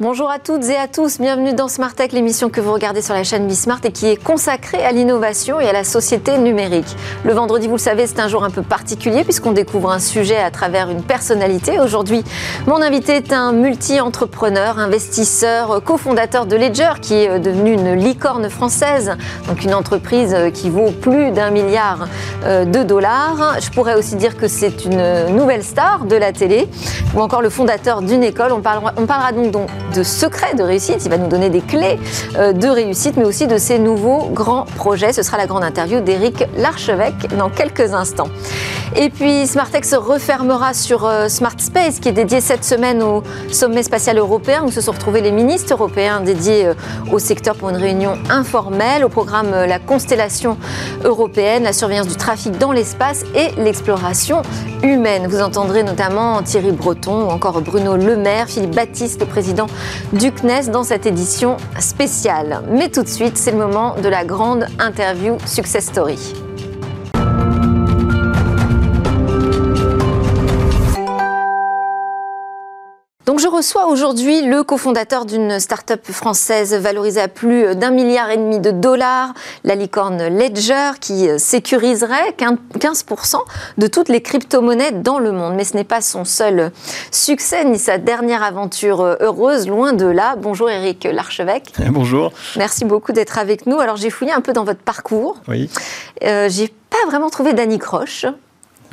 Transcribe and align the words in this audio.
Bonjour 0.00 0.30
à 0.30 0.38
toutes 0.38 0.62
et 0.66 0.76
à 0.76 0.86
tous, 0.86 1.18
bienvenue 1.18 1.54
dans 1.54 1.66
Smart 1.66 1.92
Tech, 1.92 2.12
l'émission 2.12 2.50
que 2.50 2.60
vous 2.60 2.72
regardez 2.72 3.02
sur 3.02 3.14
la 3.14 3.24
chaîne 3.24 3.48
Bismart 3.48 3.80
et 3.82 3.90
qui 3.90 4.06
est 4.06 4.16
consacrée 4.16 4.84
à 4.84 4.92
l'innovation 4.92 5.58
et 5.58 5.68
à 5.68 5.72
la 5.72 5.82
société 5.82 6.38
numérique. 6.38 6.86
Le 7.24 7.32
vendredi, 7.32 7.66
vous 7.66 7.74
le 7.74 7.80
savez, 7.80 8.06
c'est 8.06 8.20
un 8.20 8.28
jour 8.28 8.44
un 8.44 8.50
peu 8.50 8.62
particulier 8.62 9.24
puisqu'on 9.24 9.50
découvre 9.50 9.90
un 9.90 9.98
sujet 9.98 10.36
à 10.36 10.52
travers 10.52 10.88
une 10.88 11.02
personnalité. 11.02 11.80
Aujourd'hui, 11.80 12.22
mon 12.68 12.80
invité 12.80 13.16
est 13.16 13.32
un 13.32 13.50
multi-entrepreneur, 13.50 14.78
investisseur, 14.78 15.82
cofondateur 15.82 16.46
de 16.46 16.54
Ledger 16.54 17.00
qui 17.02 17.14
est 17.14 17.40
devenu 17.40 17.72
une 17.72 17.94
licorne 17.94 18.48
française, 18.50 19.16
donc 19.48 19.64
une 19.64 19.74
entreprise 19.74 20.36
qui 20.54 20.70
vaut 20.70 20.92
plus 20.92 21.32
d'un 21.32 21.50
milliard 21.50 22.06
euh, 22.44 22.64
de 22.64 22.84
dollars. 22.84 23.56
Je 23.60 23.70
pourrais 23.70 23.96
aussi 23.96 24.14
dire 24.14 24.36
que 24.36 24.46
c'est 24.46 24.84
une 24.84 25.34
nouvelle 25.34 25.64
star 25.64 26.04
de 26.04 26.14
la 26.14 26.30
télé 26.32 26.68
ou 27.16 27.20
encore 27.20 27.42
le 27.42 27.50
fondateur 27.50 28.00
d'une 28.00 28.22
école. 28.22 28.52
On 28.52 28.60
parlera, 28.60 28.92
on 28.96 29.06
parlera 29.06 29.32
donc 29.32 29.68
de 29.94 30.02
secrets 30.02 30.54
de 30.54 30.62
réussite. 30.62 31.04
Il 31.04 31.10
va 31.10 31.18
nous 31.18 31.28
donner 31.28 31.50
des 31.50 31.60
clés 31.60 31.98
euh, 32.36 32.52
de 32.52 32.68
réussite, 32.68 33.16
mais 33.16 33.24
aussi 33.24 33.46
de 33.46 33.58
ses 33.58 33.78
nouveaux 33.78 34.28
grands 34.32 34.64
projets. 34.76 35.12
Ce 35.12 35.22
sera 35.22 35.36
la 35.36 35.46
grande 35.46 35.64
interview 35.64 36.00
d'Éric 36.00 36.44
Larchevêque 36.56 37.34
dans 37.36 37.50
quelques 37.50 37.94
instants. 37.94 38.28
Et 38.96 39.10
puis 39.10 39.46
Smartech 39.46 39.84
se 39.84 39.96
refermera 39.96 40.74
sur 40.74 41.04
euh, 41.04 41.28
Smart 41.28 41.58
Space, 41.58 42.00
qui 42.00 42.08
est 42.08 42.12
dédié 42.12 42.40
cette 42.40 42.64
semaine 42.64 43.02
au 43.02 43.22
sommet 43.50 43.82
spatial 43.82 44.18
européen, 44.18 44.62
où 44.64 44.70
se 44.70 44.80
sont 44.80 44.92
retrouvés 44.92 45.20
les 45.20 45.32
ministres 45.32 45.72
européens 45.72 46.20
dédiés 46.20 46.66
euh, 46.66 46.74
au 47.12 47.18
secteur 47.18 47.54
pour 47.54 47.70
une 47.70 47.76
réunion 47.76 48.14
informelle. 48.30 49.04
Au 49.04 49.08
programme, 49.08 49.50
la 49.50 49.78
constellation 49.78 50.56
européenne, 51.04 51.64
la 51.64 51.72
surveillance 51.72 52.08
du 52.08 52.16
trafic 52.16 52.56
dans 52.58 52.72
l'espace 52.72 53.24
et 53.34 53.50
l'exploration 53.60 54.42
humaine. 54.82 55.26
Vous 55.28 55.40
entendrez 55.40 55.82
notamment 55.82 56.42
Thierry 56.42 56.72
Breton 56.72 57.26
ou 57.26 57.30
encore 57.30 57.60
Bruno 57.60 57.96
Le 57.96 58.16
Maire, 58.16 58.48
Philippe 58.48 58.74
Baptiste, 58.74 59.20
le 59.20 59.26
président 59.26 59.66
du 60.12 60.32
CNES 60.32 60.70
dans 60.70 60.84
cette 60.84 61.06
édition 61.06 61.56
spéciale. 61.78 62.62
Mais 62.70 62.88
tout 62.88 63.02
de 63.02 63.08
suite, 63.08 63.36
c'est 63.36 63.52
le 63.52 63.58
moment 63.58 63.94
de 64.02 64.08
la 64.08 64.24
grande 64.24 64.66
interview 64.78 65.36
Success 65.46 65.86
Story. 65.86 66.47
Donc 73.28 73.40
je 73.40 73.46
reçois 73.46 73.88
aujourd'hui 73.88 74.40
le 74.40 74.64
cofondateur 74.64 75.26
d'une 75.26 75.60
start-up 75.60 76.00
française 76.10 76.72
valorisée 76.72 77.20
à 77.20 77.28
plus 77.28 77.76
d'un 77.76 77.90
milliard 77.90 78.30
et 78.30 78.38
demi 78.38 78.58
de 78.58 78.70
dollars, 78.70 79.34
la 79.64 79.74
licorne 79.74 80.28
Ledger, 80.28 80.92
qui 80.98 81.28
sécuriserait 81.38 82.34
15% 82.38 83.36
de 83.76 83.86
toutes 83.86 84.08
les 84.08 84.22
crypto-monnaies 84.22 84.92
dans 84.92 85.18
le 85.18 85.32
monde. 85.32 85.56
Mais 85.56 85.64
ce 85.64 85.76
n'est 85.76 85.84
pas 85.84 86.00
son 86.00 86.24
seul 86.24 86.72
succès 87.10 87.66
ni 87.66 87.78
sa 87.78 87.98
dernière 87.98 88.42
aventure 88.42 89.02
heureuse, 89.20 89.68
loin 89.68 89.92
de 89.92 90.06
là. 90.06 90.34
Bonjour 90.36 90.70
Eric 90.70 91.04
Larchevêque. 91.04 91.74
Bonjour. 91.90 92.32
Merci 92.56 92.86
beaucoup 92.86 93.12
d'être 93.12 93.36
avec 93.36 93.66
nous. 93.66 93.78
Alors 93.78 93.96
j'ai 93.96 94.08
fouillé 94.08 94.32
un 94.32 94.40
peu 94.40 94.54
dans 94.54 94.64
votre 94.64 94.80
parcours. 94.80 95.36
Oui. 95.48 95.68
Euh, 96.24 96.48
j'ai 96.48 96.68
pas 96.88 97.06
vraiment 97.06 97.28
trouvé 97.28 97.52
d'Annie 97.52 97.78
Croche 97.78 98.24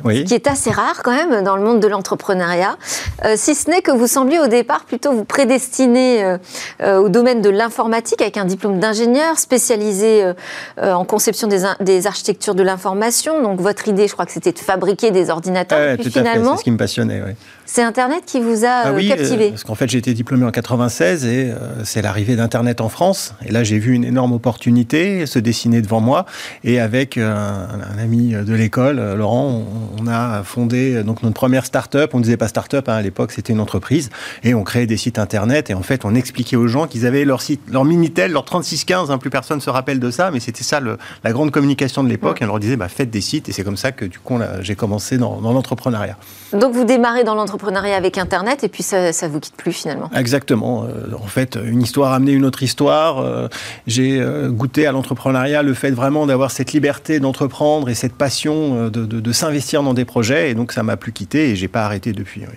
oui. 0.04 0.24
qui 0.24 0.34
est 0.34 0.46
assez 0.46 0.70
rare 0.70 1.02
quand 1.02 1.12
même 1.12 1.42
dans 1.42 1.56
le 1.56 1.62
monde 1.62 1.80
de 1.80 1.86
l'entrepreneuriat, 1.86 2.76
euh, 3.24 3.34
si 3.36 3.54
ce 3.54 3.70
n'est 3.70 3.82
que 3.82 3.90
vous 3.90 4.06
sembliez 4.06 4.38
au 4.38 4.46
départ 4.46 4.84
plutôt 4.84 5.12
vous 5.12 5.24
prédestiner 5.24 6.24
euh, 6.24 6.38
euh, 6.82 6.98
au 6.98 7.08
domaine 7.08 7.42
de 7.42 7.50
l'informatique 7.50 8.20
avec 8.20 8.36
un 8.36 8.44
diplôme 8.44 8.78
d'ingénieur 8.78 9.38
spécialisé 9.38 10.32
en 10.80 11.04
conception 11.04 11.48
des, 11.48 11.62
des, 11.80 12.06
architectures 12.06 12.54
de 12.54 12.62
l'information. 12.62 13.42
Donc 13.42 13.60
votre 13.60 13.88
idée, 13.88 14.08
je 14.08 14.12
crois 14.12 14.26
que 14.26 14.32
c'était 14.32 14.52
de 14.52 14.58
fabriquer 14.58 15.10
des 15.10 15.30
ordinateurs. 15.30 15.96
Puis 15.96 16.04
tout 16.04 16.10
finalement, 16.10 16.52
c'est 16.52 16.60
ce 16.60 16.64
qui 16.64 16.70
me 16.70 16.76
passionnait. 16.76 17.22
Oui. 17.24 17.32
C'est 17.66 17.82
Internet 17.82 18.22
qui 18.24 18.40
vous 18.40 18.64
a 18.64 18.84
ah, 18.84 18.92
oui, 18.92 19.08
captivé. 19.08 19.50
parce 19.50 19.64
qu'en 19.64 19.74
fait, 19.74 19.90
j'ai 19.90 19.98
été 19.98 20.14
diplômé 20.14 20.44
en 20.44 20.50
96 20.50 21.26
et 21.26 21.52
c'est 21.84 22.00
l'arrivée 22.00 22.36
d'Internet 22.36 22.80
en 22.80 22.88
France. 22.88 23.34
Et 23.44 23.50
là, 23.50 23.64
j'ai 23.64 23.78
vu 23.78 23.92
une 23.92 24.04
énorme 24.04 24.32
opportunité 24.32 25.26
se 25.26 25.40
dessiner 25.40 25.82
devant 25.82 26.00
moi. 26.00 26.26
Et 26.62 26.78
avec 26.78 27.18
un, 27.18 27.24
un 27.26 27.98
ami 27.98 28.34
de 28.34 28.54
l'école, 28.54 29.00
Laurent, 29.14 29.64
on, 29.98 30.02
on 30.02 30.06
a 30.06 30.44
fondé 30.44 31.02
donc 31.02 31.24
notre 31.24 31.34
première 31.34 31.66
start-up. 31.66 32.12
On 32.14 32.18
ne 32.18 32.22
disait 32.22 32.36
pas 32.36 32.46
start-up 32.48 32.88
hein, 32.88 32.94
à 32.94 33.02
l'époque, 33.02 33.32
c'était 33.32 33.52
une 33.52 33.60
entreprise. 33.60 34.10
Et 34.44 34.54
on 34.54 34.62
créait 34.62 34.86
des 34.86 34.96
sites 34.96 35.18
internet. 35.18 35.68
Et 35.68 35.74
en 35.74 35.82
fait, 35.82 36.04
on 36.04 36.14
expliquait 36.14 36.56
aux 36.56 36.68
gens 36.68 36.86
qu'ils 36.86 37.04
avaient 37.04 37.24
leur 37.24 37.42
site, 37.42 37.60
leur 37.70 37.84
Minitel, 37.84 38.30
leur 38.30 38.44
3615. 38.44 39.10
Hein, 39.10 39.18
plus 39.18 39.30
personne 39.30 39.60
se 39.60 39.70
rappelle 39.70 39.98
de 39.98 40.10
ça, 40.12 40.30
mais 40.30 40.38
c'était 40.38 40.64
ça 40.64 40.78
le, 40.78 40.98
la 41.24 41.32
grande 41.32 41.50
communication 41.50 42.04
de 42.04 42.08
l'époque. 42.08 42.36
Ouais. 42.36 42.42
Et 42.42 42.44
on 42.44 42.52
leur 42.52 42.60
disait, 42.60 42.76
bah, 42.76 42.88
faites 42.88 43.10
des 43.10 43.20
sites. 43.20 43.48
Et 43.48 43.52
c'est 43.52 43.64
comme 43.64 43.76
ça 43.76 43.90
que 43.90 44.04
du 44.04 44.20
coup, 44.20 44.38
j'ai 44.60 44.76
commencé 44.76 45.18
dans, 45.18 45.40
dans 45.40 45.52
l'entrepreneuriat. 45.52 46.16
Donc 46.52 46.72
vous 46.72 46.84
démarrez 46.84 47.24
dans 47.24 47.34
l'entrepreneuriat 47.34 47.55
avec 47.94 48.18
Internet 48.18 48.64
et 48.64 48.68
puis 48.68 48.82
ça, 48.82 49.12
ça 49.12 49.28
vous 49.28 49.40
quitte 49.40 49.56
plus 49.56 49.72
finalement. 49.72 50.10
Exactement. 50.14 50.84
Euh, 50.84 51.14
en 51.14 51.26
fait, 51.26 51.58
une 51.62 51.82
histoire 51.82 52.12
a 52.12 52.16
amené 52.16 52.32
une 52.32 52.44
autre 52.44 52.62
histoire. 52.62 53.18
Euh, 53.18 53.48
j'ai 53.86 54.18
euh, 54.20 54.50
goûté 54.50 54.86
à 54.86 54.92
l'entrepreneuriat, 54.92 55.62
le 55.62 55.74
fait 55.74 55.90
vraiment 55.90 56.26
d'avoir 56.26 56.50
cette 56.50 56.72
liberté 56.72 57.20
d'entreprendre 57.20 57.88
et 57.88 57.94
cette 57.94 58.14
passion 58.14 58.86
de, 58.86 58.88
de, 58.88 59.20
de 59.20 59.32
s'investir 59.32 59.82
dans 59.82 59.94
des 59.94 60.04
projets. 60.04 60.50
Et 60.50 60.54
donc 60.54 60.72
ça 60.72 60.82
m'a 60.82 60.96
plus 60.96 61.12
quitté 61.12 61.50
et 61.50 61.56
j'ai 61.56 61.68
pas 61.68 61.84
arrêté 61.84 62.12
depuis. 62.12 62.42
Oui. 62.42 62.56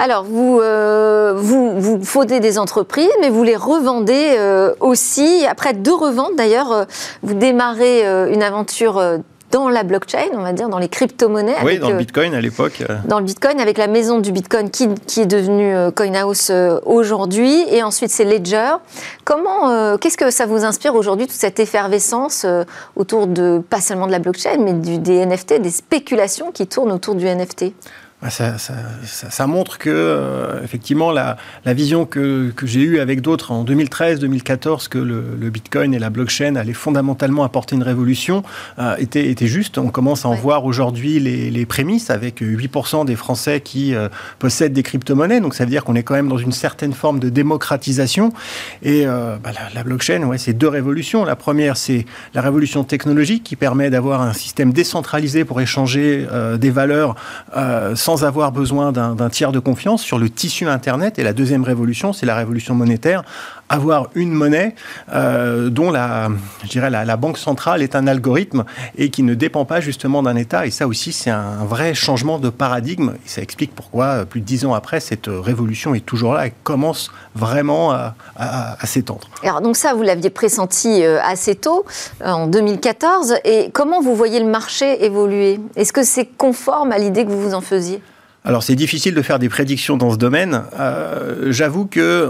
Alors, 0.00 0.24
vous, 0.24 0.60
euh, 0.62 1.34
vous, 1.36 1.78
vous 1.78 2.02
faudez 2.02 2.40
des 2.40 2.58
entreprises, 2.58 3.10
mais 3.20 3.28
vous 3.28 3.42
les 3.42 3.54
revendez 3.54 4.34
euh, 4.38 4.72
aussi. 4.80 5.44
Après 5.46 5.74
deux 5.74 5.94
reventes, 5.94 6.36
d'ailleurs, 6.36 6.72
euh, 6.72 6.84
vous 7.22 7.34
démarrez 7.34 8.02
une 8.32 8.42
aventure 8.42 9.02
dans 9.50 9.68
la 9.68 9.82
blockchain, 9.82 10.28
on 10.34 10.42
va 10.42 10.52
dire, 10.52 10.68
dans 10.68 10.78
les 10.78 10.88
crypto-monnaies. 10.88 11.56
Oui, 11.62 11.72
avec, 11.72 11.80
dans 11.80 11.90
le 11.90 11.96
Bitcoin 11.96 12.34
à 12.34 12.40
l'époque. 12.40 12.84
Euh... 12.88 12.98
Dans 13.06 13.18
le 13.18 13.24
Bitcoin, 13.24 13.60
avec 13.60 13.78
la 13.78 13.86
maison 13.86 14.18
du 14.18 14.32
Bitcoin 14.32 14.70
qui, 14.70 14.88
qui 15.06 15.20
est 15.20 15.26
devenue 15.26 15.74
euh, 15.74 15.90
CoinHouse 15.90 16.48
euh, 16.50 16.80
aujourd'hui. 16.84 17.64
Et 17.70 17.82
ensuite, 17.82 18.10
c'est 18.10 18.24
Ledger. 18.24 18.74
Comment, 19.24 19.70
euh, 19.70 19.96
qu'est-ce 19.96 20.16
que 20.16 20.30
ça 20.30 20.46
vous 20.46 20.64
inspire 20.64 20.94
aujourd'hui, 20.94 21.26
toute 21.26 21.36
cette 21.36 21.60
effervescence 21.60 22.44
euh, 22.44 22.64
autour 22.96 23.26
de, 23.26 23.62
pas 23.68 23.80
seulement 23.80 24.06
de 24.06 24.12
la 24.12 24.18
blockchain, 24.18 24.58
mais 24.58 24.72
du, 24.72 24.98
des 24.98 25.24
NFT, 25.26 25.60
des 25.60 25.70
spéculations 25.70 26.52
qui 26.52 26.66
tournent 26.66 26.92
autour 26.92 27.14
du 27.14 27.26
NFT 27.26 27.72
ça, 28.28 28.58
ça, 28.58 28.74
ça, 29.04 29.30
ça, 29.30 29.46
montre 29.46 29.78
que, 29.78 29.88
euh, 29.88 30.62
effectivement, 30.62 31.10
la, 31.10 31.38
la, 31.64 31.72
vision 31.72 32.04
que, 32.04 32.52
que 32.54 32.66
j'ai 32.66 32.80
eue 32.80 33.00
avec 33.00 33.22
d'autres 33.22 33.50
en 33.50 33.64
2013-2014, 33.64 34.88
que 34.88 34.98
le, 34.98 35.24
le, 35.40 35.50
Bitcoin 35.50 35.94
et 35.94 35.98
la 35.98 36.10
blockchain 36.10 36.54
allaient 36.56 36.74
fondamentalement 36.74 37.44
apporter 37.44 37.76
une 37.76 37.82
révolution, 37.82 38.42
euh, 38.78 38.94
était, 38.98 39.30
était, 39.30 39.46
juste. 39.46 39.78
On 39.78 39.88
commence 39.88 40.26
à 40.26 40.28
en 40.28 40.32
ouais. 40.32 40.38
voir 40.38 40.66
aujourd'hui 40.66 41.18
les, 41.18 41.50
les, 41.50 41.64
prémices 41.64 42.10
avec 42.10 42.42
8% 42.42 43.06
des 43.06 43.16
Français 43.16 43.62
qui 43.62 43.94
euh, 43.94 44.10
possèdent 44.38 44.74
des 44.74 44.82
crypto-monnaies. 44.82 45.40
Donc, 45.40 45.54
ça 45.54 45.64
veut 45.64 45.70
dire 45.70 45.82
qu'on 45.82 45.94
est 45.94 46.02
quand 46.02 46.14
même 46.14 46.28
dans 46.28 46.38
une 46.38 46.52
certaine 46.52 46.92
forme 46.92 47.20
de 47.20 47.30
démocratisation. 47.30 48.34
Et 48.82 49.06
bah, 49.06 49.38
la, 49.44 49.74
la, 49.74 49.82
blockchain, 49.82 50.22
ouais, 50.24 50.36
c'est 50.36 50.52
deux 50.52 50.68
révolutions. 50.68 51.24
La 51.24 51.36
première, 51.36 51.78
c'est 51.78 52.04
la 52.34 52.42
révolution 52.42 52.84
technologique 52.84 53.44
qui 53.44 53.56
permet 53.56 53.88
d'avoir 53.88 54.20
un 54.20 54.34
système 54.34 54.72
décentralisé 54.74 55.44
pour 55.46 55.60
échanger 55.60 56.26
des 56.58 56.70
valeurs 56.70 57.14
sans 57.94 58.09
sans 58.10 58.24
avoir 58.24 58.50
besoin 58.50 58.90
d'un 58.90 59.28
tiers 59.28 59.52
de 59.52 59.60
confiance 59.60 60.02
sur 60.02 60.18
le 60.18 60.28
tissu 60.28 60.66
Internet. 60.66 61.20
Et 61.20 61.22
la 61.22 61.32
deuxième 61.32 61.62
révolution, 61.62 62.12
c'est 62.12 62.26
la 62.26 62.34
révolution 62.34 62.74
monétaire. 62.74 63.22
Avoir 63.72 64.08
une 64.14 64.32
monnaie 64.32 64.74
euh, 65.14 65.70
dont 65.70 65.90
la, 65.90 66.28
je 66.64 66.68
dirais 66.68 66.90
la, 66.90 67.16
banque 67.16 67.38
centrale 67.38 67.82
est 67.82 67.94
un 67.94 68.06
algorithme 68.06 68.64
et 68.98 69.10
qui 69.10 69.22
ne 69.22 69.34
dépend 69.34 69.64
pas 69.64 69.80
justement 69.80 70.22
d'un 70.22 70.36
État. 70.36 70.66
Et 70.66 70.70
ça 70.70 70.86
aussi, 70.86 71.12
c'est 71.12 71.30
un 71.30 71.64
vrai 71.64 71.94
changement 71.94 72.38
de 72.38 72.50
paradigme. 72.50 73.14
Et 73.24 73.28
ça 73.28 73.42
explique 73.42 73.74
pourquoi, 73.74 74.26
plus 74.26 74.40
de 74.40 74.44
dix 74.44 74.66
ans 74.66 74.74
après, 74.74 75.00
cette 75.00 75.28
révolution 75.28 75.94
est 75.94 76.04
toujours 76.04 76.34
là 76.34 76.48
et 76.48 76.52
commence 76.64 77.12
vraiment 77.34 77.92
à, 77.92 78.14
à, 78.36 78.86
s'étendre. 78.86 79.28
Alors 79.44 79.60
donc 79.60 79.76
ça, 79.76 79.94
vous 79.94 80.02
l'aviez 80.02 80.30
pressenti 80.30 81.04
euh, 81.04 81.18
assez 81.22 81.54
tôt, 81.54 81.86
en 82.24 82.48
2014. 82.48 83.36
Et 83.44 83.70
comment 83.72 84.00
vous 84.00 84.16
voyez 84.16 84.40
le 84.40 84.50
marché 84.50 85.04
évoluer? 85.04 85.60
Est-ce 85.76 85.92
que 85.92 86.02
c'est 86.02 86.26
conforme 86.26 86.92
à 86.92 86.98
l'idée 86.98 87.24
que 87.24 87.30
vous 87.30 87.40
vous 87.40 87.54
en 87.54 87.60
faisiez? 87.60 88.02
Alors 88.42 88.62
c'est 88.62 88.74
difficile 88.74 89.14
de 89.14 89.20
faire 89.20 89.38
des 89.38 89.50
prédictions 89.50 89.98
dans 89.98 90.10
ce 90.10 90.16
domaine. 90.16 90.62
Euh, 90.78 91.52
J'avoue 91.52 91.84
que 91.84 92.28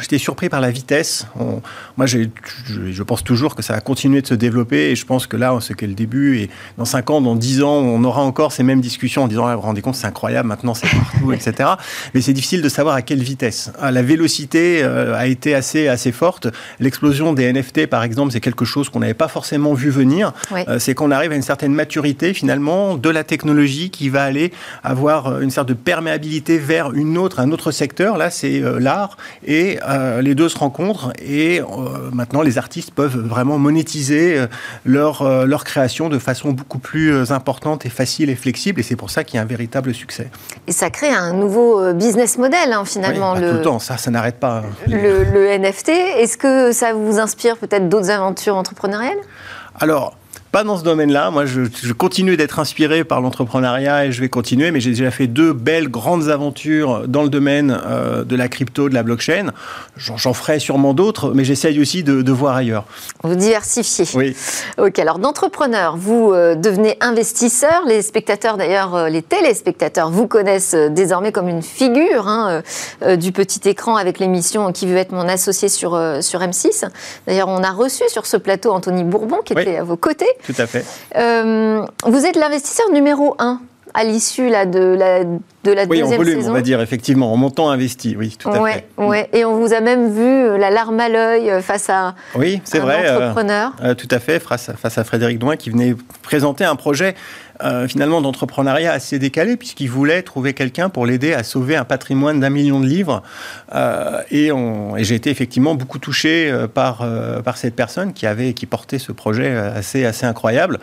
j'étais 0.00 0.18
surpris 0.18 0.48
par 0.48 0.60
la 0.60 0.70
vitesse. 0.70 1.26
On, 1.38 1.60
moi, 1.96 2.06
je, 2.06 2.20
je, 2.66 3.02
pense 3.02 3.24
toujours 3.24 3.56
que 3.56 3.62
ça 3.62 3.72
va 3.74 3.80
continuer 3.80 4.22
de 4.22 4.26
se 4.28 4.34
développer 4.34 4.90
et 4.90 4.96
je 4.96 5.04
pense 5.04 5.26
que 5.26 5.36
là, 5.36 5.56
ce 5.60 5.72
qu'est 5.72 5.88
le 5.88 5.94
début 5.94 6.38
et 6.38 6.50
dans 6.76 6.84
5 6.84 7.10
ans, 7.10 7.20
dans 7.20 7.34
10 7.34 7.62
ans, 7.62 7.74
on 7.74 8.04
aura 8.04 8.22
encore 8.22 8.52
ces 8.52 8.62
mêmes 8.62 8.80
discussions 8.80 9.24
en 9.24 9.28
disant 9.28 9.46
ah, 9.46 9.54
vous 9.56 9.60
vous 9.60 9.66
rendez 9.66 9.82
compte, 9.82 9.96
c'est 9.96 10.06
incroyable, 10.06 10.46
maintenant 10.46 10.74
c'est 10.74 10.88
partout, 10.88 11.32
etc. 11.32 11.70
Mais 12.14 12.20
c'est 12.20 12.32
difficile 12.32 12.62
de 12.62 12.68
savoir 12.68 12.94
à 12.94 13.02
quelle 13.02 13.22
vitesse. 13.22 13.72
Ah, 13.80 13.90
la 13.90 14.02
vélocité 14.02 14.84
euh, 14.84 15.16
a 15.16 15.26
été 15.26 15.56
assez 15.56 15.88
assez 15.88 16.12
forte. 16.12 16.46
L'explosion 16.78 17.32
des 17.32 17.52
NFT, 17.52 17.86
par 17.86 18.04
exemple, 18.04 18.32
c'est 18.32 18.40
quelque 18.40 18.64
chose 18.64 18.90
qu'on 18.90 19.00
n'avait 19.00 19.14
pas 19.14 19.28
forcément 19.28 19.74
vu 19.74 19.90
venir. 19.90 20.32
Euh, 20.52 20.78
c'est 20.78 20.94
qu'on 20.94 21.10
arrive 21.10 21.32
à 21.32 21.36
une 21.36 21.42
certaine 21.42 21.74
maturité 21.74 22.32
finalement 22.32 22.96
de 22.96 23.10
la 23.10 23.24
technologie 23.24 23.90
qui 23.90 24.08
va 24.08 24.22
aller 24.22 24.52
avoir 24.84 25.40
une 25.40 25.47
une 25.48 25.52
sorte 25.52 25.68
de 25.68 25.74
perméabilité 25.74 26.58
vers 26.58 26.92
une 26.92 27.16
autre, 27.16 27.40
un 27.40 27.50
autre 27.52 27.70
secteur. 27.70 28.18
Là, 28.18 28.28
c'est 28.30 28.60
l'art 28.78 29.16
et 29.46 29.78
les 30.20 30.34
deux 30.34 30.50
se 30.50 30.58
rencontrent 30.58 31.10
et 31.24 31.62
maintenant 32.12 32.42
les 32.42 32.58
artistes 32.58 32.90
peuvent 32.90 33.16
vraiment 33.16 33.56
monétiser 33.56 34.44
leur, 34.84 35.46
leur 35.46 35.64
création 35.64 36.10
de 36.10 36.18
façon 36.18 36.52
beaucoup 36.52 36.78
plus 36.78 37.32
importante 37.32 37.86
et 37.86 37.88
facile 37.88 38.28
et 38.28 38.36
flexible. 38.36 38.80
Et 38.80 38.82
c'est 38.82 38.96
pour 38.96 39.08
ça 39.10 39.24
qu'il 39.24 39.36
y 39.36 39.38
a 39.38 39.42
un 39.42 39.46
véritable 39.46 39.94
succès. 39.94 40.28
Et 40.66 40.72
ça 40.72 40.90
crée 40.90 41.08
un 41.08 41.32
nouveau 41.32 41.94
business 41.94 42.36
model, 42.36 42.72
hein, 42.72 42.84
finalement. 42.84 43.32
Bah, 43.32 43.40
le... 43.40 43.50
Tout 43.50 43.56
le 43.56 43.62
temps, 43.62 43.78
ça, 43.78 43.96
ça 43.96 44.10
n'arrête 44.10 44.38
pas. 44.38 44.58
Hein. 44.58 44.86
Le, 44.86 45.24
le 45.24 45.58
NFT, 45.58 45.88
est-ce 45.88 46.36
que 46.36 46.72
ça 46.72 46.92
vous 46.92 47.18
inspire 47.18 47.56
peut-être 47.56 47.88
d'autres 47.88 48.10
aventures 48.10 48.56
entrepreneuriales? 48.56 49.18
Alors, 49.80 50.16
pas 50.50 50.64
dans 50.64 50.78
ce 50.78 50.84
domaine-là. 50.84 51.30
Moi, 51.30 51.44
je, 51.46 51.92
continue 51.92 52.36
d'être 52.36 52.58
inspiré 52.58 53.04
par 53.04 53.20
l'entrepreneuriat 53.20 54.06
et 54.06 54.12
je 54.12 54.20
vais 54.20 54.28
continuer, 54.28 54.70
mais 54.70 54.80
j'ai 54.80 54.90
déjà 54.90 55.10
fait 55.10 55.26
deux 55.26 55.52
belles 55.52 55.88
grandes 55.88 56.28
aventures 56.28 57.06
dans 57.06 57.22
le 57.22 57.28
domaine 57.28 57.78
euh, 57.86 58.24
de 58.24 58.36
la 58.36 58.48
crypto, 58.48 58.88
de 58.88 58.94
la 58.94 59.02
blockchain. 59.02 59.52
J'en 59.96 60.32
ferai 60.32 60.58
sûrement 60.58 60.94
d'autres, 60.94 61.32
mais 61.34 61.44
j'essaye 61.44 61.80
aussi 61.80 62.02
de, 62.02 62.32
voir 62.32 62.56
ailleurs. 62.56 62.84
Vous 63.22 63.34
diversifiez. 63.34 64.04
Oui. 64.14 64.36
Ok, 64.78 64.98
alors 64.98 65.18
d'entrepreneur, 65.18 65.96
vous 65.96 66.32
euh, 66.32 66.54
devenez 66.54 66.96
investisseur. 67.00 67.82
Les 67.86 68.02
spectateurs, 68.02 68.56
d'ailleurs, 68.56 68.94
euh, 68.94 69.08
les 69.08 69.22
téléspectateurs 69.22 70.10
vous 70.10 70.28
connaissent 70.28 70.74
désormais 70.74 71.32
comme 71.32 71.48
une 71.48 71.62
figure 71.62 72.28
hein, 72.28 72.62
du 73.16 73.32
petit 73.32 73.68
écran 73.68 73.96
avec 73.96 74.18
l'émission 74.18 74.72
Qui 74.72 74.86
veut 74.86 74.96
être 74.96 75.12
mon 75.12 75.28
associé 75.28 75.68
sur, 75.68 75.90
sur 76.20 76.40
M6. 76.40 76.88
D'ailleurs, 77.26 77.48
on 77.48 77.62
a 77.62 77.70
reçu 77.70 78.04
sur 78.08 78.26
ce 78.26 78.36
plateau 78.36 78.70
Anthony 78.70 79.04
Bourbon 79.04 79.38
qui 79.44 79.52
était 79.52 79.76
à 79.76 79.84
vos 79.84 79.96
côtés. 79.96 80.26
Tout 80.44 80.54
à 80.58 80.66
fait. 80.66 80.84
Euh, 81.16 81.84
vous 82.06 82.26
êtes 82.26 82.36
l'investisseur 82.36 82.90
numéro 82.90 83.34
un 83.38 83.60
à 83.94 84.04
l'issue 84.04 84.48
là, 84.48 84.66
de 84.66 84.78
la, 84.78 85.24
de 85.24 85.72
la 85.72 85.84
oui, 85.84 86.00
deuxième 86.00 86.20
en 86.20 86.24
volume, 86.24 86.42
on 86.46 86.52
va 86.52 86.60
dire, 86.60 86.80
effectivement, 86.80 87.32
en 87.32 87.36
montant 87.36 87.70
investi, 87.70 88.16
oui, 88.18 88.36
tout 88.38 88.48
à 88.50 88.64
fait. 88.68 88.86
Ouais. 88.98 89.28
Et 89.32 89.44
on 89.44 89.56
vous 89.56 89.72
a 89.72 89.80
même 89.80 90.12
vu 90.12 90.22
euh, 90.22 90.58
la 90.58 90.70
larme 90.70 91.00
à 91.00 91.08
l'œil 91.08 91.50
euh, 91.50 91.60
face 91.62 91.88
à 91.88 92.14
oui, 92.34 92.60
c'est 92.64 92.78
vrai, 92.78 93.10
entrepreneur. 93.10 93.72
tout 93.96 94.08
à 94.10 94.18
fait, 94.18 94.40
face 94.40 94.68
à, 94.68 94.74
face 94.74 94.98
à 94.98 95.04
Frédéric 95.04 95.38
Douin 95.38 95.56
qui 95.56 95.70
venait 95.70 95.96
présenter 96.22 96.64
un 96.64 96.76
projet 96.76 97.14
euh, 97.62 97.88
finalement 97.88 98.20
d'entrepreneuriat 98.20 98.92
assez 98.92 99.18
décalé 99.18 99.56
puisqu'il 99.56 99.90
voulait 99.90 100.22
trouver 100.22 100.54
quelqu'un 100.54 100.88
pour 100.88 101.06
l'aider 101.06 101.32
à 101.32 101.42
sauver 101.42 101.76
un 101.76 101.84
patrimoine 101.84 102.40
d'un 102.40 102.50
million 102.50 102.80
de 102.80 102.86
livres. 102.86 103.22
Euh, 103.74 104.20
et, 104.30 104.48
et 104.48 105.04
j'ai 105.04 105.14
été 105.14 105.30
effectivement 105.30 105.74
beaucoup 105.74 105.98
touché 105.98 106.50
euh, 106.50 106.68
par, 106.68 107.04
par 107.44 107.56
cette 107.56 107.74
personne 107.74 108.12
qui 108.12 108.26
avait 108.26 108.52
qui 108.52 108.66
portait 108.66 108.98
ce 108.98 109.12
projet 109.12 109.56
assez 109.56 110.04
assez 110.04 110.26
incroyable. 110.26 110.78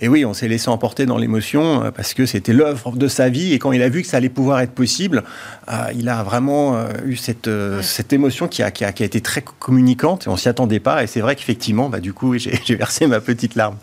Et 0.00 0.08
oui, 0.08 0.24
on 0.24 0.34
s'est 0.34 0.48
laissé 0.48 0.68
emporter 0.68 1.06
dans 1.06 1.16
l'émotion 1.16 1.90
parce 1.94 2.14
que 2.14 2.26
c'était 2.26 2.52
l'œuvre 2.52 2.92
de 2.92 3.08
sa 3.08 3.28
vie 3.28 3.52
et 3.54 3.58
quand 3.58 3.72
il 3.72 3.82
a 3.82 3.88
vu 3.88 4.02
que 4.02 4.08
ça 4.08 4.18
allait 4.18 4.28
pouvoir 4.28 4.60
être 4.60 4.72
possible, 4.72 5.24
il 5.94 6.08
a 6.08 6.22
vraiment 6.22 6.76
eu 7.04 7.16
cette, 7.16 7.50
cette 7.82 8.12
émotion 8.12 8.48
qui 8.48 8.62
a, 8.62 8.70
qui 8.70 8.84
a, 8.84 8.92
qui, 8.92 9.02
a, 9.02 9.06
été 9.06 9.20
très 9.20 9.42
communicante 9.42 10.26
et 10.26 10.30
on 10.30 10.36
s'y 10.36 10.48
attendait 10.48 10.80
pas. 10.80 11.02
Et 11.02 11.06
c'est 11.06 11.20
vrai 11.20 11.36
qu'effectivement, 11.36 11.88
bah, 11.88 12.00
du 12.00 12.12
coup, 12.12 12.36
j'ai 12.38 12.74
versé 12.74 13.06
ma 13.06 13.20
petite 13.20 13.54
larme. 13.54 13.76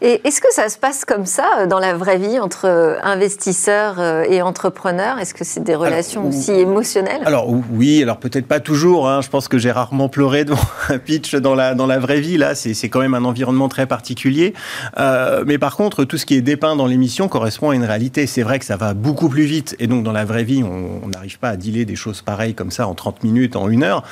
Et 0.00 0.20
est-ce 0.24 0.40
que 0.40 0.52
ça 0.52 0.68
se 0.68 0.78
passe 0.78 1.04
comme 1.04 1.26
ça 1.26 1.63
dans 1.66 1.78
la 1.78 1.94
vraie 1.94 2.18
vie 2.18 2.38
entre 2.38 2.66
euh, 2.66 2.96
investisseurs 3.02 3.96
euh, 3.98 4.24
et 4.28 4.42
entrepreneurs? 4.42 5.18
Est-ce 5.18 5.34
que 5.34 5.44
c'est 5.44 5.62
des 5.62 5.74
relations 5.74 6.28
aussi 6.28 6.52
émotionnelles? 6.52 7.22
Alors 7.24 7.48
oui, 7.72 8.02
alors 8.02 8.18
peut-être 8.18 8.46
pas 8.46 8.60
toujours. 8.60 9.08
Hein. 9.08 9.20
Je 9.22 9.28
pense 9.28 9.48
que 9.48 9.58
j'ai 9.58 9.70
rarement 9.70 10.08
pleuré 10.08 10.44
devant 10.44 10.58
un 10.88 10.98
pitch 10.98 11.34
dans 11.34 11.54
la, 11.54 11.74
dans 11.74 11.86
la 11.86 11.98
vraie 11.98 12.20
vie. 12.20 12.36
Là, 12.36 12.54
c'est 12.54 12.88
quand 12.88 13.00
même 13.00 13.14
un 13.14 13.24
environnement 13.24 13.68
très 13.68 13.86
particulier. 13.86 14.54
Euh, 14.98 15.44
mais 15.46 15.58
par 15.58 15.76
contre, 15.76 16.04
tout 16.04 16.18
ce 16.18 16.26
qui 16.26 16.34
est 16.34 16.42
dépeint 16.42 16.76
dans 16.76 16.86
l'émission 16.86 17.28
correspond 17.28 17.70
à 17.70 17.74
une 17.74 17.84
réalité. 17.84 18.26
C'est 18.26 18.42
vrai 18.42 18.58
que 18.58 18.64
ça 18.64 18.76
va 18.76 18.94
beaucoup 18.94 19.28
plus 19.28 19.44
vite. 19.44 19.76
Et 19.78 19.86
donc, 19.86 20.04
dans 20.04 20.12
la 20.12 20.24
vraie 20.24 20.44
vie, 20.44 20.62
on 20.62 21.08
n'arrive 21.08 21.38
pas 21.38 21.50
à 21.50 21.56
dealer 21.56 21.84
des 21.84 21.96
choses 21.96 22.22
pareilles 22.22 22.54
comme 22.54 22.70
ça 22.70 22.86
en 22.86 22.94
30 22.94 23.24
minutes, 23.24 23.56
en 23.56 23.68
une 23.68 23.82
heure. 23.82 24.04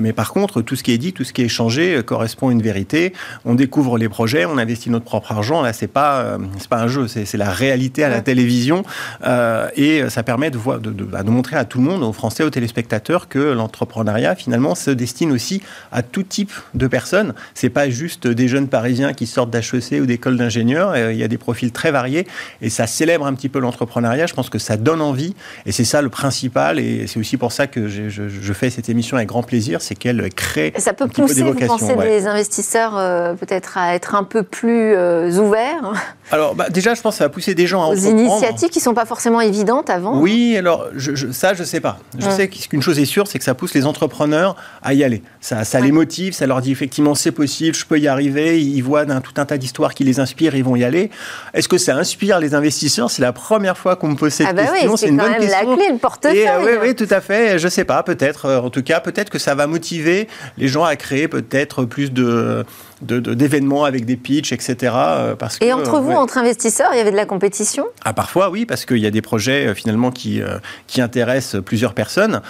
mais 0.00 0.12
par 0.12 0.32
contre, 0.32 0.62
tout 0.62 0.76
ce 0.76 0.82
qui 0.82 0.92
est 0.92 0.98
dit, 0.98 1.12
tout 1.12 1.24
ce 1.24 1.32
qui 1.32 1.42
est 1.42 1.46
échangé 1.46 2.02
correspond 2.04 2.48
à 2.48 2.52
une 2.52 2.62
vérité. 2.62 3.12
On 3.44 3.54
découvre 3.54 3.98
les 3.98 4.08
projets, 4.08 4.44
on 4.44 4.58
investit 4.58 4.90
notre 4.90 5.04
propre 5.04 5.32
argent. 5.32 5.62
Là, 5.62 5.72
c'est 5.72 5.86
pas, 5.86 6.38
pas 6.68 6.78
un 6.78 6.88
jeu 6.88 6.93
c'est 7.06 7.36
la 7.36 7.50
réalité 7.50 8.04
à 8.04 8.08
la 8.08 8.20
télévision. 8.20 8.84
Euh, 9.24 9.68
et 9.76 10.08
ça 10.08 10.22
permet 10.22 10.50
de, 10.50 10.58
voir, 10.58 10.78
bah, 10.78 11.22
de, 11.22 11.30
montrer 11.30 11.56
à 11.56 11.64
tout 11.64 11.78
le 11.78 11.84
monde, 11.84 12.02
aux 12.02 12.12
Français, 12.12 12.44
aux 12.44 12.50
téléspectateurs, 12.50 13.28
que 13.28 13.38
l'entrepreneuriat, 13.38 14.34
finalement, 14.34 14.74
se 14.74 14.90
destine 14.90 15.32
aussi 15.32 15.62
à 15.92 16.02
tout 16.02 16.22
type 16.22 16.52
de 16.74 16.86
personnes. 16.86 17.34
C'est 17.54 17.70
pas 17.70 17.88
juste 17.88 18.26
des 18.26 18.48
jeunes 18.48 18.68
Parisiens 18.68 19.12
qui 19.12 19.26
sortent 19.26 19.50
d'HEC 19.50 20.00
ou 20.00 20.06
d'école 20.06 20.36
d'ingénieurs. 20.36 20.92
Euh, 20.94 21.12
il 21.12 21.18
y 21.18 21.24
a 21.24 21.28
des 21.28 21.38
profils 21.38 21.72
très 21.72 21.90
variés 21.90 22.26
et 22.60 22.70
ça 22.70 22.86
célèbre 22.86 23.26
un 23.26 23.34
petit 23.34 23.48
peu 23.48 23.58
l'entrepreneuriat. 23.58 24.26
Je 24.26 24.34
pense 24.34 24.50
que 24.50 24.58
ça 24.58 24.76
donne 24.76 25.00
envie 25.00 25.34
et 25.66 25.72
c'est 25.72 25.84
ça 25.84 26.02
le 26.02 26.08
principal. 26.08 26.78
Et 26.78 27.06
c'est 27.06 27.18
aussi 27.18 27.36
pour 27.36 27.52
ça 27.52 27.66
que 27.66 27.88
je, 27.88 28.52
fais 28.54 28.70
cette 28.70 28.88
émission 28.88 29.16
avec 29.16 29.28
grand 29.28 29.42
plaisir, 29.42 29.82
c'est 29.82 29.96
qu'elle 29.96 30.32
crée. 30.32 30.72
Ça 30.78 30.92
peut 30.92 31.08
pousser, 31.08 31.42
vous 31.42 31.54
pensez, 31.54 31.96
des 31.96 32.26
investisseurs 32.26 32.96
euh, 32.96 33.34
peut-être 33.34 33.78
à 33.78 33.94
être 33.94 34.14
un 34.14 34.22
peu 34.22 34.42
plus 34.42 34.94
ouverts? 35.38 35.92
Alors, 36.30 36.54
bah, 36.54 36.68
déjà, 36.70 36.83
je 36.92 37.00
pense 37.00 37.14
que 37.14 37.18
ça 37.18 37.24
va 37.24 37.30
pousser 37.30 37.54
des 37.54 37.66
gens 37.66 37.82
à 37.82 37.86
Aux 37.86 37.94
initiatives 37.94 38.68
qui 38.68 38.80
ne 38.80 38.82
sont 38.82 38.94
pas 38.94 39.06
forcément 39.06 39.40
évidentes 39.40 39.88
avant 39.88 40.20
Oui, 40.20 40.56
alors 40.58 40.88
je, 40.94 41.32
ça, 41.32 41.54
je 41.54 41.60
ne 41.60 41.66
sais 41.66 41.80
pas. 41.80 41.98
Je 42.18 42.28
sais 42.28 42.48
qu'une 42.48 42.82
chose 42.82 42.98
est 42.98 43.06
sûre, 43.06 43.26
c'est 43.26 43.38
que 43.38 43.44
ça 43.44 43.54
pousse 43.54 43.72
les 43.72 43.86
entrepreneurs 43.86 44.56
à 44.82 44.92
y 44.92 45.02
aller. 45.02 45.22
Ça, 45.40 45.64
ça 45.64 45.80
les 45.80 45.92
motive, 45.92 46.34
ça 46.34 46.46
leur 46.46 46.60
dit 46.60 46.72
effectivement 46.72 47.14
c'est 47.14 47.32
possible, 47.32 47.74
je 47.74 47.86
peux 47.86 47.98
y 47.98 48.08
arriver. 48.08 48.60
Ils 48.60 48.82
voient 48.82 49.06
tout 49.06 49.34
un 49.36 49.44
tas 49.46 49.56
d'histoires 49.56 49.94
qui 49.94 50.04
les 50.04 50.20
inspirent, 50.20 50.54
ils 50.54 50.64
vont 50.64 50.76
y 50.76 50.84
aller. 50.84 51.10
Est-ce 51.54 51.68
que 51.68 51.78
ça 51.78 51.94
inspire 51.96 52.40
les 52.40 52.54
investisseurs? 52.54 53.10
C'est 53.10 53.22
la 53.22 53.32
première 53.32 53.78
fois 53.78 53.96
qu'on 53.96 54.08
me 54.08 54.16
pose 54.16 54.32
cette 54.32 54.48
ah 54.50 54.52
bah 54.52 54.66
question. 54.66 54.92
Oui, 54.92 54.98
c'est 54.98 55.08
une 55.08 55.16
bonne 55.16 55.36
question. 55.36 55.68
la 55.68 55.76
clé, 55.76 55.88
le 55.90 55.98
portefeuille. 55.98 56.48
oui, 56.64 56.72
oui, 56.82 56.94
tout 56.94 57.06
à 57.10 57.20
fait. 57.20 57.58
Je 57.58 57.64
ne 57.64 57.70
sais 57.70 57.84
pas, 57.84 58.02
peut-être. 58.02 58.50
En 58.50 58.70
tout 58.70 58.82
cas, 58.82 59.00
peut-être 59.00 59.30
que 59.30 59.38
ça 59.38 59.54
va 59.54 59.66
motiver 59.66 60.28
les 60.58 60.68
gens 60.68 60.84
à 60.84 60.96
créer 60.96 61.28
peut-être 61.28 61.84
plus 61.84 62.12
de 62.12 62.64
d'événements 63.04 63.84
avec 63.84 64.04
des 64.04 64.16
pitchs, 64.16 64.52
etc. 64.52 64.92
Euh, 64.94 65.36
parce 65.36 65.58
et 65.60 65.72
entre 65.72 66.00
vous, 66.00 66.12
entre 66.12 66.38
investisseurs, 66.38 66.90
il 66.92 66.98
y 66.98 67.00
avait 67.00 67.10
de 67.10 67.16
la 67.16 67.26
compétition? 67.26 67.84
Ah, 68.04 68.12
Parfois, 68.12 68.50
oui, 68.50 68.66
parce 68.66 68.84
qu'il 68.84 68.98
y 68.98 69.06
a 69.06 69.10
des 69.10 69.22
projets 69.22 69.66
euh, 69.66 69.74
finalement 69.74 70.10
qui, 70.10 70.40
euh, 70.40 70.58
qui 70.86 71.00
intéressent 71.00 71.62
plusieurs 71.62 71.94
personnes. 71.94 72.40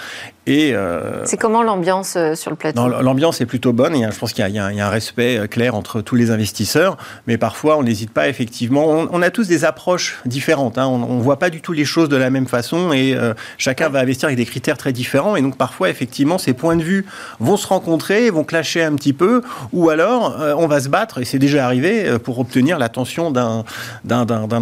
Et 0.47 0.73
c'est 1.23 1.37
comment 1.37 1.63
l'ambiance 1.63 2.17
sur 2.35 2.51
le 2.51 2.55
plateau 2.55 2.87
L'ambiance 2.87 3.41
est 3.41 3.45
plutôt 3.45 3.73
bonne. 3.73 3.95
je 3.95 4.17
pense 4.17 4.33
qu'il 4.33 4.47
y, 4.47 4.59
a 4.59 4.65
un 4.65 4.89
respect 4.89 5.47
clair 5.49 5.75
entre 5.75 6.01
tous 6.01 6.15
les 6.15 6.31
investisseurs, 6.31 6.97
mais 7.27 7.37
parfois 7.37 7.77
on 7.77 7.83
n'hésite 7.83 8.11
pas 8.11 8.27
effectivement. 8.29 8.85
On, 8.87 9.21
a 9.21 9.29
tous 9.31 9.47
des 9.47 9.65
approches 9.65 10.19
différentes. 10.25 10.77
Hein. 10.77 10.87
On 10.87 11.17
ne 11.17 11.21
voit 11.21 11.39
pas 11.39 11.49
du 11.49 11.61
tout 11.61 11.73
les 11.73 11.85
choses 11.85 12.09
de 12.09 12.15
la 12.15 12.29
même 12.29 12.47
façon 12.47 12.93
et 12.93 13.17
chacun 13.57 13.89
va 13.89 13.99
investir 13.99 14.27
avec 14.27 14.37
des 14.37 14.45
critères 14.45 14.77
très 14.77 14.93
différents. 14.93 15.35
Et 15.35 15.41
donc 15.41 15.57
parfois 15.57 15.89
effectivement 15.89 16.37
ces 16.37 16.53
points 16.53 16.75
de 16.75 16.83
vue 16.83 17.05
vont 17.39 17.57
se 17.57 17.67
rencontrer, 17.67 18.29
vont 18.29 18.43
clasher 18.43 18.83
un 18.83 18.95
petit 18.95 19.13
peu, 19.13 19.41
ou 19.73 19.89
alors 19.89 20.39
euh, 20.39 20.53
on 20.57 20.67
va 20.67 20.79
se 20.79 20.89
battre, 20.89 21.19
et 21.19 21.25
c'est 21.25 21.39
déjà 21.39 21.65
arrivé, 21.65 22.07
euh, 22.07 22.19
pour 22.19 22.39
obtenir 22.39 22.77
l'attention 22.77 23.31
d'un 23.31 23.63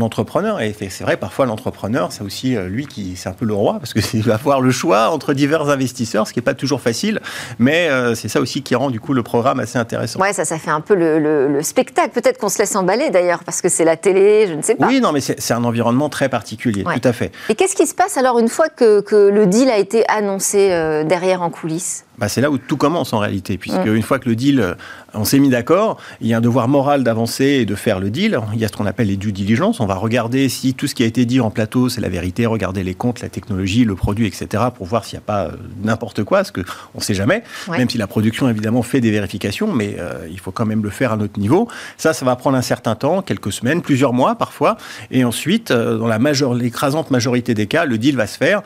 entrepreneur. 0.02 0.62
Et 0.62 0.76
c'est 0.90 1.04
vrai, 1.04 1.18
parfois 1.18 1.46
l'entrepreneur, 1.46 2.12
c'est 2.12 2.24
aussi 2.24 2.56
euh, 2.56 2.68
lui 2.68 2.88
qui, 2.88 3.16
c'est 3.16 3.30
un 3.30 3.34
peu 3.34 3.46
le 3.46 3.54
roi, 3.54 3.78
parce 3.80 3.94
qu'il 3.94 4.22
va 4.24 4.36
avoir 4.36 4.62
le 4.62 4.72
choix 4.72 5.10
entre 5.10 5.34
divers 5.34 5.66
investisseurs, 5.74 6.28
ce 6.28 6.34
qui 6.34 6.40
n'est 6.40 6.44
pas 6.44 6.54
toujours 6.54 6.82
facile, 6.82 7.20
mais 7.60 7.90
c'est 8.16 8.30
ça 8.30 8.40
aussi 8.40 8.62
qui 8.62 8.76
rend 8.76 8.90
du 8.90 9.00
coup 9.00 9.14
le 9.14 9.24
programme 9.24 9.60
assez 9.60 9.78
intéressant. 9.78 10.20
Ouais, 10.20 10.34
ça, 10.34 10.46
ça 10.46 10.58
fait 10.58 10.72
un 10.72 10.82
peu 10.82 10.96
le, 10.96 11.62
spectacle. 11.62 12.10
Peut-être 12.10 12.38
qu'on 12.38 12.50
se 12.50 12.60
laisse 12.60 12.76
emballer 12.76 13.10
d'ailleurs, 13.10 13.44
parce 13.44 13.62
que 13.62 13.70
c'est 13.70 13.86
la 13.86 13.98
télé, 13.98 14.48
je 14.48 14.54
ne 14.54 14.62
sais 14.62 14.76
pas. 14.76 14.88
Oui, 14.88 15.02
non, 15.02 15.12
mais 15.12 15.22
c'est 15.22 15.54
un 15.54 15.64
environnement 15.64 16.10
très 16.10 16.30
particulier, 16.30 16.84
tout 16.84 17.08
à 17.08 17.14
fait. 17.14 17.32
Et 17.50 17.56
qu'est-ce 17.56 17.76
qui 17.76 17.88
se 17.88 17.96
passe 17.96 18.18
alors 18.18 18.40
une 18.40 18.50
fois 18.50 18.70
que, 18.70 19.02
que 19.02 19.16
le 19.16 19.48
deal 19.48 19.70
a 19.70 19.78
été 19.78 20.04
annoncé 20.10 20.70
derrière 21.06 21.42
en 21.42 21.50
coulisses? 21.50 22.06
Bah, 22.18 22.30
c'est 22.30 22.42
là 22.42 22.52
où 22.52 22.58
tout 22.58 22.78
commence 22.78 23.14
en 23.14 23.20
réalité, 23.20 23.58
puisque 23.58 23.86
une 23.86 24.04
fois 24.04 24.20
que 24.20 24.30
le 24.30 24.36
deal, 24.36 24.76
on 25.14 25.26
s'est 25.26 25.40
mis 25.40 25.50
d'accord, 25.50 25.98
il 26.22 26.28
y 26.28 26.34
a 26.34 26.38
un 26.38 26.42
devoir 26.42 26.68
moral 26.68 27.04
d'avancer 27.04 27.46
et 27.46 27.66
de 27.66 27.76
faire 27.76 28.00
le 28.00 28.10
deal. 28.10 28.40
Il 28.54 28.60
y 28.60 28.66
a 28.66 28.68
ce 28.68 28.74
qu'on 28.74 28.86
appelle 28.86 29.08
les 29.08 29.18
due 29.18 29.32
diligence. 29.32 29.80
On 29.80 29.86
va 29.86 29.96
regarder 29.96 30.50
si 30.50 30.74
tout 30.74 30.88
ce 30.88 30.96
qui 30.96 31.04
a 31.04 31.06
été 31.06 31.26
dit 31.26 31.40
en 31.40 31.50
plateau, 31.50 31.90
c'est 31.90 32.02
la 32.02 32.10
vérité, 32.10 32.46
regarder 32.46 32.84
les 32.84 32.94
comptes, 32.94 33.22
la 33.22 33.30
technologie, 33.30 33.86
le 33.86 33.96
produit, 33.96 34.28
etc., 34.28 34.64
pour 34.76 34.86
voir 34.86 35.06
s'il 35.06 35.18
n'y 35.18 35.24
a 35.24 35.26
pas 35.26 35.46
euh, 35.46 35.52
n'importe 35.84 36.24
quoi, 36.24 36.40
parce 36.40 36.52
qu'on 36.52 36.62
ne 36.96 37.02
sait 37.02 37.14
jamais, 37.14 37.44
même 37.70 37.90
si 37.90 37.98
la 37.98 38.08
production, 38.08 38.50
évidemment, 38.50 38.84
fait 38.84 39.02
des 39.02 39.12
vérifications, 39.12 39.72
mais 39.72 39.96
euh, 40.00 40.28
il 40.32 40.40
faut 40.40 40.52
quand 40.52 40.66
même 40.66 40.84
le 40.84 40.90
faire 40.90 41.14
à 41.14 41.18
notre 41.18 41.40
niveau. 41.40 41.68
Ça, 41.98 42.14
ça 42.14 42.26
va 42.26 42.36
prendre 42.36 42.58
un 42.58 42.62
certain 42.62 42.96
temps, 42.96 43.22
quelques 43.22 43.52
semaines, 43.52 43.82
plusieurs 43.82 44.14
mois 44.14 44.36
parfois, 44.36 44.78
et 45.12 45.24
ensuite, 45.24 45.72
euh, 45.72 45.98
dans 45.98 46.08
la 46.08 46.20
l'écrasante 46.54 47.12
majorité 47.12 47.54
des 47.54 47.68
cas, 47.68 47.86
le 47.86 47.98
deal 47.98 48.16
va 48.16 48.28
se 48.28 48.38
faire. 48.38 48.62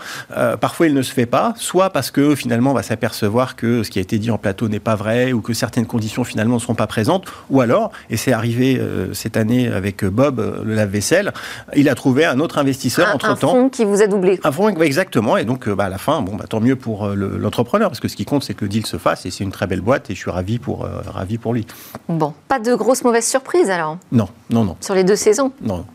parfois, 0.61 0.87
il 0.87 0.93
ne 0.93 1.01
se 1.01 1.11
fait 1.11 1.25
pas, 1.25 1.53
soit 1.57 1.89
parce 1.89 2.11
que 2.11 2.35
finalement, 2.35 2.71
on 2.71 2.73
va 2.73 2.83
s'apercevoir 2.83 3.36
que 3.55 3.83
ce 3.83 3.91
qui 3.91 3.99
a 3.99 4.01
été 4.01 4.17
dit 4.17 4.31
en 4.31 4.37
plateau 4.37 4.67
n'est 4.67 4.79
pas 4.79 4.95
vrai 4.95 5.33
ou 5.33 5.41
que 5.41 5.53
certaines 5.53 5.85
conditions 5.85 6.23
finalement 6.23 6.55
ne 6.55 6.59
seront 6.59 6.75
pas 6.75 6.87
présentes. 6.87 7.25
Ou 7.49 7.61
alors, 7.61 7.91
et 8.09 8.17
c'est 8.17 8.33
arrivé 8.33 8.77
euh, 8.79 9.13
cette 9.13 9.37
année 9.37 9.67
avec 9.67 10.03
Bob, 10.03 10.39
euh, 10.39 10.63
le 10.63 10.73
lave-vaisselle, 10.73 11.33
il 11.75 11.89
a 11.89 11.95
trouvé 11.95 12.25
un 12.25 12.39
autre 12.39 12.57
investisseur 12.57 13.13
entre-temps. 13.13 13.49
Un 13.49 13.51
fonds 13.51 13.69
qui 13.69 13.85
vous 13.85 14.01
a 14.01 14.07
doublé. 14.07 14.39
Un 14.43 14.51
fonds, 14.51 14.69
exactement. 14.81 15.37
Et 15.37 15.45
donc, 15.45 15.67
euh, 15.67 15.75
bah, 15.75 15.85
à 15.85 15.89
la 15.89 15.97
fin, 15.97 16.21
bon, 16.21 16.35
bah, 16.35 16.45
tant 16.49 16.59
mieux 16.59 16.75
pour 16.75 17.07
l'entrepreneur, 17.07 17.89
parce 17.89 17.99
que 17.99 18.07
ce 18.07 18.15
qui 18.15 18.25
compte, 18.25 18.43
c'est 18.43 18.53
que 18.53 18.65
le 18.65 18.69
deal 18.69 18.85
se 18.85 18.97
fasse 18.97 19.25
et 19.25 19.31
c'est 19.31 19.43
une 19.43 19.51
très 19.51 19.67
belle 19.67 19.81
boîte 19.81 20.09
et 20.09 20.15
je 20.15 20.19
suis 20.19 20.31
ravi 20.31 20.59
pour, 20.59 20.87
ravi 21.05 21.37
pour 21.37 21.53
lui. 21.53 21.65
Bon, 22.09 22.33
pas 22.47 22.59
de 22.59 22.73
grosses 22.75 23.03
mauvaises 23.03 23.27
surprises 23.27 23.69
alors? 23.69 23.97
Non, 24.11 24.29
non, 24.49 24.63
non. 24.63 24.75
Sur 24.81 24.95
les 24.95 25.03
deux 25.03 25.15
saisons? 25.15 25.51
Non. 25.61 25.85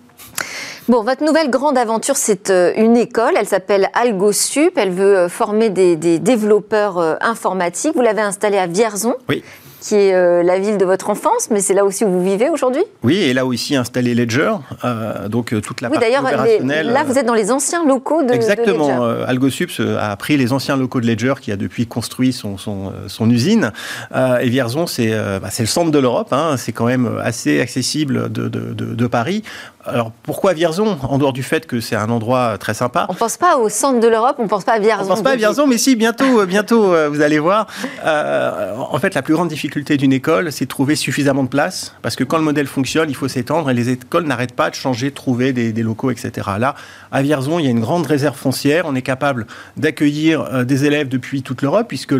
Bon, 0.89 1.05
votre 1.05 1.25
nouvelle 1.25 1.49
grande 1.49 1.79
aventure, 1.79 2.17
c'est 2.17 2.51
euh, 2.51 2.73
une 2.77 2.97
école. 2.97 3.35
Elle 3.39 3.47
s'appelle 3.47 3.89
AlgoSup. 3.95 4.73
Elle 4.77 4.91
veut 4.91 5.17
euh, 5.17 5.29
former 5.29 5.71
des, 5.71 5.95
des 5.95 6.19
développeurs 6.19 6.99
euh, 6.99 7.15
informatiques. 7.21 7.95
Vous 7.95 8.03
l'avez 8.03 8.23
installée 8.23 8.59
à 8.59 8.67
Vierzon. 8.67 9.15
Oui 9.29 9.45
qui 9.83 9.97
est 9.97 10.15
euh, 10.15 10.43
la 10.43 10.59
ville 10.59 10.79
de 10.79 10.85
votre 10.85 11.11
enfance, 11.11 11.49
mais 11.51 11.61
c'est 11.61 11.75
là 11.75 11.85
aussi 11.85 12.05
où 12.05 12.09
vous 12.11 12.25
vivez 12.25 12.49
aujourd'hui? 12.49 12.83
Oui, 13.03 13.17
et 13.17 13.35
là 13.35 13.45
aussi 13.45 13.75
installé 13.75 14.15
Ledger, 14.15 14.53
euh, 14.85 15.29
donc 15.29 15.53
euh, 15.53 15.61
toute 15.61 15.81
la 15.81 15.91
oui, 15.91 15.99
partie 15.99 16.17
opérationnelle. 16.17 16.87
là, 16.87 17.03
vous 17.05 17.19
êtes 17.19 17.27
dans 17.27 17.35
les 17.35 17.51
anciens 17.51 17.85
locaux 17.85 18.23
de, 18.23 18.33
exactement, 18.33 18.87
de 18.87 19.11
Ledger. 19.11 19.25
AlgoSups 19.27 19.81
a 19.99 20.17
pris 20.17 20.37
les 20.37 20.53
anciens 20.53 20.77
locaux 20.77 21.01
de 21.01 21.07
Ledger, 21.07 21.35
qui 21.41 21.51
a 21.51 21.57
depuis 21.57 21.87
construit 21.87 22.33
son, 22.33 22.59
son, 22.59 22.93
son 23.09 23.29
usine. 23.29 23.73
et 24.15 24.49
Vierzon, 24.49 24.87
c'est 24.87 25.11
bah, 25.11 25.49
le 25.59 25.67
centre 25.67 25.91
de 25.91 25.99
l'Europe, 25.99 26.33
hein, 26.33 26.57
c'est 26.57 26.73
quand 26.73 26.87
même 26.87 27.19
assez 27.23 27.61
accessible 27.61 28.31
de, 28.31 28.49
de, 28.49 28.73
de 28.73 29.07
Paris. 29.07 29.43
Alors 29.85 30.13
pourquoi 30.23 30.53
Vierzon 30.53 30.97
En 31.03 31.19
dehors 31.19 31.33
du 31.33 31.43
fait 31.43 31.67
que 31.67 31.81
c'est 31.81 31.97
un 31.97 32.09
endroit 32.11 32.57
très 32.59 32.75
sympa. 32.75 33.07
On 33.09 33.15
ne 33.15 33.19
pense 33.19 33.37
pas 33.37 33.57
au 33.57 33.69
centre 33.69 34.01
de 34.01 34.09
l'Europe, 34.09 34.37
on 34.39 34.45
ne 34.45 34.49
pense 34.49 34.65
pas 34.65 34.75
à 34.75 34.79
Vierzon. 34.79 35.03
On 35.03 35.05
ne 35.05 35.09
pense 35.09 35.23
pas 35.23 35.33
à 35.33 35.37
Vierzon, 35.37 35.67
mais 35.67 35.79
si, 35.79 35.97
bientôt, 35.97 36.47
bientôt 36.47 36.95
vous 37.11 37.21
allez 37.21 37.39
voir. 37.39 37.67
Euh, 38.05 38.77
en 38.77 38.99
fait, 38.99 39.15
la 39.15 39.23
plus 39.23 39.35
grande 39.35 39.49
difficulté 39.49 39.97
d'une 39.97 40.13
école, 40.13 40.53
c'est 40.53 40.67
de 40.67 40.71
trouver 40.71 40.95
suffisamment 40.95 41.43
de 41.43 41.49
place. 41.49 41.95
Parce 42.03 42.17
que 42.17 42.25
quand 42.25 42.39
le 42.39 42.45
modèle 42.45 42.67
fonctionne, 42.67 43.11
il 43.11 43.17
faut 43.17 43.29
s'étendre 43.29 43.71
et 43.71 43.75
les 43.75 43.91
écoles 43.91 44.25
n'arrêtent 44.25 44.55
pas 44.55 44.71
de 44.71 44.75
changer, 44.75 45.11
de 45.11 45.15
trouver 45.15 45.53
des, 45.53 45.73
des, 45.73 45.83
locaux, 45.83 46.11
etc. 46.11 46.49
Là, 46.59 46.75
à 47.11 47.23
Vierzon, 47.23 47.59
il 47.59 47.65
y 47.65 47.69
a 47.69 47.71
une 47.71 47.81
grande 47.81 48.07
réserve 48.07 48.37
foncière. 48.37 48.85
On 48.87 48.95
est 48.95 49.03
capable 49.03 49.47
d'accueillir 49.77 50.65
des 50.65 50.85
élèves 50.85 51.09
depuis 51.09 51.43
toute 51.43 51.63
l'Europe, 51.63 51.87
puisque 51.89 52.15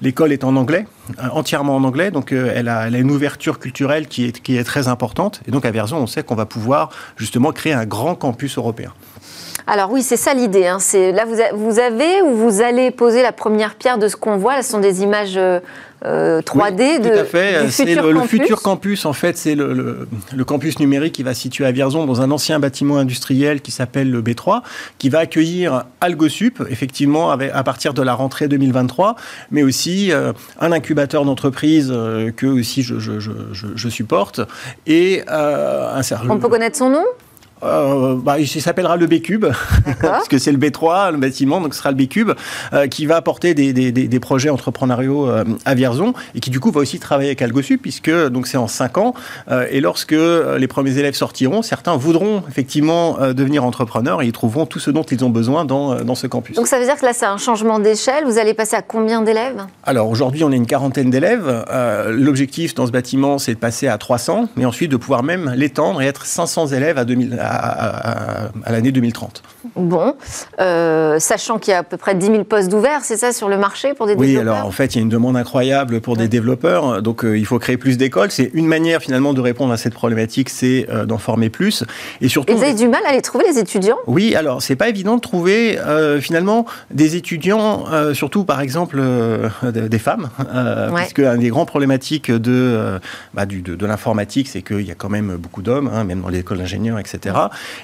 l'école 0.00 0.32
est 0.32 0.44
en 0.44 0.56
anglais, 0.56 0.86
entièrement 1.32 1.76
en 1.76 1.84
anglais. 1.84 2.10
Donc, 2.10 2.32
elle 2.32 2.68
a, 2.68 2.86
elle 2.86 2.94
a, 2.94 2.98
une 2.98 3.10
ouverture 3.10 3.58
culturelle 3.58 4.08
qui 4.08 4.24
est, 4.26 4.64
très 4.64 4.88
importante. 4.88 5.40
Et 5.46 5.50
donc, 5.50 5.64
à 5.64 5.70
Vierzon, 5.70 5.96
on 5.96 6.06
sait 6.06 6.22
qu'on 6.22 6.34
va 6.34 6.46
pouvoir 6.46 6.90
justement 7.16 7.52
créer 7.52 7.72
un 7.72 7.86
grand 7.86 8.14
campus 8.14 8.58
européen. 8.58 8.92
Alors 9.66 9.90
oui, 9.90 10.02
c'est 10.02 10.16
ça 10.16 10.32
l'idée. 10.32 10.66
Hein. 10.66 10.78
Là, 11.12 11.24
vous, 11.52 11.78
avez 11.78 12.22
ou 12.22 12.34
vous 12.34 12.62
allez 12.62 12.90
poser 12.90 13.22
la 13.22 13.32
première 13.32 13.74
pierre 13.74 13.98
de 13.98 14.08
ce 14.08 14.16
qu'on 14.16 14.36
voit? 14.38 14.56
Là, 14.56 14.62
ce 14.62 14.70
sont 14.70 14.80
des 14.80 15.02
images 15.02 15.38
euh, 16.04 16.40
3D 16.42 16.74
oui, 16.78 16.98
de, 17.00 17.08
tout 17.08 17.18
à 17.18 17.24
fait. 17.24 17.64
du 17.64 17.70
futur 17.72 18.12
le, 18.12 18.20
futur 18.22 18.62
campus, 18.62 19.04
en 19.04 19.12
fait, 19.12 19.36
c'est 19.36 19.54
le, 19.54 19.72
le, 19.72 20.08
le, 20.34 20.44
campus 20.44 20.78
numérique 20.78 21.14
qui 21.14 21.22
va 21.22 21.34
se 21.34 21.40
situer 21.40 21.66
à 21.66 21.72
Vierzon 21.72 22.06
dans 22.06 22.20
un 22.20 22.30
ancien 22.30 22.60
bâtiment 22.60 22.98
industriel 22.98 23.60
qui 23.60 23.72
s'appelle 23.72 24.10
le 24.10 24.22
B3, 24.22 24.62
qui 24.98 25.08
va 25.08 25.20
accueillir 25.20 25.84
AlgoSup, 26.00 26.62
effectivement, 26.70 27.30
avec, 27.30 27.50
à 27.52 27.64
partir 27.64 27.94
de 27.94 28.02
la 28.02 28.14
rentrée 28.14 28.48
2023, 28.48 29.16
mais 29.50 29.62
aussi 29.62 30.12
euh, 30.12 30.32
un 30.60 30.72
incubateur 30.72 31.24
d'entreprise 31.24 31.90
euh, 31.92 32.30
que 32.30 32.46
aussi 32.46 32.82
je, 32.82 32.98
je, 32.98 33.18
je, 33.18 33.30
je 33.52 33.88
supporte 33.88 34.40
et 34.86 35.22
euh, 35.30 35.94
un 35.94 36.30
On 36.30 36.38
peut 36.38 36.48
connaître 36.48 36.76
son 36.76 36.90
nom? 36.90 37.04
Euh, 37.62 38.16
bah, 38.16 38.38
il 38.38 38.46
s'appellera 38.46 38.96
le 38.96 39.06
B-Cube, 39.06 39.46
parce 40.00 40.28
que 40.28 40.38
c'est 40.38 40.52
le 40.52 40.58
B3, 40.58 41.12
le 41.12 41.18
bâtiment, 41.18 41.60
donc 41.60 41.74
ce 41.74 41.80
sera 41.80 41.90
le 41.90 41.96
B-Cube, 41.96 42.32
euh, 42.72 42.86
qui 42.86 43.06
va 43.06 43.16
apporter 43.16 43.54
des, 43.54 43.72
des, 43.72 43.90
des 43.92 44.20
projets 44.20 44.50
entrepreneuriaux 44.50 45.28
euh, 45.28 45.44
à 45.64 45.74
Vierzon, 45.74 46.14
et 46.34 46.40
qui 46.40 46.50
du 46.50 46.60
coup 46.60 46.70
va 46.70 46.80
aussi 46.80 46.98
travailler 46.98 47.30
avec 47.30 47.42
AlgoSup, 47.42 47.80
puisque 47.80 48.10
donc 48.28 48.46
c'est 48.46 48.56
en 48.56 48.68
5 48.68 48.98
ans, 48.98 49.14
et 49.70 49.80
lorsque 49.80 50.12
les 50.12 50.68
premiers 50.68 50.98
élèves 50.98 51.14
sortiront, 51.14 51.62
certains 51.62 51.96
voudront 51.96 52.42
effectivement 52.48 53.18
devenir 53.32 53.64
entrepreneurs, 53.64 54.22
et 54.22 54.26
ils 54.26 54.32
trouveront 54.32 54.66
tout 54.66 54.78
ce 54.78 54.90
dont 54.90 55.02
ils 55.02 55.24
ont 55.24 55.30
besoin 55.30 55.64
dans, 55.64 56.02
dans 56.04 56.14
ce 56.14 56.26
campus. 56.26 56.56
Donc 56.56 56.66
ça 56.66 56.78
veut 56.78 56.84
dire 56.84 56.96
que 56.96 57.04
là 57.04 57.12
c'est 57.12 57.26
un 57.26 57.38
changement 57.38 57.78
d'échelle, 57.78 58.24
vous 58.24 58.38
allez 58.38 58.54
passer 58.54 58.76
à 58.76 58.82
combien 58.82 59.22
d'élèves? 59.22 59.64
Alors 59.84 60.08
aujourd'hui 60.08 60.44
on 60.44 60.52
est 60.52 60.56
une 60.56 60.66
quarantaine 60.66 61.10
d'élèves, 61.10 61.64
l'objectif 62.10 62.74
dans 62.74 62.86
ce 62.86 62.92
bâtiment 62.92 63.38
c'est 63.38 63.54
de 63.54 63.58
passer 63.58 63.88
à 63.88 63.98
300, 63.98 64.48
mais 64.56 64.64
ensuite 64.64 64.90
de 64.90 64.96
pouvoir 64.96 65.22
même 65.22 65.52
l'étendre 65.56 66.02
et 66.02 66.06
être 66.06 66.26
500 66.26 66.68
élèves 66.68 66.98
à 66.98 67.04
2000 67.04 67.38
à, 67.38 67.47
à, 67.48 68.50
à 68.64 68.72
l'année 68.72 68.92
2030. 68.92 69.42
Bon, 69.76 70.14
euh, 70.60 71.18
sachant 71.18 71.58
qu'il 71.58 71.72
y 71.72 71.74
a 71.74 71.78
à 71.78 71.82
peu 71.82 71.96
près 71.96 72.14
10 72.14 72.26
000 72.26 72.44
postes 72.44 72.72
ouverts, 72.72 73.00
c'est 73.02 73.16
ça, 73.16 73.32
sur 73.32 73.48
le 73.48 73.58
marché 73.58 73.94
pour 73.94 74.06
des 74.06 74.14
oui, 74.14 74.28
développeurs 74.28 74.52
Oui, 74.52 74.58
alors 74.58 74.68
en 74.68 74.70
fait, 74.70 74.94
il 74.94 74.98
y 74.98 75.00
a 75.00 75.02
une 75.02 75.08
demande 75.08 75.36
incroyable 75.36 76.00
pour 76.00 76.14
ouais. 76.14 76.20
des 76.20 76.28
développeurs, 76.28 77.02
donc 77.02 77.24
euh, 77.24 77.36
il 77.36 77.46
faut 77.46 77.58
créer 77.58 77.76
plus 77.76 77.96
d'écoles. 77.96 78.30
C'est 78.30 78.50
une 78.54 78.66
manière 78.66 79.00
finalement 79.00 79.34
de 79.34 79.40
répondre 79.40 79.72
à 79.72 79.76
cette 79.76 79.94
problématique, 79.94 80.48
c'est 80.48 80.86
euh, 80.90 81.06
d'en 81.06 81.18
former 81.18 81.50
plus. 81.50 81.84
Et 82.20 82.28
surtout. 82.28 82.52
Et 82.52 82.56
vous 82.56 82.62
avez 82.62 82.74
du 82.74 82.88
mal 82.88 83.02
à 83.06 83.12
les 83.12 83.22
trouver, 83.22 83.44
les 83.48 83.58
étudiants? 83.58 83.98
Oui, 84.06 84.34
alors 84.34 84.62
c'est 84.62 84.76
pas 84.76 84.88
évident 84.88 85.16
de 85.16 85.20
trouver 85.20 85.78
finalement 86.20 86.66
des 86.90 87.16
étudiants, 87.16 87.84
surtout 88.12 88.44
par 88.44 88.60
exemple 88.60 89.00
des 89.62 89.98
femmes, 89.98 90.30
ouais. 90.38 91.02
puisque 91.02 91.20
un 91.20 91.36
des 91.36 91.48
grands 91.48 91.66
problématiques 91.66 92.30
de, 92.30 92.98
bah, 93.34 93.46
du, 93.46 93.62
de, 93.62 93.74
de 93.74 93.86
l'informatique, 93.86 94.48
c'est 94.48 94.62
qu'il 94.62 94.82
y 94.82 94.90
a 94.90 94.94
quand 94.94 95.08
même 95.08 95.36
beaucoup 95.36 95.62
d'hommes, 95.62 95.90
hein, 95.92 96.04
même 96.04 96.20
dans 96.20 96.28
les 96.28 96.40
écoles 96.40 96.58
d'ingénieurs, 96.58 96.98
etc. 96.98 97.34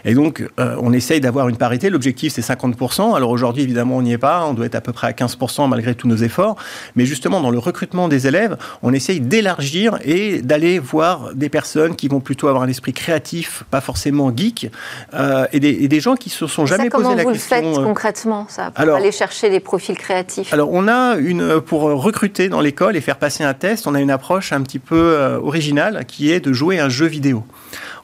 Et 0.04 0.14
donc, 0.14 0.46
euh, 0.60 0.76
on 0.80 0.92
essaye 0.92 1.20
d'avoir 1.20 1.48
une 1.48 1.56
parité. 1.56 1.90
L'objectif, 1.90 2.32
c'est 2.32 2.42
50%. 2.42 3.14
Alors 3.14 3.30
aujourd'hui, 3.30 3.62
évidemment, 3.62 3.96
on 3.96 4.02
n'y 4.02 4.12
est 4.12 4.18
pas. 4.18 4.44
On 4.46 4.54
doit 4.54 4.66
être 4.66 4.74
à 4.74 4.80
peu 4.80 4.92
près 4.92 5.06
à 5.08 5.12
15% 5.12 5.68
malgré 5.68 5.94
tous 5.94 6.08
nos 6.08 6.16
efforts. 6.16 6.56
Mais 6.96 7.06
justement, 7.06 7.40
dans 7.40 7.50
le 7.50 7.58
recrutement 7.58 8.08
des 8.08 8.26
élèves, 8.26 8.56
on 8.82 8.92
essaye 8.92 9.20
d'élargir 9.20 9.98
et 10.04 10.42
d'aller 10.42 10.78
voir 10.78 11.34
des 11.34 11.48
personnes 11.48 11.96
qui 11.96 12.08
vont 12.08 12.20
plutôt 12.20 12.48
avoir 12.48 12.62
un 12.62 12.68
esprit 12.68 12.92
créatif, 12.92 13.64
pas 13.70 13.80
forcément 13.80 14.34
geek, 14.34 14.70
euh, 15.14 15.46
et, 15.52 15.60
des, 15.60 15.70
et, 15.70 15.88
des, 15.88 16.00
gens 16.00 16.16
qui 16.16 16.30
se 16.30 16.46
sont 16.46 16.66
jamais 16.66 16.90
posé 16.90 17.14
la 17.14 17.24
question. 17.24 17.56
Comment 17.56 17.70
vous 17.70 17.76
le 17.76 17.78
faites 17.78 17.84
concrètement, 17.84 18.46
ça, 18.48 18.70
pour 18.70 18.80
alors, 18.80 18.96
aller 18.96 19.12
chercher 19.12 19.50
des 19.50 19.60
profils 19.60 19.96
créatifs 19.96 20.52
Alors, 20.52 20.70
on 20.72 20.88
a 20.88 21.16
une, 21.16 21.60
pour 21.60 21.82
recruter 21.82 22.48
dans 22.48 22.60
l'école 22.60 22.96
et 22.96 23.00
faire 23.00 23.16
passer 23.16 23.44
un 23.44 23.54
test, 23.54 23.86
on 23.86 23.94
a 23.94 24.00
une 24.00 24.10
approche 24.10 24.52
un 24.52 24.62
petit 24.62 24.78
peu 24.78 24.96
euh, 24.96 25.38
originale 25.38 26.04
qui 26.06 26.30
est 26.30 26.40
de 26.40 26.52
jouer 26.52 26.78
un 26.80 26.88
jeu 26.88 27.06
vidéo. 27.06 27.44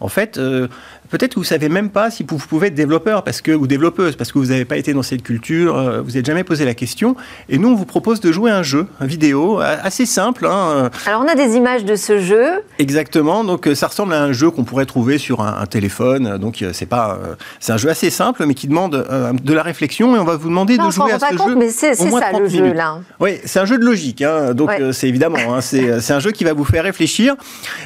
En 0.00 0.08
fait, 0.08 0.38
euh, 0.38 0.68
peut-être 1.10 1.34
que 1.34 1.40
vous 1.40 1.44
savez 1.44 1.68
même 1.68 1.90
pas 1.90 2.10
si 2.10 2.24
vous 2.28 2.38
pouvez 2.38 2.68
être 2.68 2.74
développeur 2.74 3.22
parce 3.24 3.40
que, 3.40 3.52
ou 3.52 3.66
développeuse 3.66 4.16
parce 4.16 4.32
que 4.32 4.38
vous 4.38 4.46
n'avez 4.46 4.64
pas 4.64 4.76
été 4.76 4.92
dans 4.92 5.02
cette 5.02 5.22
culture, 5.22 5.76
euh, 5.76 6.00
vous 6.00 6.12
n'êtes 6.12 6.26
jamais 6.26 6.44
posé 6.44 6.64
la 6.64 6.74
question. 6.74 7.16
Et 7.48 7.58
nous, 7.58 7.68
on 7.68 7.74
vous 7.74 7.84
propose 7.84 8.20
de 8.20 8.32
jouer 8.32 8.50
un 8.50 8.62
jeu, 8.62 8.86
un 9.00 9.06
vidéo, 9.06 9.60
assez 9.60 10.06
simple. 10.06 10.46
Hein. 10.46 10.90
Alors, 11.06 11.22
on 11.22 11.28
a 11.28 11.34
des 11.34 11.56
images 11.56 11.84
de 11.84 11.96
ce 11.96 12.20
jeu. 12.20 12.46
Exactement. 12.78 13.44
Donc, 13.44 13.68
ça 13.74 13.88
ressemble 13.88 14.14
à 14.14 14.22
un 14.22 14.32
jeu 14.32 14.50
qu'on 14.50 14.64
pourrait 14.64 14.86
trouver 14.86 15.18
sur 15.18 15.40
un, 15.40 15.60
un 15.60 15.66
téléphone. 15.66 16.38
Donc, 16.38 16.64
c'est 16.72 16.86
pas, 16.86 17.18
euh, 17.22 17.34
c'est 17.58 17.72
un 17.72 17.76
jeu 17.76 17.88
assez 17.88 18.10
simple, 18.10 18.44
mais 18.46 18.54
qui 18.54 18.68
demande 18.68 18.94
euh, 18.94 19.32
de 19.32 19.52
la 19.52 19.62
réflexion. 19.62 20.16
Et 20.16 20.18
on 20.18 20.24
va 20.24 20.36
vous 20.36 20.48
demander 20.48 20.76
non, 20.76 20.86
de 20.86 20.90
jouer 20.92 21.12
à 21.12 21.18
ce 21.18 21.36
compte, 21.36 21.48
jeu. 21.48 21.54
Mais 21.56 21.70
c'est 21.70 21.94
ça 21.94 22.04
le 22.32 22.46
minutes. 22.46 22.50
jeu 22.50 22.72
là. 22.72 22.98
Oui, 23.18 23.38
c'est 23.44 23.58
un 23.58 23.64
jeu 23.64 23.78
de 23.78 23.84
logique. 23.84 24.22
Hein. 24.22 24.54
Donc, 24.54 24.68
ouais. 24.68 24.92
c'est 24.92 25.08
évidemment, 25.08 25.38
hein, 25.54 25.60
c'est 25.60 26.10
un 26.10 26.20
jeu 26.20 26.30
qui 26.30 26.44
va 26.44 26.52
vous 26.52 26.64
faire 26.64 26.84
réfléchir. 26.84 27.34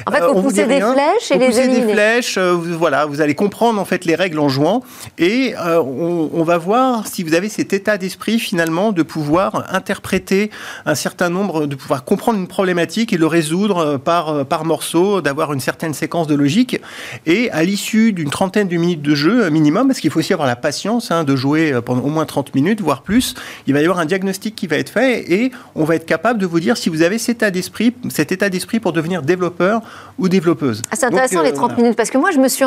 En 0.05 0.11
fait, 0.11 0.21
vous 0.21 0.41
poussez 0.41 0.65
des 0.65 0.81
flèches 0.81 1.31
et 1.31 1.35
vous 1.35 1.39
les 1.39 1.59
éliminer. 1.59 1.85
des 1.85 1.93
flèches. 1.93 2.37
Vous, 2.37 2.77
voilà, 2.77 3.05
vous 3.05 3.14
allez 3.21 3.35
comprendre 3.35 3.79
en 3.79 3.85
fait 3.85 4.05
les 4.05 4.15
règles 4.15 4.39
en 4.39 4.49
jouant. 4.49 4.83
Et 5.17 5.55
euh, 5.55 5.81
on, 5.81 6.29
on, 6.33 6.43
va 6.43 6.57
voir 6.57 7.07
si 7.07 7.23
vous 7.23 7.33
avez 7.33 7.49
cet 7.49 7.73
état 7.73 7.97
d'esprit 7.97 8.39
finalement 8.39 8.91
de 8.91 9.03
pouvoir 9.03 9.73
interpréter 9.73 10.51
un 10.85 10.95
certain 10.95 11.29
nombre, 11.29 11.65
de 11.65 11.75
pouvoir 11.75 12.03
comprendre 12.03 12.39
une 12.39 12.47
problématique 12.47 13.13
et 13.13 13.17
le 13.17 13.27
résoudre 13.27 13.97
par, 13.97 14.45
par 14.45 14.65
morceau, 14.65 15.21
d'avoir 15.21 15.53
une 15.53 15.59
certaine 15.59 15.93
séquence 15.93 16.27
de 16.27 16.35
logique. 16.35 16.79
Et 17.25 17.49
à 17.51 17.63
l'issue 17.63 18.13
d'une 18.13 18.29
trentaine 18.29 18.67
de 18.67 18.77
minutes 18.77 19.01
de 19.01 19.15
jeu 19.15 19.49
minimum, 19.49 19.87
parce 19.87 19.99
qu'il 19.99 20.11
faut 20.11 20.19
aussi 20.19 20.33
avoir 20.33 20.47
la 20.47 20.55
patience 20.55 21.11
hein, 21.11 21.23
de 21.23 21.35
jouer 21.35 21.79
pendant 21.85 22.01
au 22.01 22.09
moins 22.09 22.25
30 22.25 22.53
minutes, 22.55 22.81
voire 22.81 23.01
plus, 23.01 23.35
il 23.67 23.73
va 23.73 23.81
y 23.81 23.83
avoir 23.83 23.99
un 23.99 24.05
diagnostic 24.05 24.55
qui 24.55 24.67
va 24.67 24.77
être 24.77 24.89
fait 24.89 25.31
et 25.31 25.51
on 25.75 25.83
va 25.83 25.95
être 25.95 26.05
capable 26.05 26.39
de 26.39 26.45
vous 26.45 26.59
dire 26.59 26.77
si 26.77 26.89
vous 26.89 27.01
avez 27.01 27.17
cet 27.17 27.37
état 27.37 27.51
d'esprit, 27.51 27.93
cet 28.09 28.31
état 28.31 28.49
d'esprit 28.49 28.79
pour 28.79 28.93
devenir 28.93 29.21
développeur 29.21 29.81
ou 30.17 30.29
développeuse. 30.29 30.81
Ah, 30.91 30.95
c'est 30.95 31.05
intéressant 31.05 31.37
Donc, 31.37 31.45
euh, 31.45 31.49
les 31.49 31.55
30 31.55 31.77
minutes 31.77 31.95
parce 31.95 32.09
que 32.09 32.17
moi 32.17 32.31
je 32.31 32.39
me 32.39 32.47
suis 32.47 32.65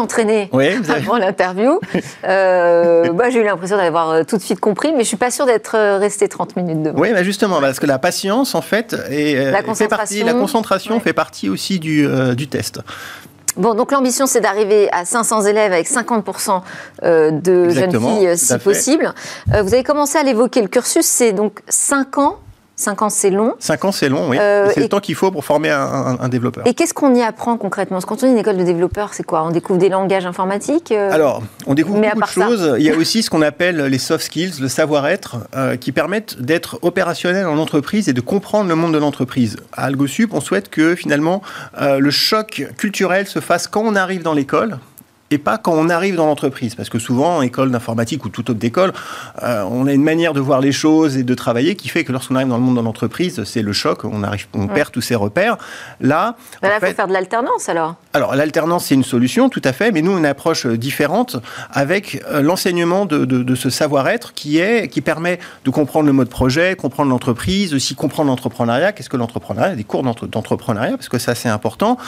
oui, 0.53 0.67
avant 0.89 1.19
l'interview. 1.19 1.81
euh, 2.25 3.13
bah, 3.13 3.31
j'ai 3.31 3.41
eu 3.41 3.45
l'impression 3.45 3.77
d'avoir 3.77 4.25
tout 4.27 4.37
de 4.37 4.43
suite 4.43 4.61
compris, 4.61 4.93
mais 4.93 5.03
je 5.03 5.09
suis 5.09 5.17
pas 5.17 5.31
sûre 5.31 5.47
d'être 5.47 5.99
resté 5.99 6.29
30 6.29 6.57
minutes 6.57 6.83
devant. 6.83 7.01
Oui, 7.01 7.13
bah 7.13 7.23
justement, 7.23 7.61
parce 7.61 7.81
que 7.81 7.87
la 7.87 7.99
patience, 7.99 8.55
en 8.55 8.63
fait, 8.63 8.97
est, 9.11 9.51
la 9.51 9.63
fait 9.75 9.89
partie, 9.89 10.23
la 10.23 10.35
concentration 10.35 10.95
ouais. 10.95 11.01
fait 11.01 11.13
partie 11.13 11.49
aussi 11.49 11.79
du, 11.79 12.07
euh, 12.07 12.35
du 12.35 12.49
test. 12.49 12.81
Bon, 13.57 13.75
donc 13.75 13.91
l'ambition, 13.91 14.27
c'est 14.27 14.41
d'arriver 14.41 14.89
à 14.93 15.05
500 15.05 15.43
élèves 15.43 15.73
avec 15.73 15.89
50% 15.89 16.61
euh, 17.03 17.31
de 17.33 17.65
Exactement, 17.65 18.21
jeunes 18.21 18.37
filles, 18.37 18.39
si 18.39 18.59
possible. 18.59 19.15
Euh, 19.53 19.63
vous 19.63 19.75
avez 19.75 19.83
commencé 19.83 20.17
à 20.17 20.23
l'évoquer, 20.23 20.63
le 20.63 20.69
cursus, 20.69 21.05
c'est 21.05 21.33
donc 21.33 21.61
5 21.69 22.19
ans 22.19 22.39
5 22.79 23.03
ans, 23.03 23.11
c'est 23.11 23.31
long. 23.31 23.55
5 23.59 23.85
ans, 23.87 23.93
c'est 23.93 24.09
long, 24.09 24.29
oui. 24.31 24.39
Euh, 24.41 24.71
c'est 24.73 24.81
le 24.81 24.89
temps 24.89 25.01
qu'il 25.01 25.17
faut 25.17 25.33
pour 25.33 25.45
former 25.45 25.71
un, 25.71 25.81
un, 25.81 26.21
un 26.21 26.29
développeur. 26.29 26.65
Et 26.65 26.75
qu'est-ce 26.75 26.95
qu'on 26.95 27.13
y 27.13 27.23
apprend 27.23 27.57
concrètement? 27.57 27.97
Parce 27.97 28.05
que 28.05 28.11
quand 28.11 28.23
on 28.23 28.29
est 28.29 28.31
une 28.31 28.39
école 28.39 28.57
de 28.57 28.63
développeurs, 28.63 29.15
c'est 29.15 29.25
quoi? 29.25 29.43
On 29.43 29.51
découvre 29.51 29.81
des 29.81 29.89
langages 29.89 30.27
informatiques 30.27 30.93
euh... 30.93 31.11
Alors, 31.11 31.43
on 31.67 31.75
découvre 31.75 32.01
beaucoup 32.01 32.21
de 32.21 32.27
choses. 32.27 32.77
Il 32.79 32.85
y 32.85 32.91
a 32.91 32.97
aussi 32.97 33.25
ce 33.25 33.31
qu'on 33.31 33.43
appelle 33.43 33.79
les 33.87 33.99
soft 33.99 34.25
skills, 34.25 34.61
le 34.61 34.69
savoir-être, 34.69 35.39
euh, 35.57 35.77
qui 35.77 35.91
permettent 35.91 36.41
d'être 36.41 36.79
opérationnel 36.83 37.47
en 37.47 37.59
entreprise 37.59 38.09
et 38.09 38.13
de 38.13 38.21
comprendre 38.21 38.69
le 38.69 38.77
monde 38.77 38.95
de 38.95 38.99
l'entreprise. 38.99 39.57
À 39.73 39.87
AlgoSup, 39.87 40.33
on 40.33 40.41
souhaite 40.41 40.71
que 40.71 40.95
finalement 40.95 41.43
le 41.81 42.11
choc 42.11 42.65
culturel 42.77 43.27
se 43.27 43.41
fasse 43.41 43.67
quand 43.67 43.83
on 43.85 43.97
arrive 43.97 44.23
dans 44.23 44.35
l'école 44.35 44.79
et 45.31 45.39
pas 45.39 45.59
quand 45.59 45.73
on 45.73 45.89
arrive 45.89 46.17
dans 46.17 46.27
l'entreprise. 46.27 46.75
Parce 46.75 46.89
que 46.89 46.99
souvent, 46.99 47.39
en 47.39 47.43
école 47.43 47.71
d'informatique 47.71 48.25
ou 48.25 48.29
toute 48.29 48.51
autre 48.51 48.65
école, 48.65 48.93
euh, 49.43 49.63
on 49.71 49.87
a 49.87 49.93
une 49.93 50.03
manière 50.03 50.33
de 50.33 50.41
voir 50.41 50.61
les 50.61 50.73
choses 50.73 51.17
et 51.17 51.23
de 51.23 51.35
travailler 51.35 51.75
qui 51.77 51.89
fait 51.89 52.05
que 52.05 52.13
lorsqu'on 52.13 52.35
arrive 52.37 52.49
dans 52.49 52.57
le 52.57 52.63
monde 52.63 52.77
de 52.77 52.83
l'entreprise, 52.83 53.43
c'est 53.45 53.63
le 53.63 53.73
choc, 53.73 54.05
on, 54.05 54.23
arrive, 54.23 54.47
on 54.55 54.69
perd 54.69 54.91
tous 54.91 55.01
ses 55.01 55.15
repères. 55.15 55.59
Là, 56.01 56.37
il 56.63 56.69
faut 56.81 56.95
faire 56.95 57.09
de 57.09 57.13
l'alternance 57.13 57.69
alors 57.69 57.97
Alors, 58.15 58.35
l'alternance, 58.35 58.87
c'est 58.87 58.95
une 58.95 59.05
solution, 59.05 59.49
tout 59.49 59.63
à 59.65 59.73
fait, 59.73 59.93
mais 59.93 60.03
nous, 60.03 60.17
une 60.17 60.27
approche 60.27 60.67
euh, 60.67 60.79
différente 60.79 61.37
avec 61.71 62.23
euh, 62.31 62.41
l'enseignement 62.41 63.05
de, 63.05 63.25
de, 63.25 63.55
ce 63.55 63.71
savoir-être 63.71 64.35
qui, 64.35 64.59
est, 64.59 64.89
qui 64.89 65.01
permet 65.01 65.39
de 65.65 65.71
comprendre 65.71 66.07
le 66.07 66.13
mode 66.13 66.29
projet, 66.29 66.77
comprendre 66.77 67.11
l'entreprise, 67.11 67.75
aussi 67.75 67.95
comprendre 67.95 68.31
l'entrepreneuriat. 68.31 68.93
Qu'est-ce 68.93 69.09
que 69.09 69.17
l'entrepreneuriat? 69.17 69.75
Des 69.75 69.85
cours 69.85 70.03
d'entrepreneuriat, 70.03 70.97
parce 70.97 71.09
que 71.09 71.19
ça, 71.19 71.35
c'est 71.35 71.49
important. 71.49 71.99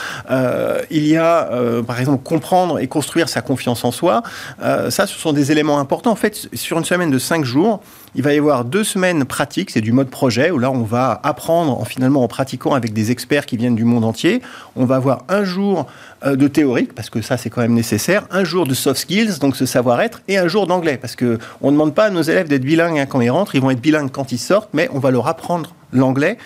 il 0.91 1.07
y 1.07 1.17
a, 1.17 1.50
par 1.87 1.99
exemple, 1.99 2.23
comprendre 2.23 2.79
et 2.79 2.87
construire 2.87 3.10
sa 3.29 3.43
confiance 3.43 3.85
en 3.85 3.90
soi. 3.90 4.23
Euh, 4.62 4.90
ça, 4.90 5.07
ce 5.07 5.19
sont 5.19 5.33
des 5.33 5.52
éléments 5.52 5.79
importants. 5.79 6.11
En 6.11 6.17
fait, 6.17 6.49
sur 6.52 6.79
une 6.79 6.85
semaine 6.85 7.11
de 7.11 7.19
cinq 7.19 7.45
jours, 7.45 7.81
il 8.14 8.23
va 8.23 8.33
y 8.35 8.38
avoir 8.38 8.64
deux 8.64 8.85
semaines 8.85 9.25
pratiques, 9.25 9.71
c'est 9.71 9.81
du 9.81 9.93
mode 9.93 10.09
projet, 10.09 10.50
où 10.50 10.59
là, 10.59 10.71
on 10.71 10.83
va 10.83 11.21
apprendre 11.23 11.81
en, 11.81 11.85
finalement 11.85 12.25
en 12.25 12.29
pratiquant 12.29 12.75
avec 12.75 12.93
des 12.93 13.11
experts 13.11 13.47
qui 13.47 13.57
viennent 13.57 13.76
du 13.76 13.85
monde 13.85 14.05
entier. 14.05 14.43
On 14.76 14.85
va 14.85 14.97
avoir 14.97 15.25
un 15.29 15.45
jour 15.45 15.87
euh, 16.25 16.37
de 16.37 16.49
théorique, 16.49 16.95
parce 16.95 17.11
que 17.11 17.23
ça, 17.23 17.37
c'est 17.37 17.50
quand 17.50 17.61
même 17.61 17.75
nécessaire, 17.75 18.26
un 18.31 18.45
jour 18.45 18.67
de 18.67 18.75
soft 18.75 19.00
skills, 19.00 19.38
donc 19.38 19.57
ce 19.57 19.67
savoir-être, 19.67 20.23
et 20.29 20.38
un 20.38 20.49
jour 20.49 20.67
d'anglais, 20.67 20.99
parce 21.00 21.17
qu'on 21.17 21.37
ne 21.62 21.71
demande 21.71 21.95
pas 21.95 22.07
à 22.07 22.11
nos 22.11 22.23
élèves 22.23 22.49
d'être 22.49 22.64
bilingues 22.64 22.99
hein, 22.99 23.07
quand 23.07 23.21
ils 23.21 23.31
rentrent, 23.31 23.55
ils 23.55 23.61
vont 23.61 23.71
être 23.71 23.81
bilingues 23.81 24.11
quand 24.11 24.33
ils 24.33 24.38
sortent, 24.38 24.71
mais 24.73 24.88
on 24.93 24.99
va 24.99 25.11
leur 25.11 25.29
apprendre 25.29 25.75
l'anglais. 25.93 26.38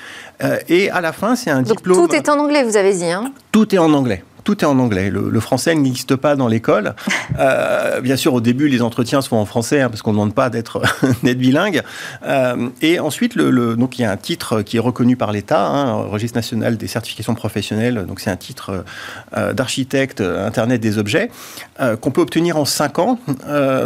Euh, 0.43 0.59
et 0.69 0.91
à 0.91 1.01
la 1.01 1.13
fin, 1.13 1.37
c'est 1.37 1.51
un 1.51 1.63
donc 1.63 1.79
diplôme. 1.79 2.07
Tout 2.07 2.15
est 2.15 2.29
en 2.29 2.39
anglais, 2.39 2.65
vous 2.65 2.77
avez 2.77 2.95
dit. 2.95 3.11
Hein? 3.11 3.33
Tout 3.53 3.75
est 3.75 3.79
en 3.79 3.93
anglais 3.93 4.23
tout 4.45 4.61
est 4.61 4.67
en 4.67 4.79
anglais. 4.79 5.11
Le, 5.11 5.41
français 5.41 5.75
n'existe 5.75 6.17
pas 6.17 6.37
dans 6.37 6.49
l'école. 6.49 6.95
Euh, 7.39 8.01
bien 8.01 8.17
sûr, 8.17 8.35
au 8.35 8.41
début, 8.41 8.69
les 8.69 8.81
entretiens 8.83 9.21
sont 9.21 9.35
en 9.37 9.45
français 9.45 9.81
hein, 9.81 9.89
parce 9.89 10.03
qu'on 10.03 10.11
ne 10.11 10.17
demande 10.17 10.35
pas 10.35 10.51
d'être 10.51 10.83
bilingue. 11.23 11.83
Euh, 12.25 12.69
et 12.81 13.01
ensuite, 13.01 13.35
le, 13.35 13.75
donc 13.77 13.99
il 13.99 14.03
y 14.03 14.05
a 14.05 14.11
un 14.11 14.17
titre 14.17 14.63
qui 14.63 14.77
est 14.77 14.81
reconnu 14.81 15.17
par 15.17 15.33
l'État, 15.33 15.67
hein, 15.67 15.95
registre 15.95 16.37
national 16.37 16.77
des 16.77 16.87
certifications 16.87 17.35
professionnelles. 17.35 18.05
Donc 18.07 18.21
c'est 18.21 18.31
un 18.31 18.37
titre 18.37 18.85
euh, 19.37 19.53
d'architecte 19.53 20.21
Internet 20.21 20.81
des 20.81 20.99
objets 20.99 21.31
qu'on 22.01 22.11
peut 22.11 22.21
obtenir 22.21 22.57
en 22.57 22.65
5 22.65 22.99
ans. 23.01 23.19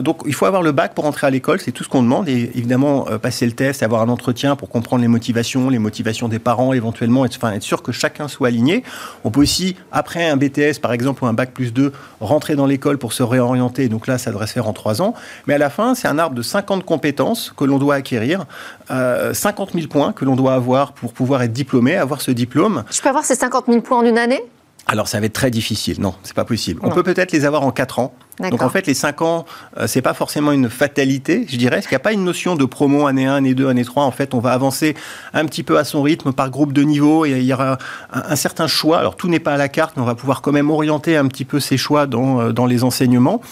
donc 0.00 0.22
il 0.26 0.34
faut 0.34 0.44
avoir 0.44 0.62
le 0.62 0.72
bac 0.72 0.92
pour 0.94 1.06
entrer 1.06 1.26
à 1.26 1.30
l'école, 1.30 1.60
c'est 1.60 1.72
tout 1.72 1.84
ce 1.84 1.88
qu'on 1.88 2.02
demande. 2.02 2.28
Et 2.28 2.50
évidemment, 2.54 3.06
passer 3.22 3.46
le 3.46 3.52
test, 3.52 3.82
avoir 3.82 4.02
un 4.02 4.08
entretien 4.08 4.56
pour 4.56 4.68
comprendre 4.68 5.00
les 5.00 5.08
motivations, 5.08 5.70
les 5.70 5.78
motivations 5.78 6.28
des 6.28 6.38
parents 6.38 6.74
éventuellement, 6.74 7.24
être, 7.24 7.36
enfin, 7.36 7.52
être 7.52 7.62
sûr 7.62 7.82
que 7.82 7.92
chacun 7.92 8.28
soit 8.28 8.48
aligné. 8.48 8.82
On 9.24 9.30
peut 9.30 9.40
aussi, 9.40 9.76
après 9.90 10.28
un 10.28 10.36
BTS, 10.36 10.47
par 10.80 10.92
exemple, 10.92 11.24
ou 11.24 11.26
un 11.26 11.32
bac 11.32 11.52
plus 11.52 11.72
2, 11.72 11.92
rentrer 12.20 12.56
dans 12.56 12.66
l'école 12.66 12.98
pour 12.98 13.12
se 13.12 13.22
réorienter. 13.22 13.88
Donc 13.88 14.06
là, 14.06 14.18
ça 14.18 14.30
devrait 14.30 14.46
se 14.46 14.52
faire 14.52 14.68
en 14.68 14.72
3 14.72 15.02
ans. 15.02 15.14
Mais 15.46 15.54
à 15.54 15.58
la 15.58 15.70
fin, 15.70 15.94
c'est 15.94 16.08
un 16.08 16.18
arbre 16.18 16.34
de 16.34 16.42
50 16.42 16.84
compétences 16.84 17.52
que 17.56 17.64
l'on 17.64 17.78
doit 17.78 17.96
acquérir, 17.96 18.46
euh, 18.90 19.34
50 19.34 19.72
000 19.74 19.86
points 19.88 20.12
que 20.12 20.24
l'on 20.24 20.36
doit 20.36 20.54
avoir 20.54 20.92
pour 20.92 21.12
pouvoir 21.12 21.42
être 21.42 21.52
diplômé, 21.52 21.96
avoir 21.96 22.20
ce 22.20 22.30
diplôme. 22.30 22.84
Je 22.90 23.00
peux 23.00 23.08
avoir 23.08 23.24
ces 23.24 23.34
50 23.34 23.66
000 23.68 23.80
points 23.80 23.98
en 23.98 24.04
une 24.04 24.18
année? 24.18 24.42
Alors 24.88 25.06
ça 25.06 25.20
va 25.20 25.26
être 25.26 25.34
très 25.34 25.50
difficile. 25.50 26.00
Non, 26.00 26.14
c'est 26.22 26.34
pas 26.34 26.46
possible. 26.46 26.80
On 26.82 26.88
peut 26.88 27.02
peut-être 27.02 27.32
les 27.32 27.44
avoir 27.44 27.62
en 27.62 27.70
4 27.70 27.98
ans. 27.98 28.14
Donc 28.40 28.62
en 28.62 28.70
fait, 28.70 28.86
les 28.86 28.94
5 28.94 29.20
ans, 29.20 29.44
euh, 29.76 29.86
c'est 29.86 30.00
pas 30.00 30.14
forcément 30.14 30.52
une 30.52 30.70
fatalité, 30.70 31.44
je 31.48 31.56
dirais. 31.56 31.76
Parce 31.76 31.86
qu'il 31.86 31.94
n'y 31.94 32.00
a 32.00 32.04
pas 32.04 32.12
une 32.12 32.24
notion 32.24 32.56
de 32.56 32.64
promo 32.64 33.06
année 33.06 33.26
1, 33.26 33.34
année 33.34 33.54
2, 33.54 33.68
année 33.68 33.84
3. 33.84 34.04
En 34.04 34.10
fait, 34.12 34.32
on 34.32 34.38
va 34.38 34.52
avancer 34.52 34.94
un 35.34 35.44
petit 35.44 35.62
peu 35.62 35.76
à 35.76 35.84
son 35.84 36.00
rythme 36.00 36.32
par 36.32 36.48
groupe 36.48 36.72
de 36.72 36.82
niveau 36.82 37.26
et 37.26 37.32
il 37.32 37.44
y 37.44 37.52
aura 37.52 37.76
un, 38.12 38.36
certain 38.36 38.66
choix. 38.66 38.98
Alors 38.98 39.16
tout 39.16 39.28
n'est 39.28 39.40
pas 39.40 39.54
à 39.54 39.56
la 39.58 39.68
carte, 39.68 39.96
mais 39.96 40.02
on 40.02 40.06
va 40.06 40.14
pouvoir 40.14 40.40
quand 40.40 40.52
même 40.52 40.70
orienter 40.70 41.16
un 41.16 41.26
petit 41.26 41.44
peu 41.44 41.60
ces 41.60 41.76
choix 41.76 42.06
dans, 42.06 42.40
euh, 42.40 42.52
dans 42.52 42.66
les 42.66 42.82
enseignements. 42.82 43.42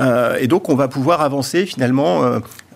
Euh, 0.00 0.38
et 0.40 0.46
donc 0.46 0.70
on 0.70 0.74
va 0.74 0.88
pouvoir 0.88 1.20
avancer 1.20 1.66
finalement 1.66 2.22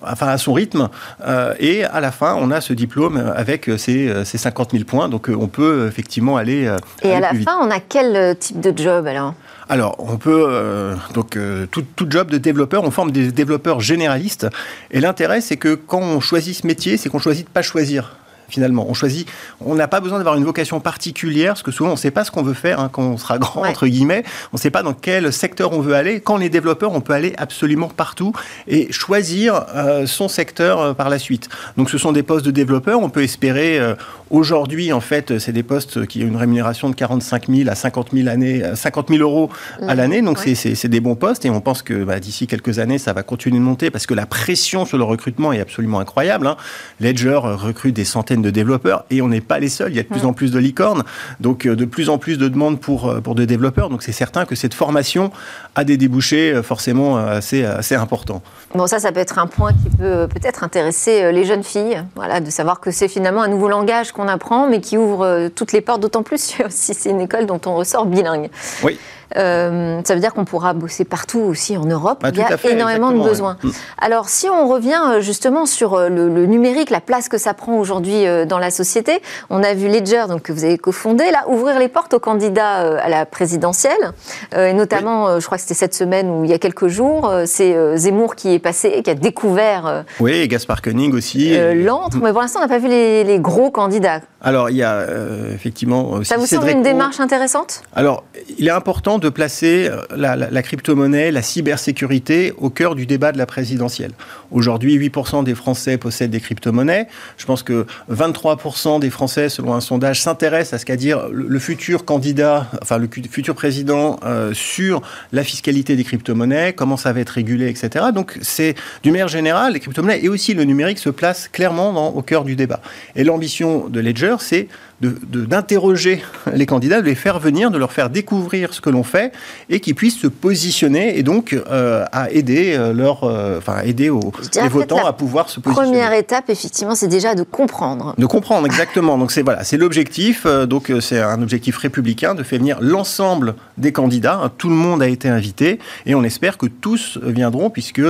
enfin 0.06 0.28
à 0.28 0.38
son 0.38 0.52
rythme. 0.52 0.88
Euh, 1.26 1.54
et 1.58 1.84
à 1.84 2.00
la 2.00 2.10
fin, 2.10 2.36
on 2.38 2.50
a 2.50 2.60
ce 2.60 2.72
diplôme 2.72 3.32
avec 3.34 3.70
ces, 3.76 4.24
ces 4.24 4.38
50 4.38 4.72
000 4.72 4.84
points. 4.84 5.08
Donc 5.08 5.28
on 5.28 5.48
peut 5.48 5.86
effectivement 5.88 6.36
aller. 6.36 6.70
et 7.02 7.12
à 7.12 7.20
la 7.20 7.34
fin, 7.34 7.58
on 7.60 7.70
a 7.70 7.80
quel 7.80 8.36
type 8.38 8.60
de 8.60 8.76
job 8.76 9.06
alors? 9.06 9.34
Alors, 9.72 9.96
on 9.98 10.18
peut 10.18 10.46
euh, 10.48 10.94
donc 11.14 11.36
euh, 11.36 11.66
tout, 11.70 11.82
tout, 11.96 12.06
job 12.08 12.30
de 12.30 12.36
développeur, 12.36 12.84
on 12.84 12.90
forme 12.90 13.10
des 13.10 13.32
développeurs 13.32 13.80
généralistes. 13.80 14.46
Et 14.90 15.00
l'intérêt, 15.00 15.40
c'est 15.40 15.56
que 15.56 15.74
quand 15.74 16.00
on 16.00 16.20
choisit 16.20 16.54
ce 16.54 16.66
métier, 16.66 16.98
c'est 16.98 17.08
qu'on 17.08 17.18
choisit 17.18 17.46
de 17.46 17.50
pas 17.50 17.62
choisir 17.62 18.16
finalement. 18.52 18.86
On 18.88 18.94
choisit, 18.94 19.26
on 19.60 19.74
n'a 19.74 19.88
pas 19.88 20.00
besoin 20.00 20.18
d'avoir 20.18 20.36
une 20.36 20.44
vocation 20.44 20.80
particulière, 20.80 21.52
parce 21.52 21.62
que 21.62 21.70
souvent 21.70 21.90
on 21.90 21.94
ne 21.94 21.98
sait 21.98 22.10
pas 22.10 22.24
ce 22.24 22.30
qu'on 22.30 22.42
veut 22.42 22.54
faire 22.54 22.80
hein, 22.80 22.90
quand 22.92 23.02
on 23.02 23.16
sera 23.16 23.38
grand, 23.38 23.66
entre 23.66 23.86
guillemets. 23.86 24.24
On 24.52 24.56
ne 24.56 24.60
sait 24.60 24.70
pas 24.70 24.82
dans 24.82 24.92
quel 24.92 25.32
secteur 25.32 25.72
on 25.72 25.80
veut 25.80 25.94
aller. 25.94 26.20
Quand 26.20 26.34
on 26.34 26.40
est 26.40 26.48
développeur, 26.48 26.92
on 26.92 27.00
peut 27.00 27.14
aller 27.14 27.32
absolument 27.38 27.88
partout 27.88 28.32
et 28.68 28.92
choisir 28.92 29.66
euh, 29.74 30.06
son 30.06 30.28
secteur 30.28 30.80
euh, 30.80 30.92
par 30.92 31.08
la 31.08 31.18
suite. 31.18 31.48
Donc 31.76 31.90
ce 31.90 31.98
sont 31.98 32.12
des 32.12 32.22
postes 32.22 32.44
de 32.44 32.50
développeurs. 32.50 33.00
On 33.00 33.10
peut 33.10 33.22
espérer, 33.22 33.78
euh, 33.78 33.94
aujourd'hui 34.30 34.92
en 34.92 35.00
fait, 35.00 35.38
c'est 35.38 35.52
des 35.52 35.62
postes 35.62 36.06
qui 36.06 36.22
ont 36.22 36.28
une 36.28 36.36
rémunération 36.36 36.90
de 36.90 36.94
45 36.94 37.48
000 37.48 37.70
à 37.70 37.74
50 37.74 38.08
000, 38.12 38.28
années, 38.28 38.62
50 38.74 39.08
000 39.08 39.22
euros 39.22 39.50
à 39.80 39.94
mmh. 39.94 39.96
l'année. 39.96 40.22
Donc 40.22 40.38
c'est 40.38 40.88
des 40.88 41.00
bons 41.00 41.16
postes 41.16 41.44
et 41.44 41.50
on 41.50 41.60
pense 41.60 41.82
que 41.82 42.04
bah, 42.04 42.20
d'ici 42.20 42.46
quelques 42.46 42.78
années, 42.78 42.98
ça 42.98 43.12
va 43.12 43.22
continuer 43.22 43.58
de 43.58 43.64
monter 43.64 43.90
parce 43.90 44.06
que 44.06 44.14
la 44.14 44.26
pression 44.26 44.84
sur 44.84 44.98
le 44.98 45.04
recrutement 45.04 45.52
est 45.52 45.60
absolument 45.60 46.00
incroyable. 46.00 46.46
Hein. 46.46 46.56
Ledger 47.00 47.40
recrute 47.42 47.94
des 47.94 48.04
centaines 48.04 48.41
de 48.42 48.50
développeurs 48.50 49.04
et 49.10 49.22
on 49.22 49.28
n'est 49.28 49.40
pas 49.40 49.58
les 49.58 49.68
seuls. 49.68 49.90
Il 49.92 49.96
y 49.96 50.00
a 50.00 50.02
de 50.02 50.08
plus 50.08 50.24
en 50.24 50.32
plus 50.32 50.50
de 50.50 50.58
licornes, 50.58 51.04
donc 51.40 51.66
euh, 51.66 51.76
de 51.76 51.84
plus 51.84 52.08
en 52.08 52.18
plus 52.18 52.38
de 52.38 52.48
demandes 52.48 52.80
pour, 52.80 53.08
euh, 53.08 53.20
pour 53.20 53.34
des 53.34 53.46
développeurs. 53.46 53.88
Donc 53.88 54.02
c'est 54.02 54.12
certain 54.12 54.44
que 54.44 54.54
cette 54.54 54.74
formation 54.74 55.30
a 55.74 55.84
des 55.84 55.96
débouchés 55.96 56.52
euh, 56.52 56.62
forcément 56.62 57.16
assez, 57.16 57.64
assez 57.64 57.94
importants. 57.94 58.42
Bon, 58.74 58.86
ça, 58.86 58.98
ça 58.98 59.12
peut 59.12 59.20
être 59.20 59.38
un 59.38 59.46
point 59.46 59.72
qui 59.72 59.90
peut 59.96 60.28
peut-être 60.28 60.64
intéresser 60.64 61.32
les 61.32 61.44
jeunes 61.44 61.64
filles, 61.64 62.02
voilà, 62.14 62.40
de 62.40 62.50
savoir 62.50 62.80
que 62.80 62.90
c'est 62.90 63.08
finalement 63.08 63.42
un 63.42 63.48
nouveau 63.48 63.68
langage 63.68 64.12
qu'on 64.12 64.28
apprend, 64.28 64.68
mais 64.68 64.80
qui 64.80 64.96
ouvre 64.96 65.48
toutes 65.54 65.72
les 65.72 65.80
portes, 65.80 66.00
d'autant 66.00 66.22
plus 66.22 66.54
si 66.68 66.94
c'est 66.94 67.10
une 67.10 67.20
école 67.20 67.46
dont 67.46 67.60
on 67.66 67.74
ressort 67.74 68.06
bilingue. 68.06 68.50
Oui. 68.82 68.98
Euh, 69.36 70.00
ça 70.04 70.14
veut 70.14 70.20
dire 70.20 70.34
qu'on 70.34 70.44
pourra 70.44 70.72
bosser 70.72 71.04
partout 71.04 71.40
aussi 71.40 71.76
en 71.76 71.84
Europe. 71.84 72.18
Bah, 72.22 72.30
il 72.32 72.38
y 72.38 72.42
a 72.42 72.70
énormément 72.70 73.12
de 73.12 73.22
besoins. 73.22 73.56
Mm. 73.62 73.70
Alors, 73.98 74.28
si 74.28 74.48
on 74.48 74.68
revient 74.68 75.00
euh, 75.08 75.20
justement 75.20 75.66
sur 75.66 75.94
euh, 75.94 76.08
le, 76.08 76.46
numérique, 76.46 76.90
la 76.90 77.00
place 77.00 77.28
que 77.28 77.38
ça 77.38 77.54
prend 77.54 77.76
aujourd'hui 77.78 78.24
dans 78.46 78.58
la 78.58 78.70
société, 78.70 79.22
on 79.50 79.62
a 79.62 79.74
vu 79.74 79.88
Ledger, 79.88 80.24
donc, 80.28 80.42
que 80.42 80.52
vous 80.52 80.64
avez 80.64 80.78
cofondé, 80.78 81.24
là, 81.30 81.44
ouvrir 81.48 81.78
les 81.78 81.88
portes 81.88 82.14
aux 82.14 82.18
candidats 82.18 82.98
à 82.98 83.08
la 83.08 83.26
présidentielle. 83.26 84.12
et 84.56 84.72
notamment, 84.72 85.38
je 85.40 85.46
crois 85.46 85.56
que 85.56 85.62
c'était 85.62 85.74
cette 85.74 85.94
semaine 85.94 86.28
ou 86.30 86.44
il 86.44 86.50
y 86.50 86.54
a 86.54 86.58
quelques 86.58 86.88
jours, 86.88 87.32
c'est 87.46 87.96
Zemmour 87.96 88.34
qui 88.34 88.54
est 88.54 88.58
passé, 88.58 89.02
qui 89.02 89.10
a 89.10 89.14
découvert. 89.14 90.04
oui, 90.20 90.32
et 90.32 90.48
Gaspard 90.48 90.82
Koenig 90.82 91.14
aussi. 91.14 91.56
L'antre, 91.74 92.18
mais 92.22 92.32
pour 92.32 92.40
l'instant, 92.40 92.60
on 92.60 92.62
n'a 92.62 92.68
pas 92.68 92.78
vu 92.78 92.88
les, 92.88 93.38
gros 93.38 93.70
candidats. 93.70 94.20
Alors, 94.40 94.70
il 94.70 94.76
y 94.76 94.82
a 94.82 95.06
effectivement. 95.52 96.22
ça 96.24 96.36
vous 96.36 96.46
semble 96.46 96.68
une 96.68 96.82
démarche 96.82 97.20
intéressante? 97.20 97.82
Alors, 97.94 98.24
il 98.58 98.66
est 98.66 98.72
important 98.72 99.18
de 99.22 99.30
placer 99.30 99.88
euh, 99.90 100.02
la, 100.16 100.62
crypto-monnaie, 100.62 101.30
la 101.30 101.40
cybersécurité 101.40 102.52
au 102.58 102.68
cœur 102.68 102.94
du 102.94 103.06
débat 103.06 103.32
de 103.32 103.38
la 103.38 103.46
présidentielle. 103.46 104.12
Aujourd'hui, 104.50 104.98
8% 104.98 105.44
des 105.44 105.54
Français 105.54 105.96
possèdent 105.96 106.30
des 106.30 106.40
crypto-monnaies. 106.40 107.06
Je 107.38 107.46
pense 107.46 107.62
que 107.62 107.86
23% 108.10 109.00
des 109.00 109.08
Français, 109.08 109.48
selon 109.48 109.72
un 109.72 109.80
sondage, 109.80 110.20
s'intéressent 110.20 110.74
à 110.74 110.78
ce 110.78 110.84
qu'a 110.84 110.96
dire 110.96 111.28
le, 111.32 111.58
futur 111.58 112.04
candidat, 112.04 112.66
enfin 112.82 112.98
le 112.98 113.08
futur 113.30 113.54
président 113.54 114.18
euh, 114.24 114.52
sur 114.52 115.00
la 115.32 115.44
fiscalité 115.44 115.96
des 115.96 116.04
crypto-monnaies, 116.04 116.74
comment 116.74 116.96
ça 116.96 117.12
va 117.12 117.20
être 117.20 117.30
régulé, 117.30 117.68
etc. 117.68 118.06
Donc 118.12 118.36
c'est, 118.42 118.74
du 119.02 119.10
manière 119.12 119.28
générale, 119.28 119.72
les 119.72 119.80
crypto-monnaies 119.80 120.22
et 120.22 120.28
aussi 120.28 120.54
le 120.54 120.64
numérique 120.64 120.98
se 120.98 121.08
placent 121.10 121.48
clairement 121.48 122.14
au 122.14 122.22
cœur 122.22 122.44
du 122.44 122.56
débat. 122.56 122.80
Et 123.16 123.24
l'ambition 123.24 123.88
de 123.88 124.00
Ledger, 124.00 124.36
c'est 124.40 124.68
d'interroger 125.02 126.22
les 126.54 126.66
candidats, 126.66 127.00
de 127.00 127.06
les 127.06 127.14
faire 127.14 127.38
venir, 127.38 127.70
de 127.70 127.78
leur 127.78 127.92
faire 127.92 128.08
découvrir 128.08 128.72
ce 128.72 128.80
que 128.80 128.90
l'on 128.90 129.02
fait 129.02 129.32
et 129.68 129.80
qu'ils 129.80 129.94
puissent 129.94 130.18
se 130.18 130.28
positionner 130.28 131.18
et 131.18 131.22
donc 131.22 131.52
euh, 131.52 132.04
à 132.12 132.30
aider 132.30 132.74
euh, 132.74 132.92
leur, 132.92 133.24
euh, 133.24 133.58
enfin 133.58 133.80
aider 133.82 134.10
aux, 134.10 134.32
les 134.54 134.68
votants 134.68 135.04
à 135.04 135.12
pouvoir 135.12 135.48
se 135.48 135.60
positionner. 135.60 135.90
Première 135.90 136.12
étape, 136.12 136.50
effectivement, 136.50 136.94
c'est 136.94 137.08
déjà 137.08 137.34
de 137.34 137.42
comprendre. 137.42 138.14
De 138.16 138.26
comprendre, 138.26 138.66
exactement. 138.66 139.18
donc 139.18 139.32
c'est 139.32 139.42
voilà, 139.42 139.64
c'est 139.64 139.76
l'objectif. 139.76 140.46
donc 140.46 140.92
c'est 141.00 141.20
un 141.20 141.42
objectif 141.42 141.76
républicain 141.78 142.34
de 142.34 142.42
faire 142.42 142.58
venir 142.58 142.78
l'ensemble 142.80 143.54
des 143.78 143.92
candidats. 143.92 144.40
Hein. 144.42 144.52
tout 144.56 144.68
le 144.68 144.74
monde 144.74 145.02
a 145.02 145.08
été 145.08 145.28
invité 145.28 145.78
et 146.06 146.14
on 146.14 146.22
espère 146.22 146.58
que 146.58 146.66
tous 146.66 147.18
viendront 147.22 147.70
puisque 147.70 148.02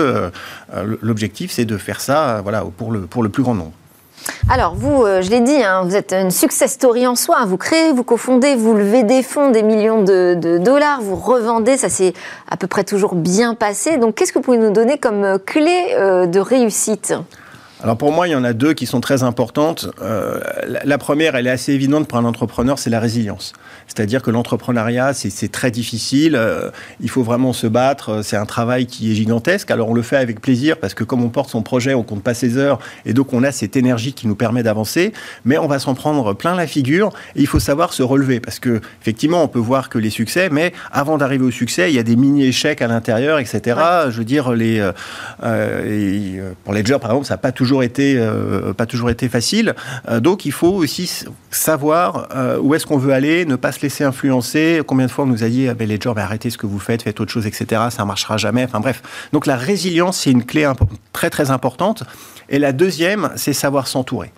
l'objectif 1.01 1.51
c'est 1.51 1.65
de 1.65 1.77
faire 1.79 2.01
ça, 2.01 2.41
voilà, 2.43 2.65
pour 2.77 2.93
le 2.93 3.03
pour 3.03 3.23
le 3.23 3.29
plus 3.29 3.43
grand 3.43 3.55
nombre. 3.55 3.73
Alors, 4.49 4.75
vous, 4.75 5.05
euh, 5.05 5.23
je 5.23 5.31
l'ai 5.31 5.41
dit, 5.41 5.63
hein, 5.63 5.83
vous 5.85 5.97
êtes 5.97 6.13
une 6.13 6.31
success 6.31 6.73
story 6.73 7.07
en 7.07 7.15
soi. 7.15 7.45
Vous 7.47 7.57
créez, 7.57 7.93
vous 7.93 8.05
cofondez, 8.05 8.55
vous 8.55 8.75
levez 8.75 9.03
des 9.03 9.23
fonds, 9.23 9.51
des 9.51 9.63
millions 9.63 10.03
de, 10.03 10.59
dollars, 10.59 11.01
vous 11.01 11.17
revendez. 11.17 11.77
Ça 11.77 11.89
s'est 11.89 12.13
à 12.51 12.57
peu 12.57 12.67
près 12.67 12.85
toujours 12.85 13.15
bien 13.15 13.55
passé. 13.55 13.97
Donc, 13.97 14.15
qu'est-ce 14.15 14.33
que 14.33 14.39
vous 14.39 14.45
pouvez 14.45 14.59
nous 14.59 14.73
donner 14.73 14.99
comme 14.99 15.25
euh, 15.25 15.39
clé 15.39 15.95
euh, 15.97 16.27
de 16.27 16.41
réussite? 16.41 17.15
Alors 17.83 17.97
pour 17.97 18.13
moi, 18.13 18.29
il 18.29 18.31
y 18.31 18.37
en 18.37 18.45
a 18.45 18.53
deux 18.53 18.75
qui 18.75 18.87
sont 18.87 19.01
très 19.01 19.25
importantes. 19.25 19.89
Euh, 20.01 20.41
la 20.63 20.99
première, 20.99 21.35
elle 21.35 21.49
est 21.49 21.51
assez 21.51 21.73
évidente 21.73 22.07
pour 22.07 22.17
un 22.17 22.25
entrepreneur, 22.25 22.79
c'est 22.79 22.91
la 22.91 23.01
résilience. 23.01 23.55
C'est-à-dire 23.89 24.23
que 24.23 24.31
l'entrepreneuriat, 24.31 25.13
c'est 25.15 25.51
très 25.51 25.73
difficile. 25.73 26.37
Euh, 26.37 26.71
il 27.01 27.11
faut 27.11 27.25
vraiment 27.25 27.53
se 27.53 27.67
battre. 27.67 28.23
C'est 28.23 28.37
un 28.37 28.47
travail 28.47 28.87
qui 28.87 29.11
est 29.11 29.15
gigantesque. 29.17 29.73
Alors 29.73 29.89
on 29.89 29.95
le 29.95 30.03
fait 30.03 30.17
avec 30.17 30.41
plaisir 30.41 30.77
parce 30.79 30.95
que 30.95 31.03
comme 31.03 31.25
on 31.25 31.29
porte 31.29 31.51
son 31.51 31.63
projet, 31.63 31.93
on 31.93 32.05
compte 32.05 32.23
pas 32.23 32.35
ses 32.35 32.57
heures 32.57 32.79
et 33.05 33.15
donc 33.15 33.33
on 33.33 33.43
a 33.43 33.51
cette 33.51 33.77
énergie 33.77 34.13
qui 34.13 34.29
nous 34.29 34.37
permet 34.37 34.63
d'avancer. 34.63 35.13
Mais 35.45 35.59
on 35.59 35.67
va 35.67 35.81
s'en 35.81 35.95
prendre 35.95 36.35
plein 36.35 36.55
la 36.55 36.69
figure 36.69 37.11
et 37.35 37.41
il 37.41 37.49
faut 37.49 37.59
savoir 37.59 37.93
se 37.93 38.05
relever 38.05 38.39
parce 38.39 38.61
que 38.61 38.81
effectivement, 39.01 39.43
on 39.43 39.49
peut 39.49 39.59
voir 39.59 39.89
que 39.89 39.99
les 39.99 40.11
succès, 40.11 40.51
mais 40.53 40.73
avant 40.93 41.19
d'arriver 41.19 41.45
au 41.45 41.51
succès, 41.51 41.91
il 41.91 41.97
y 41.97 41.99
a 41.99 42.05
des 42.05 42.17
mini 42.17 42.45
échecs 42.47 42.81
à 42.81 42.87
l'intérieur, 42.87 43.41
etc. 43.41 43.81
Je 44.09 44.19
veux 44.19 44.25
dire, 44.25 44.53
les 44.53 44.79
euh, 44.79 44.93
euh, 45.43 46.53
pour 46.63 46.75
Ledger 46.75 46.99
par 47.01 47.11
exemple, 47.11 47.27
ça 47.27 47.35
n'a 47.35 47.39
pas 47.39 47.51
toujours 47.51 47.72
été, 47.81 48.17
euh, 48.19 48.75
pas 48.75 48.85
toujours 48.85 49.09
été 49.09 49.31
facile. 49.31 49.75
Euh, 50.09 50.21
donc 50.21 50.45
il 50.45 50.53
faut 50.53 50.73
aussi 50.73 51.25
savoir 51.51 52.29
euh, 52.35 52.59
où 52.59 52.75
est-ce 52.75 52.85
qu'on 52.85 52.99
veut 52.99 53.15
aller, 53.15 53.47
ne 53.47 53.57
pas 53.57 53.73
se 53.73 53.81
laisser 53.81 54.05
influencer. 54.05 54.83
Combien 54.87 55.07
de 55.07 55.11
fois 55.11 55.25
on 55.25 55.29
nous 55.29 55.45
a 55.45 55.49
dit, 55.49 55.69
ah 55.69 55.75
ben, 55.75 55.89
les 55.89 55.99
jobs, 55.99 56.19
arrêtez 56.19 56.51
ce 56.51 56.59
que 56.59 56.67
vous 56.67 56.79
faites, 56.79 57.03
faites 57.03 57.21
autre 57.21 57.33
chose, 57.33 57.47
etc. 57.47 57.83
Ça 57.91 58.03
ne 58.03 58.09
marchera 58.09 58.37
jamais. 58.37 58.65
Enfin 58.65 58.81
bref. 58.81 59.03
Donc 59.33 59.47
la 59.47 59.57
résilience, 59.57 60.19
c'est 60.19 60.31
une 60.31 60.45
clé 60.45 60.71
très 61.13 61.31
très 61.31 61.51
importante. 61.51 62.05
Et 62.49 62.59
la 62.59 62.73
deuxième, 62.73 63.31
c'est 63.37 63.53
savoir 63.53 63.87
s'entourer. 63.87 64.33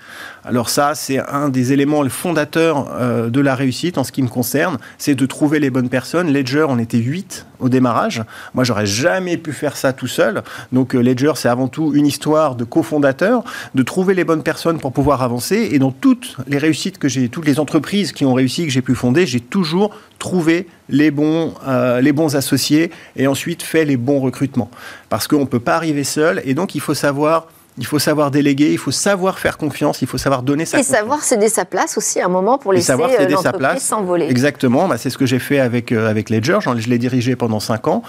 Alors 0.44 0.68
ça, 0.68 0.94
c'est 0.94 1.18
un 1.18 1.48
des 1.48 1.72
éléments 1.72 2.06
fondateurs 2.08 2.88
euh, 2.92 3.30
de 3.30 3.40
la 3.40 3.54
réussite 3.54 3.96
en 3.96 4.04
ce 4.04 4.12
qui 4.12 4.22
me 4.22 4.28
concerne, 4.28 4.76
c'est 4.98 5.14
de 5.14 5.26
trouver 5.26 5.58
les 5.58 5.70
bonnes 5.70 5.88
personnes. 5.88 6.32
Ledger, 6.32 6.66
on 6.68 6.78
était 6.78 6.98
8 6.98 7.46
au 7.60 7.68
démarrage. 7.70 8.22
Moi, 8.52 8.62
j'aurais 8.64 8.84
jamais 8.84 9.38
pu 9.38 9.52
faire 9.52 9.76
ça 9.76 9.94
tout 9.94 10.06
seul. 10.06 10.42
Donc 10.70 10.94
euh, 10.94 11.00
Ledger, 11.00 11.32
c'est 11.36 11.48
avant 11.48 11.68
tout 11.68 11.94
une 11.94 12.06
histoire 12.06 12.56
de 12.56 12.64
cofondateur, 12.64 13.42
de 13.74 13.82
trouver 13.82 14.14
les 14.14 14.24
bonnes 14.24 14.42
personnes 14.42 14.78
pour 14.78 14.92
pouvoir 14.92 15.22
avancer. 15.22 15.70
Et 15.72 15.78
dans 15.78 15.92
toutes 15.92 16.36
les 16.46 16.58
réussites 16.58 16.98
que 16.98 17.08
j'ai, 17.08 17.30
toutes 17.30 17.46
les 17.46 17.58
entreprises 17.58 18.12
qui 18.12 18.26
ont 18.26 18.34
réussi, 18.34 18.64
que 18.64 18.70
j'ai 18.70 18.82
pu 18.82 18.94
fonder, 18.94 19.26
j'ai 19.26 19.40
toujours 19.40 19.96
trouvé 20.18 20.66
les 20.90 21.10
bons, 21.10 21.54
euh, 21.66 22.00
les 22.00 22.12
bons 22.12 22.36
associés 22.36 22.90
et 23.16 23.26
ensuite 23.26 23.62
fait 23.62 23.84
les 23.84 23.96
bons 23.96 24.20
recrutements. 24.20 24.70
Parce 25.08 25.26
qu'on 25.26 25.40
ne 25.40 25.46
peut 25.46 25.60
pas 25.60 25.76
arriver 25.76 26.04
seul. 26.04 26.42
Et 26.44 26.54
donc, 26.54 26.74
il 26.74 26.80
faut 26.80 26.94
savoir 26.94 27.46
il 27.76 27.86
faut 27.86 27.98
savoir 27.98 28.30
déléguer, 28.30 28.70
il 28.70 28.78
faut 28.78 28.92
savoir 28.92 29.40
faire 29.40 29.58
confiance, 29.58 30.00
il 30.00 30.06
faut 30.06 30.18
savoir 30.18 30.44
donner 30.44 30.64
sa 30.64 30.78
Et 30.78 30.84
savoir 30.84 31.22
céder 31.24 31.48
sa 31.48 31.64
place 31.64 31.98
aussi 31.98 32.20
à 32.20 32.26
un 32.26 32.28
moment 32.28 32.56
pour 32.56 32.72
laisser 32.72 32.92
euh, 32.92 33.28
l'entreprise 33.28 33.82
s'envoler. 33.82 34.26
Exactement, 34.26 34.86
bah, 34.86 34.96
c'est 34.96 35.10
ce 35.10 35.18
que 35.18 35.26
j'ai 35.26 35.40
fait 35.40 35.58
avec, 35.58 35.90
euh, 35.90 36.08
avec 36.08 36.30
Ledger, 36.30 36.58
je 36.60 36.88
l'ai 36.88 36.98
dirigé 36.98 37.34
pendant 37.34 37.58
5 37.58 37.88
ans. 37.88 38.02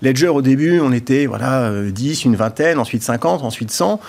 Ledger, 0.00 0.28
au 0.28 0.40
début, 0.40 0.80
on 0.80 0.92
était 0.92 1.26
voilà, 1.26 1.70
10, 1.70 2.20
euh, 2.20 2.28
une 2.28 2.36
vingtaine, 2.36 2.78
ensuite 2.78 3.02
50, 3.02 3.42
ensuite 3.42 3.70
100. 3.70 4.00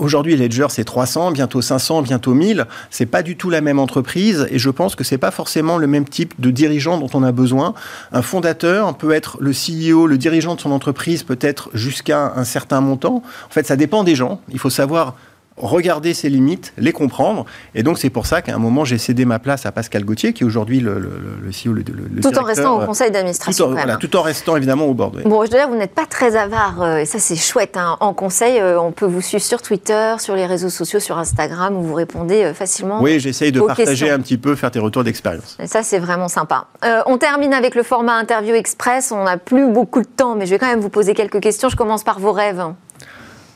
Aujourd'hui, 0.00 0.36
Ledger, 0.36 0.66
c'est 0.70 0.84
300, 0.84 1.30
bientôt 1.30 1.62
500, 1.62 2.02
bientôt 2.02 2.34
1000. 2.34 2.66
C'est 2.90 3.06
pas 3.06 3.22
du 3.22 3.36
tout 3.36 3.50
la 3.50 3.60
même 3.60 3.78
entreprise 3.78 4.48
et 4.50 4.58
je 4.58 4.70
pense 4.70 4.96
que 4.96 5.04
c'est 5.04 5.18
pas 5.18 5.30
forcément 5.30 5.78
le 5.78 5.86
même 5.86 6.08
type 6.08 6.34
de 6.40 6.50
dirigeant 6.50 6.98
dont 6.98 7.10
on 7.14 7.22
a 7.22 7.30
besoin. 7.30 7.74
Un 8.12 8.22
fondateur 8.22 8.96
peut 8.96 9.12
être 9.12 9.38
le 9.40 9.52
CEO, 9.52 10.08
le 10.08 10.18
dirigeant 10.18 10.56
de 10.56 10.60
son 10.60 10.72
entreprise, 10.72 11.22
peut-être 11.22 11.70
jusqu'à 11.74 12.32
un 12.34 12.44
certain 12.44 12.80
montant. 12.80 13.22
En 13.46 13.50
fait, 13.50 13.66
ça 13.66 13.76
dépend 13.76 14.02
des 14.02 14.15
gens. 14.16 14.40
Il 14.48 14.58
faut 14.58 14.70
savoir 14.70 15.14
regarder 15.56 16.14
ses 16.14 16.28
limites, 16.28 16.72
les 16.76 16.92
comprendre. 16.92 17.46
Et 17.74 17.82
donc, 17.82 17.98
c'est 17.98 18.10
pour 18.10 18.26
ça 18.26 18.42
qu'à 18.42 18.54
un 18.54 18.58
moment, 18.58 18.84
j'ai 18.84 18.98
cédé 18.98 19.24
ma 19.24 19.38
place 19.38 19.66
à 19.66 19.72
Pascal 19.72 20.04
Gauthier, 20.04 20.32
qui 20.32 20.42
est 20.42 20.46
aujourd'hui 20.46 20.80
le, 20.80 20.98
le, 20.98 21.10
le, 21.42 21.50
CEO, 21.50 21.72
le, 21.72 21.82
Tout 22.20 22.38
en 22.38 22.42
restant 22.42 22.82
au 22.82 22.86
conseil 22.86 23.10
d'administration. 23.10 23.74
Tout, 23.98 24.06
tout, 24.06 24.16
en 24.16 24.22
restant 24.22 24.56
évidemment 24.56 24.86
au 24.86 24.94
bord. 24.94 25.12
Bon, 25.24 25.44
je 25.44 25.50
dois 25.50 25.60
dire, 25.60 25.68
vous 25.68 25.76
n'êtes 25.76 25.94
pas 25.94 26.06
très 26.06 26.36
avare, 26.36 26.82
euh, 26.82 26.98
et 26.98 27.06
ça, 27.06 27.18
c'est 27.18 27.36
chouette. 27.36 27.76
Hein. 27.76 27.96
En 28.00 28.12
conseil, 28.12 28.58
euh, 28.58 28.80
on 28.80 28.92
peut 28.92 29.06
vous 29.06 29.22
suivre 29.22 29.42
sur 29.42 29.62
Twitter, 29.62 30.14
sur 30.18 30.36
les 30.36 30.46
réseaux 30.46 30.68
sociaux, 30.68 31.00
sur 31.00 31.18
Instagram, 31.18 31.76
où 31.76 31.82
vous 31.82 31.94
répondez 31.94 32.44
euh, 32.44 32.54
facilement. 32.54 33.00
Oui, 33.00 33.18
j'essaye 33.18 33.52
de 33.52 33.60
partager 33.60 34.10
un 34.10 34.20
petit 34.20 34.36
peu, 34.36 34.54
faire 34.54 34.70
des 34.70 34.80
retours 34.80 35.04
d'expérience. 35.04 35.56
Et 35.62 35.66
ça, 35.66 35.82
c'est 35.82 35.98
vraiment 35.98 36.28
sympa. 36.28 36.66
on 37.06 37.18
termine 37.18 37.54
avec 37.54 37.74
le 37.74 37.82
format 37.82 38.18
interview 38.18 38.54
express. 38.54 39.12
On 39.12 39.24
n'a 39.24 39.38
plus 39.38 39.70
beaucoup 39.70 40.02
de 40.02 40.06
temps, 40.06 40.34
mais 40.34 40.46
je 40.46 40.50
vais 40.50 40.58
quand 40.58 40.66
même 40.66 40.80
vous 40.80 40.90
poser 40.90 41.14
quelques 41.14 41.40
questions. 41.40 41.68
Je 41.68 41.76
commence 41.76 42.04
par 42.04 42.18
vos 42.18 42.32
rêves. 42.32 42.62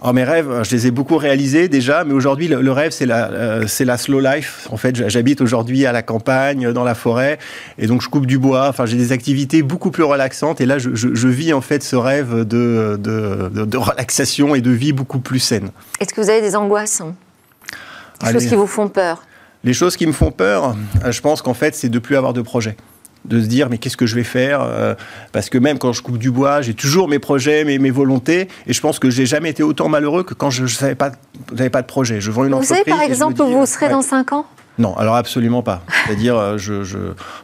Oh, 0.03 0.15
mes 0.15 0.25
rêves, 0.25 0.63
je 0.63 0.71
les 0.71 0.87
ai 0.87 0.91
beaucoup 0.91 1.19
réalisés 1.19 1.69
déjà, 1.69 2.05
mais 2.05 2.15
aujourd'hui, 2.15 2.49
le, 2.49 2.73
rêve, 2.73 2.91
c'est 2.91 3.05
la, 3.05 3.31
euh, 3.31 3.67
c'est 3.67 3.85
la 3.85 3.99
slow 3.99 4.19
life. 4.19 4.67
En 4.71 4.79
fait, 4.79 5.09
j'habite 5.11 5.43
aujourd'hui 5.43 5.85
à 5.85 5.93
la 5.93 6.03
campagne, 6.03 6.73
dans 6.73 6.85
la 6.85 6.95
forêt, 6.95 7.39
et 7.77 7.87
donc 7.87 8.01
je 8.01 8.09
coupe 8.09 8.25
du 8.25 8.39
bois. 8.39 8.69
Enfin, 8.69 8.87
j'ai 8.87 8.97
des 8.97 9.13
activités 9.13 9.63
beaucoup 9.63 9.91
plus 9.91 10.03
relaxantes, 10.03 10.63
et 10.63 10.67
là, 10.67 10.79
je, 10.79 10.95
je, 10.95 11.29
vis 11.29 11.53
en 11.53 11.61
fait 11.61 11.83
ce 11.83 11.97
rêve 11.97 12.45
de, 12.47 12.99
de, 12.99 13.51
de, 13.51 13.77
relaxation 13.77 14.55
et 14.55 14.63
de 14.63 14.71
vie 14.71 14.93
beaucoup 14.93 15.21
plus 15.21 15.39
saine. 15.39 15.71
Est-ce 16.01 16.15
que 16.15 16.23
vous 16.23 16.31
avez 16.31 16.41
des 16.41 16.57
angoisses 16.57 17.03
Des 18.25 18.33
choses 18.33 18.47
qui 18.47 18.55
vous 18.55 18.67
font 18.67 18.89
peur? 18.89 19.23
Les 19.65 19.75
choses 19.75 19.99
qui 19.99 20.07
me 20.07 20.13
font 20.13 20.31
peur, 20.31 20.77
euh, 21.05 21.13
je 21.13 21.21
pense 21.21 21.43
qu'en 21.43 21.53
fait, 21.53 21.75
c'est 21.75 21.91
de 21.91 21.99
plus 21.99 22.17
avoir 22.17 22.33
de 22.33 22.41
projet 22.41 22.75
de 23.25 23.41
se 23.41 23.47
dire 23.47 23.69
mais 23.69 23.79
qu'est-ce 23.79 23.97
que 23.97 24.07
je 24.07 24.15
vais 24.15 24.25
faire 24.25 24.63
euh, 24.63 24.95
parce 25.33 25.51
que 25.51 25.59
même 25.59 25.79
quand 25.79 25.93
je 25.93 26.03
coupe 26.03 26.19
du 26.19 26.31
bois 26.31 26.63
j'ai 26.63 26.75
toujours 26.75 27.07
mes 27.07 27.19
projets 27.19 27.65
mes, 27.65 27.79
mes 27.79 27.91
volontés 27.91 28.49
et 28.67 28.73
je 28.73 28.81
pense 28.81 28.99
que 28.99 29.11
j'ai 29.11 29.27
jamais 29.27 29.51
été 29.51 29.63
autant 29.63 29.89
malheureux 29.89 30.23
que 30.23 30.35
quand 30.35 30.51
je 30.51 30.63
ne 30.63 30.69
savais 30.69 30.95
pas 30.95 31.11
pas 31.71 31.83
de 31.83 31.87
projet. 31.87 32.21
Je 32.21 32.31
vends 32.31 32.45
une 32.45 32.51
vous 32.51 32.59
entreprise 32.59 32.79
savez 32.79 32.91
par 32.91 33.03
exemple 33.03 33.41
où 33.43 33.47
vous 33.47 33.67
serez 33.67 33.89
dans 33.89 34.03
5 34.03 34.33
ans? 34.33 34.47
Non, 34.81 34.97
alors 34.97 35.15
absolument 35.15 35.63
pas. 35.63 35.83
C'est-à-dire, 36.07 36.37
euh, 36.37 36.57
je, 36.57 36.83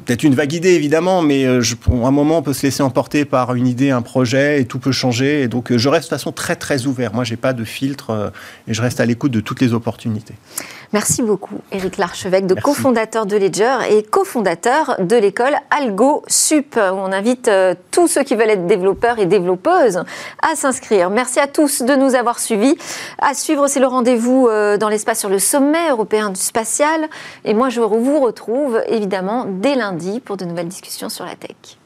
peut-être 0.06 0.22
une 0.22 0.34
vague 0.34 0.54
idée 0.54 0.72
évidemment, 0.72 1.20
mais 1.20 1.44
euh, 1.44 1.60
je, 1.60 1.74
à 1.74 2.06
un 2.06 2.10
moment 2.10 2.38
on 2.38 2.42
peut 2.42 2.54
se 2.54 2.62
laisser 2.62 2.82
emporter 2.82 3.26
par 3.26 3.54
une 3.54 3.66
idée, 3.66 3.90
un 3.90 4.00
projet, 4.00 4.60
et 4.60 4.64
tout 4.64 4.78
peut 4.78 4.90
changer. 4.90 5.42
Et 5.42 5.48
donc, 5.48 5.76
je 5.76 5.88
reste 5.88 6.06
de 6.06 6.16
façon 6.16 6.32
très 6.32 6.56
très 6.56 6.86
ouvert. 6.86 7.12
Moi, 7.12 7.24
j'ai 7.24 7.36
pas 7.36 7.52
de 7.52 7.64
filtre 7.64 8.32
et 8.66 8.72
je 8.74 8.80
reste 8.80 9.00
à 9.00 9.06
l'écoute 9.06 9.32
de 9.32 9.40
toutes 9.40 9.60
les 9.60 9.74
opportunités. 9.74 10.34
Merci 10.92 11.22
beaucoup, 11.22 11.58
Éric 11.72 11.96
Larchevêque, 11.96 12.46
de 12.46 12.54
cofondateur 12.54 13.26
de 13.26 13.36
Ledger 13.36 13.78
et 13.90 14.04
cofondateur 14.04 14.96
de 15.00 15.16
l'école 15.16 15.54
Algo 15.70 16.22
Sup, 16.28 16.76
où 16.76 16.78
on 16.78 17.12
invite 17.12 17.48
euh, 17.48 17.74
tous 17.90 18.06
ceux 18.06 18.22
qui 18.22 18.36
veulent 18.36 18.50
être 18.50 18.66
développeurs 18.66 19.18
et 19.18 19.26
développeuses 19.26 20.02
à 20.42 20.54
s'inscrire. 20.54 21.10
Merci 21.10 21.40
à 21.40 21.48
tous 21.48 21.82
de 21.82 21.94
nous 21.96 22.14
avoir 22.14 22.38
suivis. 22.38 22.76
À 23.18 23.34
suivre, 23.34 23.66
c'est 23.66 23.80
le 23.80 23.86
rendez-vous 23.86 24.46
euh, 24.48 24.76
dans 24.76 24.88
l'espace 24.88 25.18
sur 25.18 25.28
le 25.28 25.40
sommet 25.40 25.90
européen 25.90 26.30
du 26.30 26.40
spatial. 26.40 27.08
Et 27.44 27.54
moi, 27.54 27.68
je 27.68 27.80
vous 27.80 28.20
retrouve 28.20 28.82
évidemment 28.88 29.46
dès 29.48 29.74
lundi 29.74 30.20
pour 30.20 30.36
de 30.36 30.44
nouvelles 30.44 30.68
discussions 30.68 31.08
sur 31.08 31.24
la 31.24 31.36
tech. 31.36 31.78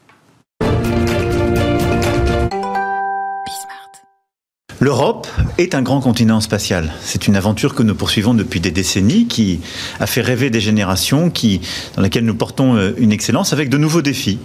L'Europe 4.81 5.27
est 5.59 5.75
un 5.75 5.83
grand 5.83 6.01
continent 6.01 6.41
spatial. 6.41 6.91
C'est 7.03 7.27
une 7.27 7.35
aventure 7.35 7.75
que 7.75 7.83
nous 7.83 7.93
poursuivons 7.93 8.33
depuis 8.33 8.59
des 8.59 8.71
décennies, 8.71 9.27
qui 9.27 9.59
a 9.99 10.07
fait 10.07 10.21
rêver 10.21 10.49
des 10.49 10.59
générations, 10.59 11.29
qui, 11.29 11.61
dans 11.95 12.01
laquelle 12.01 12.25
nous 12.25 12.33
portons 12.33 12.75
euh, 12.75 12.91
une 12.97 13.11
excellence 13.11 13.53
avec 13.53 13.69
de 13.69 13.77
nouveaux 13.77 14.01
défis. 14.01 14.39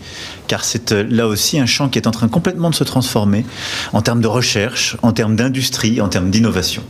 Car 0.47 0.63
c'est 0.63 0.93
euh, 0.93 1.07
là 1.09 1.27
aussi 1.27 1.59
un 1.59 1.65
champ 1.65 1.89
qui 1.89 1.99
est 1.99 2.07
en 2.07 2.11
train 2.11 2.29
complètement 2.29 2.69
de 2.69 2.75
se 2.75 2.85
transformer 2.85 3.47
en 3.95 4.03
termes 4.03 4.21
de 4.21 4.27
recherche, 4.27 4.99
en 5.01 5.13
termes 5.13 5.37
d'industrie, 5.37 6.03
en 6.03 6.11
termes 6.11 6.29
d'innovation. 6.29 6.83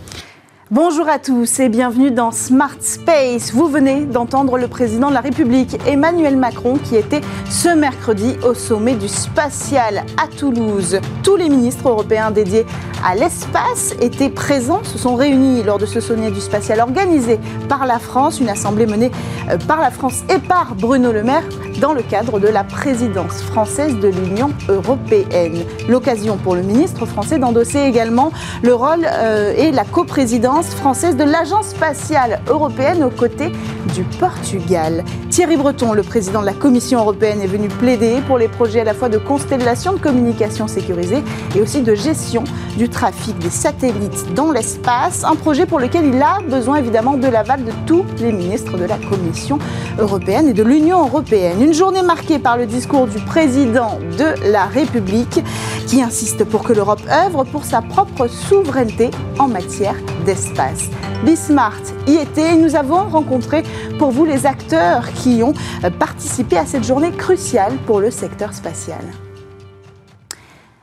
Bonjour 0.72 1.08
à 1.08 1.20
tous 1.20 1.60
et 1.60 1.68
bienvenue 1.68 2.10
dans 2.10 2.32
Smart 2.32 2.74
Space. 2.80 3.52
Vous 3.52 3.68
venez 3.68 4.04
d'entendre 4.04 4.58
le 4.58 4.66
président 4.66 5.10
de 5.10 5.14
la 5.14 5.20
République, 5.20 5.76
Emmanuel 5.86 6.36
Macron, 6.36 6.76
qui 6.76 6.96
était 6.96 7.20
ce 7.48 7.68
mercredi 7.68 8.34
au 8.42 8.52
sommet 8.52 8.96
du 8.96 9.06
spatial 9.06 10.02
à 10.20 10.26
Toulouse. 10.26 10.98
Tous 11.22 11.36
les 11.36 11.48
ministres 11.50 11.88
européens 11.88 12.32
dédiés 12.32 12.66
à 13.04 13.14
l'espace 13.14 13.94
étaient 14.00 14.28
présents, 14.28 14.82
se 14.82 14.98
sont 14.98 15.14
réunis 15.14 15.62
lors 15.62 15.78
de 15.78 15.86
ce 15.86 16.00
sommet 16.00 16.32
du 16.32 16.40
spatial 16.40 16.80
organisé 16.80 17.38
par 17.68 17.86
la 17.86 18.00
France, 18.00 18.40
une 18.40 18.48
assemblée 18.48 18.86
menée 18.86 19.12
euh, 19.48 19.58
par 19.68 19.80
la 19.80 19.92
France 19.92 20.24
et 20.28 20.40
par 20.40 20.74
Bruno 20.74 21.12
Le 21.12 21.22
Maire 21.22 21.44
dans 21.80 21.92
le 21.92 22.02
cadre 22.02 22.40
de 22.40 22.48
la 22.48 22.64
présidence 22.64 23.42
française 23.42 23.96
de 24.00 24.08
l'Union 24.08 24.50
européenne. 24.68 25.64
L'occasion 25.88 26.36
pour 26.38 26.56
le 26.56 26.62
ministre 26.62 27.06
français 27.06 27.38
d'endosser 27.38 27.80
également 27.80 28.32
le 28.62 28.74
rôle 28.74 29.06
euh, 29.06 29.54
et 29.56 29.70
la 29.70 29.84
coprésidence 29.84 30.55
française 30.62 31.16
de 31.16 31.24
l'Agence 31.24 31.68
spatiale 31.68 32.40
européenne 32.48 33.04
aux 33.04 33.10
côtés 33.10 33.52
du 33.94 34.04
Portugal. 34.18 35.04
Thierry 35.36 35.58
Breton, 35.58 35.92
le 35.92 36.02
président 36.02 36.40
de 36.40 36.46
la 36.46 36.54
Commission 36.54 36.98
européenne, 36.98 37.42
est 37.42 37.46
venu 37.46 37.68
plaider 37.68 38.22
pour 38.26 38.38
les 38.38 38.48
projets 38.48 38.80
à 38.80 38.84
la 38.84 38.94
fois 38.94 39.10
de 39.10 39.18
constellation 39.18 39.92
de 39.92 39.98
communication 39.98 40.66
sécurisée 40.66 41.22
et 41.54 41.60
aussi 41.60 41.82
de 41.82 41.94
gestion 41.94 42.42
du 42.78 42.88
trafic 42.88 43.38
des 43.38 43.50
satellites 43.50 44.32
dans 44.32 44.50
l'espace, 44.50 45.24
un 45.24 45.34
projet 45.34 45.66
pour 45.66 45.78
lequel 45.78 46.06
il 46.06 46.22
a 46.22 46.38
besoin 46.48 46.76
évidemment 46.76 47.18
de 47.18 47.28
l'aval 47.28 47.66
de 47.66 47.72
tous 47.84 48.02
les 48.18 48.32
ministres 48.32 48.78
de 48.78 48.86
la 48.86 48.96
Commission 48.96 49.58
européenne 49.98 50.48
et 50.48 50.54
de 50.54 50.62
l'Union 50.62 51.04
européenne. 51.04 51.60
Une 51.60 51.74
journée 51.74 52.00
marquée 52.00 52.38
par 52.38 52.56
le 52.56 52.64
discours 52.64 53.06
du 53.06 53.18
président 53.18 53.98
de 54.16 54.50
la 54.50 54.64
République 54.64 55.44
qui 55.86 56.00
insiste 56.00 56.44
pour 56.44 56.62
que 56.62 56.72
l'Europe 56.72 57.02
œuvre 57.12 57.44
pour 57.44 57.66
sa 57.66 57.82
propre 57.82 58.26
souveraineté 58.26 59.10
en 59.38 59.48
matière 59.48 59.96
d'espace. 60.24 60.88
Bismart 61.26 61.95
y 62.06 62.56
nous 62.56 62.76
avons 62.76 63.08
rencontré 63.08 63.62
pour 63.98 64.10
vous 64.10 64.24
les 64.24 64.46
acteurs 64.46 65.12
qui 65.12 65.42
ont 65.42 65.54
participé 65.98 66.56
à 66.56 66.66
cette 66.66 66.84
journée 66.84 67.10
cruciale 67.10 67.74
pour 67.86 68.00
le 68.00 68.10
secteur 68.10 68.52
spatial. 68.52 69.00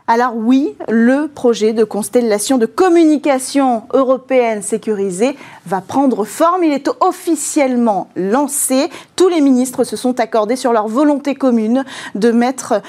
Alors 0.06 0.36
oui, 0.36 0.76
le 0.89 1.30
projet 1.30 1.72
de 1.72 1.86
constellation 1.86 2.58
de 2.58 2.66
communication 2.66 3.84
européenne 3.94 4.62
sécurisée 4.62 5.38
va 5.66 5.80
prendre 5.80 6.26
forme. 6.26 6.66
Il 6.66 6.74
est 6.74 6.89
officiellement 7.00 8.10
lancé. 8.18 8.89
Tous 9.16 9.30
les 9.30 9.39
ministres 9.39 9.86
se 9.86 9.96
sont 9.96 10.20
accordés 10.20 10.58
sur 10.58 10.74
leur 10.74 10.89
volonté 10.89 11.36
commune 11.36 11.86
de 12.16 12.32
mettre 12.32 12.82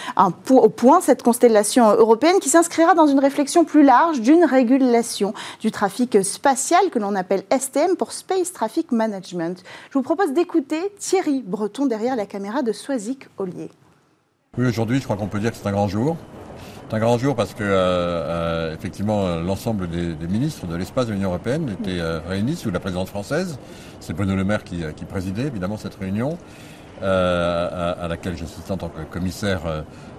au 0.51 0.69
point 0.69 1.01
cette 1.01 1.23
constellation 1.23 1.89
européenne 1.89 2.41
qui 2.41 2.49
s'inscrira 2.49 2.95
dans 2.95 3.07
une 3.07 3.21
réflexion 3.21 3.65
plus 3.65 3.85
large 3.85 4.21
d'une 4.21 4.45
régulation 4.45 5.35
du 5.61 5.71
trafic 5.71 6.25
spatial 6.25 6.91
que 6.91 6.99
l'on 6.99 7.15
appelle 7.15 7.45
STM 7.57 7.95
pour 7.97 8.11
Space 8.11 8.53
Traffic 8.53 8.91
Management. 8.91 9.63
Je 9.91 9.99
vous 9.99 10.03
propose 10.03 10.33
d'écouter 10.33 10.93
Thierry 10.99 11.45
Breton 11.47 11.87
derrière 11.87 12.17
la 12.17 12.27
caméra 12.27 12.63
de 12.63 12.73
Soisic 12.73 13.29
Ollier. 13.39 13.71
Oui, 14.59 14.67
aujourd'hui, 14.67 14.99
je 14.99 15.05
crois 15.05 15.17
qu'on 15.17 15.29
peut 15.29 15.39
dire 15.39 15.53
que 15.53 15.57
c'est 15.57 15.69
un 15.69 15.73
grand 15.73 15.87
jour. 15.87 16.17
C'est 16.89 16.97
un 16.97 16.99
grand 16.99 17.17
jour 17.17 17.35
parce 17.35 17.55
que 17.55 17.63
euh, 17.63 17.73
euh, 17.73 18.75
effectivement 18.75 19.37
l'ensemble 19.37 19.89
des, 19.89 20.15
ministres 20.29 20.67
de 20.67 20.77
l'espace 20.77 21.07
de 21.07 21.13
l'Union 21.13 21.31
européenne 21.31 21.75
étaient 21.81 21.99
euh, 21.99 22.21
réunis 22.29 22.57
sous 22.57 22.71
la 22.71 22.79
présidence 22.79 23.09
française. 23.09 23.59
C'est 24.01 24.13
Bruno 24.13 24.37
Le 24.37 24.45
Maire 24.45 24.63
qui, 24.65 24.85
présidait 25.09 25.45
évidemment 25.45 25.79
cette 25.79 25.95
réunion, 25.95 26.37
à, 27.01 28.07
laquelle 28.09 28.37
j'assistais 28.37 28.71
en 28.71 28.77
tant 28.77 28.91
que 28.91 29.03
commissaire 29.03 29.63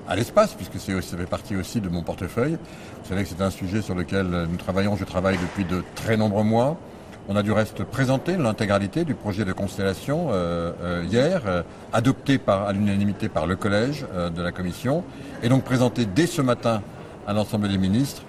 à 0.07 0.15
l'espace, 0.15 0.53
puisque 0.55 0.79
ça 0.79 1.17
fait 1.17 1.25
partie 1.25 1.55
aussi 1.55 1.81
de 1.81 1.89
mon 1.89 2.01
portefeuille. 2.01 2.57
Vous 3.03 3.09
savez 3.09 3.23
que 3.23 3.29
c'est 3.29 3.41
un 3.43 3.51
sujet 3.51 3.83
sur 3.83 3.93
lequel 3.93 4.25
nous 4.49 4.57
travaillons, 4.57 4.95
je 4.95 5.05
travaille 5.05 5.37
depuis 5.37 5.65
de 5.65 5.83
très 5.93 6.17
nombreux 6.17 6.43
mois. 6.43 6.77
On 7.27 7.35
a 7.35 7.41
du 7.41 7.51
reste 7.51 7.83
présenté 7.83 8.37
l'intégralité 8.37 9.03
du 9.03 9.15
projet 9.15 9.45
de 9.45 9.51
constellation 9.51 10.27
euh, 10.29 10.71
euh, 10.83 11.03
hier, 11.09 11.41
euh, 11.47 11.63
adopté 11.91 12.37
par, 12.37 12.67
à 12.67 12.73
l'unanimité 12.73 13.29
par 13.29 13.47
le 13.47 13.55
collège 13.55 14.05
de 14.35 14.41
la 14.43 14.51
Commission, 14.51 15.03
et 15.41 15.49
donc 15.49 15.63
présenté 15.63 16.05
dès 16.05 16.27
ce 16.27 16.43
matin 16.43 16.83
à 17.25 17.33
l'ensemble 17.33 17.67
des 17.67 17.79
ministres. 17.79 18.21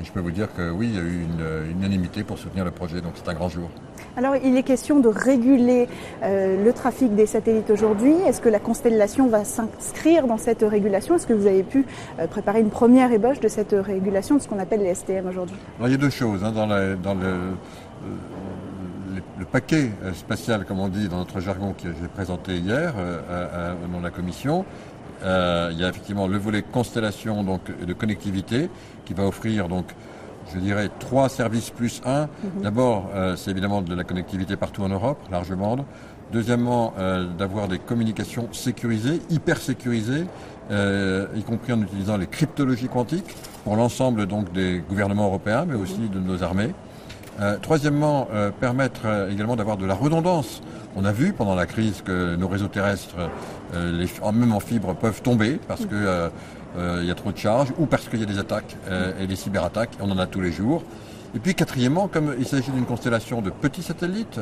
Et 0.00 0.04
je 0.04 0.10
peux 0.10 0.18
vous 0.18 0.32
dire 0.32 0.48
que 0.56 0.70
oui, 0.70 0.88
il 0.90 0.94
y 0.96 0.98
a 0.98 1.02
eu 1.02 1.22
une, 1.22 1.78
unanimité 1.78 2.24
pour 2.24 2.36
soutenir 2.36 2.64
le 2.64 2.72
projet, 2.72 3.00
donc 3.00 3.12
c'est 3.14 3.28
un 3.28 3.34
grand 3.34 3.48
jour. 3.48 3.68
Alors, 4.16 4.34
il 4.42 4.56
est 4.56 4.62
question 4.62 5.00
de 5.00 5.08
réguler 5.08 5.88
le 6.22 6.70
trafic 6.72 7.14
des 7.14 7.26
satellites 7.26 7.70
aujourd'hui. 7.70 8.12
Est-ce 8.26 8.40
que 8.40 8.48
la 8.48 8.58
constellation 8.58 9.28
va 9.28 9.44
s'inscrire 9.44 10.26
dans 10.26 10.38
cette 10.38 10.62
régulation? 10.62 11.14
Est-ce 11.14 11.26
que 11.26 11.32
vous 11.32 11.46
avez 11.46 11.62
pu 11.62 11.86
préparer 12.30 12.60
une 12.60 12.70
première 12.70 13.12
ébauche 13.12 13.40
de 13.40 13.48
cette 13.48 13.74
régulation, 13.78 14.36
de 14.36 14.42
ce 14.42 14.48
qu'on 14.48 14.58
appelle 14.58 14.80
les 14.80 14.94
STM 14.94 15.26
aujourd'hui? 15.28 15.56
Il 15.82 15.90
y 15.90 15.94
a 15.94 15.98
deux 15.98 16.10
choses. 16.10 16.42
Hein, 16.42 16.52
dans, 16.52 16.66
dans 16.66 17.14
le 17.14 17.36
le 19.38 19.44
paquet 19.44 19.90
euh, 20.02 20.12
spatial, 20.12 20.64
comme 20.64 20.80
on 20.80 20.88
dit 20.88 21.08
dans 21.08 21.18
notre 21.18 21.40
jargon, 21.40 21.72
que 21.72 21.88
j'ai 21.88 22.08
présenté 22.08 22.56
hier 22.56 22.94
euh, 22.96 23.74
dans 23.92 24.00
la 24.00 24.10
commission, 24.10 24.64
euh, 25.24 25.70
il 25.72 25.78
y 25.78 25.84
a 25.84 25.88
effectivement 25.88 26.26
le 26.26 26.38
volet 26.38 26.62
constellation 26.62 27.44
donc, 27.44 27.62
de 27.84 27.92
connectivité 27.92 28.68
qui 29.04 29.14
va 29.14 29.24
offrir 29.24 29.68
donc 29.68 29.86
je 30.52 30.58
dirais 30.58 30.90
trois 30.98 31.28
services 31.28 31.70
plus 31.70 32.02
un. 32.04 32.22
Mhm. 32.22 32.62
D'abord, 32.62 33.10
c'est 33.36 33.52
évidemment 33.52 33.80
de 33.80 33.94
la 33.94 34.04
connectivité 34.04 34.56
partout 34.56 34.82
en 34.82 34.88
Europe, 34.88 35.18
large 35.30 35.54
bande. 35.54 35.84
Deuxièmement, 36.32 36.92
d'avoir 37.38 37.68
des 37.68 37.78
communications 37.78 38.48
sécurisées, 38.52 39.22
hyper 39.30 39.58
sécurisées, 39.58 40.26
y 40.70 41.42
compris 41.44 41.72
en 41.72 41.80
utilisant 41.80 42.16
les 42.16 42.26
cryptologies 42.26 42.88
quantiques 42.88 43.34
pour 43.62 43.76
l'ensemble 43.76 44.26
donc 44.26 44.52
des 44.52 44.82
gouvernements 44.86 45.26
européens, 45.26 45.64
mais 45.66 45.76
aussi 45.76 46.08
de 46.12 46.18
nos 46.18 46.42
armées. 46.42 46.74
Euh, 47.40 47.56
troisièmement, 47.60 48.28
euh, 48.32 48.50
permettre 48.50 49.02
euh, 49.06 49.30
également 49.30 49.56
d'avoir 49.56 49.76
de 49.78 49.86
la 49.86 49.94
redondance. 49.94 50.60
On 50.96 51.04
a 51.04 51.12
vu 51.12 51.32
pendant 51.32 51.54
la 51.54 51.64
crise 51.64 52.02
que 52.02 52.36
nos 52.36 52.48
réseaux 52.48 52.68
terrestres, 52.68 53.16
même 53.72 54.52
en 54.52 54.60
fibre, 54.60 54.94
peuvent 54.94 55.22
tomber 55.22 55.58
parce 55.66 55.86
qu'il 55.86 57.06
y 57.06 57.10
a 57.10 57.14
trop 57.14 57.32
de 57.32 57.38
charges 57.38 57.72
ou 57.78 57.86
parce 57.86 58.10
qu'il 58.10 58.20
y 58.20 58.22
a 58.22 58.26
des 58.26 58.38
attaques 58.38 58.76
et 59.18 59.26
des 59.26 59.36
cyberattaques. 59.36 59.96
On 60.00 60.10
en 60.10 60.18
a 60.18 60.26
tous 60.26 60.42
les 60.42 60.52
jours. 60.52 60.82
Et 61.34 61.38
puis 61.38 61.54
quatrièmement, 61.54 62.08
comme 62.08 62.34
il 62.38 62.46
s'agit 62.46 62.70
d'une 62.72 62.84
constellation 62.84 63.40
de 63.40 63.48
petits 63.48 63.82
satellites, 63.82 64.38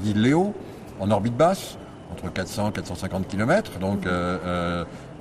dit 0.00 0.14
Léo, 0.14 0.54
en 0.98 1.10
orbite 1.10 1.36
basse, 1.36 1.76
entre 2.10 2.32
400 2.32 2.70
et 2.70 2.72
450 2.72 3.28
km, 3.28 3.78
donc 3.78 4.06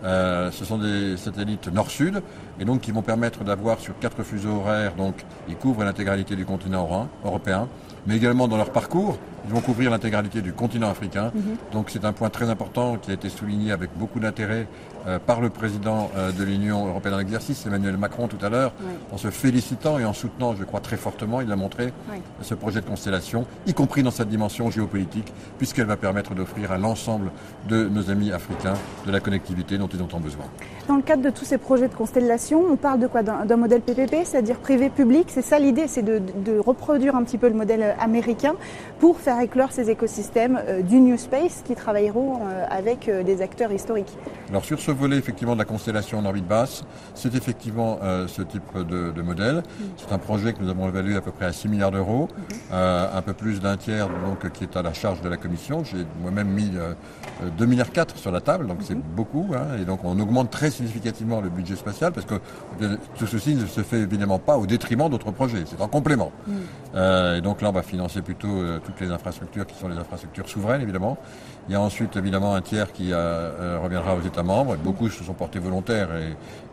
euh, 0.04 0.52
ce 0.52 0.66
sont 0.66 0.78
des 0.78 1.18
satellites 1.18 1.68
nord-sud 1.68 2.22
et 2.60 2.66
donc 2.66 2.82
qui 2.82 2.92
vont 2.92 3.02
permettre 3.02 3.44
d'avoir 3.44 3.80
sur 3.80 3.98
quatre 4.00 4.24
fuseaux 4.24 4.58
horaires, 4.58 4.96
donc 4.96 5.16
ils 5.48 5.56
couvrent 5.56 5.84
l'intégralité 5.84 6.36
du 6.36 6.46
continent 6.46 7.08
européen, 7.24 7.68
mais 8.08 8.18
également 8.18 8.48
dans 8.48 8.58
leur 8.58 8.72
parcours, 8.72 9.18
ils 9.46 9.52
vont 9.52 9.62
couvrir 9.62 9.92
l'intégralité 9.92 10.42
du 10.42 10.54
continent 10.54 10.90
africain. 10.90 11.32
Mhm. 11.34 11.56
Donc 11.72 11.90
c'est 11.90 12.06
un 12.06 12.14
point 12.14 12.30
très 12.30 12.50
important 12.50 12.98
qui 12.98 13.12
a 13.12 13.14
été 13.14 13.30
souligné 13.30 13.72
avec 13.72 13.90
beaucoup 13.98 14.20
d'intérêt 14.20 14.68
euh, 15.08 15.18
par 15.18 15.42
le 15.42 15.50
président 15.50 16.12
euh, 16.16 16.32
de 16.32 16.44
l'Union 16.44 16.88
européenne 16.88 17.16
en 17.16 17.20
exercice, 17.20 17.66
Emmanuel 17.66 17.98
Macron, 17.98 18.28
tout 18.28 18.44
à 18.46 18.50
l'heure, 18.50 18.74
en 19.12 19.18
se 19.18 19.32
félicitant 19.32 19.98
et 19.98 20.06
en 20.06 20.14
soutenant, 20.14 20.56
je 20.56 20.64
crois, 20.64 20.80
très 20.80 20.98
fortement, 20.98 21.42
il 21.42 21.52
a 21.52 21.56
montré 21.56 21.92
ce 22.42 22.54
projet 22.54 22.82
de 22.82 22.86
constellation, 22.86 23.46
y 23.66 23.74
compris 23.74 24.04
dans 24.04 24.12
sa 24.12 24.26
dimension 24.26 24.70
géopolitique, 24.70 25.34
puisqu'elle 25.58 25.88
va 25.88 25.98
permettre 25.98 26.36
d'offrir 26.36 26.72
à 26.72 26.78
l'ensemble 26.78 27.32
de 27.68 27.88
nos 27.90 28.12
amis 28.12 28.32
africains 28.32 28.76
de 29.06 29.12
la 29.12 29.20
connectivité 29.20 29.78
dont 29.78 29.88
ils 29.94 30.02
ont 30.02 30.20
besoin. 30.20 30.46
Dans 30.88 30.96
le 30.96 31.02
cadre 31.02 31.22
de 31.22 31.30
tous 31.30 31.46
ces 31.46 31.58
projets 31.58 31.88
de 31.88 31.94
constellation, 31.94 32.64
on 32.70 32.76
parle 32.76 33.00
de 33.00 33.08
quoi? 33.08 33.24
D'un 33.24 33.56
modèle 33.56 33.82
PPP, 33.82 34.26
c'est-à-dire 34.26 34.58
privé-public 34.58 35.28
C'est 35.30 35.42
ça 35.42 35.60
l'idée, 35.60 35.88
c'est 35.88 36.02
de, 36.02 36.20
de, 36.20 36.60
reproduire 36.60 37.16
un 37.16 37.24
petit 37.24 37.38
peu 37.38 37.48
le 37.48 37.56
modèle 37.56 37.82
euh, 37.84 37.94
américain 38.00 38.56
pour 39.00 39.20
faire 39.20 39.40
éclore 39.40 39.72
ces 39.72 39.90
écosystèmes 39.90 40.62
du 40.88 41.00
New 41.00 41.18
Space 41.18 41.64
qui 41.66 41.76
travailleront 41.76 42.40
avec 42.70 43.10
des 43.10 43.42
acteurs 43.42 43.72
historiques. 43.72 44.16
Alors 44.50 44.64
sur 44.64 44.80
ce 44.80 44.92
volet 44.92 45.18
effectivement 45.18 45.54
de 45.54 45.60
la 45.60 45.66
constellation 45.66 46.20
en 46.20 46.26
orbite 46.26 46.48
basse, 46.48 46.84
c'est 47.16 47.34
effectivement 47.36 48.00
euh, 48.02 48.28
ce 48.28 48.42
type 48.42 48.78
de, 48.78 49.22
modèle. 49.22 49.58
Mm. 49.58 49.84
C'est 49.98 50.14
un 50.14 50.18
projet 50.18 50.54
que 50.54 50.62
nous 50.62 50.70
avons 50.70 50.88
évalué 50.88 51.16
à 51.16 51.22
peu 51.22 51.32
près 51.32 51.46
à 51.46 51.54
6 51.54 51.68
milliards 51.68 51.92
d'euros, 51.92 52.28
mm-hmm. 52.28 52.56
euh, 52.74 53.18
un 53.18 53.22
peu 53.22 53.34
plus 53.34 53.60
d'un 53.60 53.78
tiers 53.78 54.08
donc, 54.08 54.52
qui 54.52 54.64
est 54.64 54.76
à 54.76 54.82
la 54.82 54.94
charge 54.94 55.22
de 55.22 55.30
la 55.30 55.38
Commission. 55.38 55.84
J'ai 55.84 56.06
moi-même 56.22 56.50
mis 56.50 56.70
2 56.70 56.80
euh, 56.80 57.68
milliards 57.68 57.92
4 57.92 58.18
sur 58.18 58.32
la 58.32 58.42
table, 58.42 58.68
donc 58.68 58.80
c'est 58.82 58.96
mm-hmm. 58.96 59.16
beaucoup. 59.16 59.48
Hein, 59.54 59.78
et 59.82 59.86
donc 59.86 60.00
on 60.04 60.20
augmente 60.20 60.50
très 60.50 60.72
significativement 60.72 61.42
le 61.42 61.50
budget 61.50 61.76
spatial 61.76 62.12
parce 62.12 62.26
que 62.26 62.36
tout 63.18 63.28
ceci 63.28 63.56
ne 63.56 63.66
se 63.66 63.82
fait 63.82 64.00
évidemment 64.00 64.40
pas 64.40 64.58
au 64.58 64.66
détriment 64.66 65.10
d'autres 65.10 65.32
projets, 65.32 65.64
c'est 65.66 65.82
en 65.82 65.88
complément. 65.88 66.32
Mm. 66.48 66.98
et 67.38 67.42
donc 67.42 67.62
là 67.62 67.70
on 67.70 67.74
va 67.74 67.84
financer 67.84 68.22
plutôt 68.22 68.80
toutes 68.86 69.00
les 69.02 69.10
infrastructures 69.12 69.66
qui 69.66 69.78
sont 69.78 69.88
les 69.88 69.98
infrastructures 69.98 70.48
souveraines 70.48 70.82
évidemment. 70.82 71.18
Il 71.72 71.76
y 71.76 71.78
a 71.78 71.82
ensuite 71.82 72.18
évidemment 72.18 72.54
un 72.54 72.60
tiers 72.60 72.92
qui 72.92 73.14
reviendra 73.14 74.16
aux 74.18 74.28
États 74.28 74.44
membres 74.44 74.76
beaucoup 74.76 75.08
se 75.08 75.24
sont 75.24 75.32
portés 75.34 75.60
volontaires 75.60 76.10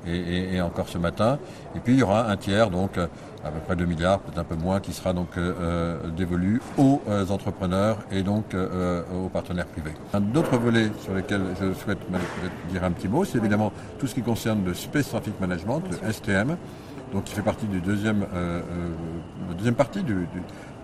et, 0.04 0.60
encore 0.60 0.88
ce 0.88 0.98
matin. 0.98 1.38
Et 1.76 1.78
puis 1.78 1.92
il 1.92 2.00
y 2.00 2.02
aura 2.02 2.28
un 2.28 2.36
tiers, 2.36 2.68
donc 2.68 2.98
à 3.44 3.50
peu 3.50 3.60
près 3.60 3.76
2 3.76 3.84
milliards, 3.84 4.18
peut-être 4.18 4.38
un 4.38 4.44
peu 4.44 4.56
moins, 4.56 4.80
qui 4.80 4.92
sera 4.92 5.12
donc 5.12 5.28
euh, 5.36 5.54
euh, 5.60 6.10
dévolu 6.16 6.60
aux 6.76 7.00
euh, 7.08 7.26
entrepreneurs 7.28 7.98
et 8.10 8.22
donc 8.22 8.56
aux 9.14 9.28
partenaires 9.28 9.66
privés. 9.66 9.94
Un 10.12 10.34
autre 10.34 10.56
volet 10.56 10.90
sur 11.00 11.14
lequel 11.14 11.42
je 11.60 11.72
souhaite 11.74 11.98
dire 12.68 12.82
un 12.82 12.90
petit 12.90 13.06
mot, 13.08 13.24
c'est 13.24 13.38
évidemment 13.38 13.72
tout 13.98 14.08
ce 14.08 14.14
qui 14.14 14.22
concerne 14.22 14.64
le 14.64 14.74
Space 14.74 15.08
Traffic 15.10 15.38
Management, 15.40 15.82
le 16.02 16.12
STM, 16.12 16.56
donc 17.12 17.24
qui 17.24 17.34
fait 17.34 17.42
partie 17.42 17.66
du 17.66 17.80
deuxième, 17.80 18.26
deuxième 19.56 19.76
partie 19.76 20.02
du, 20.02 20.26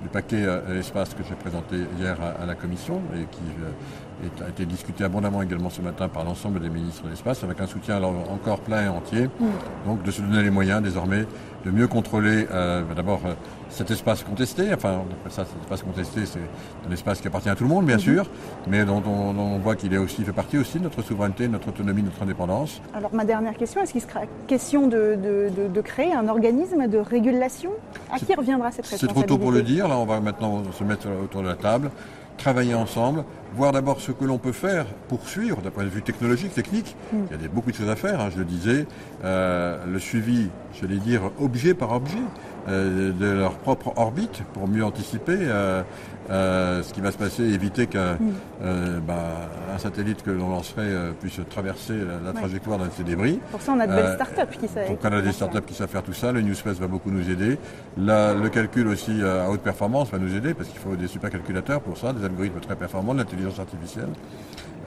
paquet 0.09 0.45
espace 0.79 1.15
que 1.15 1.23
j'ai 1.29 1.35
présenté 1.35 1.77
hier 1.99 2.17
à, 2.21 2.47
la 2.47 2.55
Commission 2.55 3.01
et 3.15 3.25
qui 3.31 4.43
a 4.45 4.49
été 4.49 4.65
discuté 4.65 5.05
abondamment 5.05 5.43
également 5.43 5.71
ce 5.71 5.83
matin 5.83 6.09
par 6.09 6.25
l'ensemble 6.25 6.61
des 6.61 6.69
ministres 6.69 7.05
de 7.05 7.11
l'espace, 7.11 7.43
avec 7.45 7.61
un 7.61 7.67
soutien 7.67 8.03
encore 8.03 8.61
plein 8.61 8.85
et 8.85 8.89
entier. 8.89 9.25
Mm. 9.27 9.47
Donc 9.87 10.03
de 10.03 10.11
se 10.11 10.23
donner 10.23 10.43
les 10.43 10.51
moyens 10.51 10.83
désormais 10.83 11.27
de 11.65 11.71
mieux 11.71 11.89
contrôler 11.89 12.47
euh, 12.53 12.83
d'abord 12.95 13.21
euh, 13.25 13.33
cet 13.71 13.91
espace 13.91 14.23
contesté. 14.23 14.73
Enfin, 14.75 15.01
on 15.01 15.13
appelle 15.13 15.33
ça 15.33 15.45
cet 15.45 15.61
espace 15.63 15.83
contesté, 15.83 16.27
c'est 16.27 16.41
un 16.89 16.93
espace 16.93 17.21
qui 17.21 17.27
appartient 17.27 17.49
à 17.49 17.55
tout 17.55 17.65
le 17.65 17.71
monde, 17.71 17.87
bien 17.87 17.97
mm-hmm. 17.97 18.01
sûr, 18.01 18.31
mais 18.69 18.85
dont 18.85 19.03
on, 19.07 19.59
voit 19.59 19.75
qu'il 19.77 19.95
est 19.95 19.99
aussi 19.99 20.25
fait 20.25 20.33
partie 20.33 20.59
aussi 20.59 20.79
de 20.79 20.85
notre 20.85 21.01
souveraineté, 21.01 21.47
de 21.47 21.53
notre 21.53 21.69
autonomie, 21.69 22.03
de 22.03 22.09
notre 22.09 22.23
indépendance. 22.23 22.83
Alors 22.93 23.15
ma 23.15 23.25
dernière 23.25 23.57
question, 23.57 23.81
est-ce 23.81 23.93
qu'il 23.93 24.03
sera 24.03 24.21
question 24.47 24.87
de, 24.87 25.17
de, 25.17 25.81
créer 25.81 26.13
un 26.13 26.29
organisme 26.29 26.87
de 26.87 26.99
régulation? 26.99 27.71
À 28.13 28.19
qui 28.19 28.35
reviendra 28.35 28.71
cette 28.71 28.87
responsabilité 28.87 29.21
C'est 29.21 29.27
trop 29.27 29.37
tôt 29.37 29.39
pour 29.39 29.53
le 29.53 29.63
dire. 29.63 29.91
Là, 29.95 30.01
on 30.01 30.07
va 30.07 30.19
maintenant 30.19 30.61
se 30.73 30.83
mettre 30.83 31.07
autour 31.23 31.43
de 31.43 31.47
la 31.47 31.55
table 31.55 31.89
travailler 32.37 32.75
ensemble, 32.75 33.23
voir 33.55 33.71
d'abord 33.71 34.01
ce 34.01 34.11
que 34.11 34.25
l'on 34.25 34.39
peut 34.39 34.51
faire 34.51 34.87
pour 35.07 35.29
suivre 35.29 35.63
d'un 35.63 35.71
point 35.71 35.85
de 35.85 35.89
vue 35.89 36.03
technologique, 36.03 36.53
technique. 36.53 36.97
Mm. 37.13 37.17
Il 37.31 37.43
y 37.43 37.45
a 37.45 37.49
beaucoup 37.49 37.71
de 37.71 37.77
choses 37.77 37.89
à 37.89 37.95
faire, 37.95 38.21
hein, 38.21 38.29
je 38.33 38.39
le 38.39 38.45
disais. 38.45 38.87
Euh, 39.25 39.79
le 39.87 40.01
suivi, 40.01 40.49
je 40.73 40.85
vais 40.85 40.97
dire, 40.97 41.31
objet 41.41 41.75
par 41.75 41.93
objet. 41.93 42.19
Euh, 42.67 43.13
de 43.13 43.27
leur 43.27 43.57
propre 43.57 43.93
orbite 43.97 44.43
pour 44.55 44.67
mieux 44.67 44.83
anticiper 44.83 45.37
euh, 45.39 45.83
euh, 46.31 46.83
ce 46.83 46.93
qui 46.93 47.01
va 47.01 47.13
se 47.13 47.19
passer, 47.19 47.43
éviter 47.43 47.87
qu'un 47.87 48.15
mm. 48.15 49.01
bah, 49.07 49.49
satellite 49.79 50.23
que 50.23 50.31
l'on 50.31 50.49
lancerait 50.49 50.91
puisse 51.21 51.41
traverser 51.51 51.95
la, 52.25 52.33
trajectoire 52.33 52.79
d'un 52.79 52.87
de 52.87 52.93
ces 52.93 53.05
débris. 53.05 53.41
Pour 53.51 53.61
ça, 53.61 53.73
on 53.73 53.81
a 53.81 53.87
de 53.87 53.93
belles 53.95 54.15
startups 54.15 54.57
qui 54.59 54.69
savent. 54.69 54.89
Donc, 54.89 55.01
on 55.03 55.13
a 55.13 55.21
des 55.21 55.33
startups 55.33 55.63
qui 55.67 55.75
savent 55.75 55.89
faire 55.89 56.03
tout 56.03 56.13
ça. 56.13 56.33
Le 56.33 56.41
New 56.41 56.55
Space 56.55 56.79
va 56.79 56.87
beaucoup 56.87 57.11
nous 57.11 57.29
aider. 57.31 57.59
le 57.97 58.49
calcul 58.49 58.89
aussi 58.89 59.23
à 59.23 59.51
haute 59.51 59.61
performance 59.61 60.11
va 60.11 60.19
nous 60.19 60.35
aider 60.35 60.55
parce 60.55 60.69
qu'il 60.69 60.79
faut 60.79 60.97
des 60.97 61.09
supercalculateurs 61.09 61.81
pour 61.81 61.99
ça, 61.99 62.13
des 62.13 62.25
algorithmes 62.25 62.61
très 62.61 62.77
performants, 62.77 63.15
de 63.15 63.19
l'intelligence 63.19 63.59
artificielle. 63.59 64.11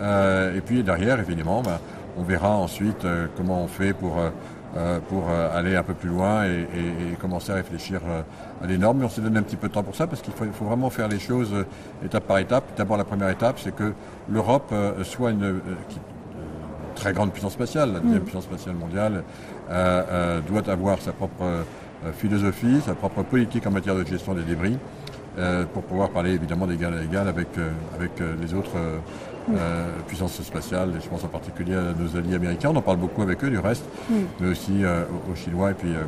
et 0.02 0.62
puis 0.62 0.84
derrière, 0.84 1.19
évidemment, 1.19 1.62
bah, 1.62 1.80
on 2.17 2.23
verra 2.23 2.50
ensuite 2.50 3.06
comment 3.36 3.63
on 3.63 3.67
fait 3.67 3.93
pour 3.93 4.19
pour 5.10 5.30
aller 5.30 5.75
un 5.75 5.84
peu 5.84 5.93
plus 5.93 6.10
loin 6.10 6.45
et, 6.45 7.15
commencer 7.19 7.51
à 7.51 7.56
réfléchir 7.56 8.01
à 8.62 8.67
des 8.67 8.77
normes. 8.77 8.99
Mais 8.99 9.06
on 9.06 9.10
s'est 9.10 9.21
donné 9.21 9.39
un 9.39 9.43
petit 9.43 9.56
peu 9.56 9.69
de 9.69 9.73
temps 9.73 9.84
pour 9.84 9.95
ça 9.95 10.08
parce 10.08 10.21
qu'il 10.21 10.34
faut, 10.34 10.65
vraiment 10.65 10.89
faire 10.89 11.08
les 11.08 11.19
choses 11.19 11.53
étape 12.06 12.25
par 12.25 12.38
étape. 12.38 12.63
D'abord, 12.77 12.97
la 12.97 13.03
première 13.03 13.30
étape, 13.30 13.60
c'est 13.60 13.75
que 13.75 13.93
l'Europe 14.30 14.73
soit 15.03 15.32
une 15.32 15.62
très 16.95 17.13
grande 17.13 17.32
puissance 17.32 17.53
spatiale, 17.53 17.93
la 17.93 17.99
deuxième 17.99 18.21
mm. 18.21 18.25
puissance 18.25 18.43
spatiale 18.43 18.75
mondiale, 18.75 19.23
doit 19.67 20.69
avoir 20.69 21.01
sa 21.01 21.12
propre 21.12 21.45
philosophie, 22.13 22.82
sa 22.86 22.93
propre 22.93 23.23
politique 23.23 23.65
en 23.65 23.71
matière 23.71 23.95
de 23.95 24.06
gestion 24.06 24.34
des 24.34 24.43
débris. 24.43 24.77
Pour 25.73 25.84
pouvoir 25.84 26.10
parler 26.10 26.32
évidemment 26.32 26.65
d'égal 26.65 26.93
à 26.93 27.04
égal 27.04 27.28
avec, 27.28 27.50
avec 27.95 28.12
les 28.41 28.54
autres 28.54 28.76
euh, 29.56 29.86
puissance 30.08 30.41
spatiale, 30.41 30.91
et 30.97 31.02
je 31.02 31.08
pense 31.08 31.23
en 31.23 31.30
particulier 31.30 31.76
à 31.76 31.93
nos 31.97 32.17
alliés 32.17 32.36
américains. 32.36 32.69
On 32.73 32.76
en 32.76 32.82
parle 32.82 32.97
beaucoup 32.97 33.21
avec 33.21 33.41
eux 33.45 33.50
du 33.50 33.60
reste, 33.60 33.86
mm. 34.10 34.15
mais 34.41 34.50
aussi 34.50 34.84
euh, 34.84 35.04
aux, 35.32 35.36
Chinois. 35.36 35.71
Et 35.71 35.73
puis, 35.73 35.95
euh, 35.95 36.04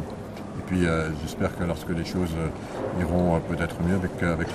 et 0.58 0.62
puis 0.68 0.82
j'espère 1.22 1.58
que 1.58 1.64
lorsque 1.64 1.90
les 1.90 2.04
choses 2.04 2.36
iront 3.00 3.40
peut-être 3.50 3.76
mieux 3.82 3.96
avec, 3.96 4.22
avec 4.22 4.48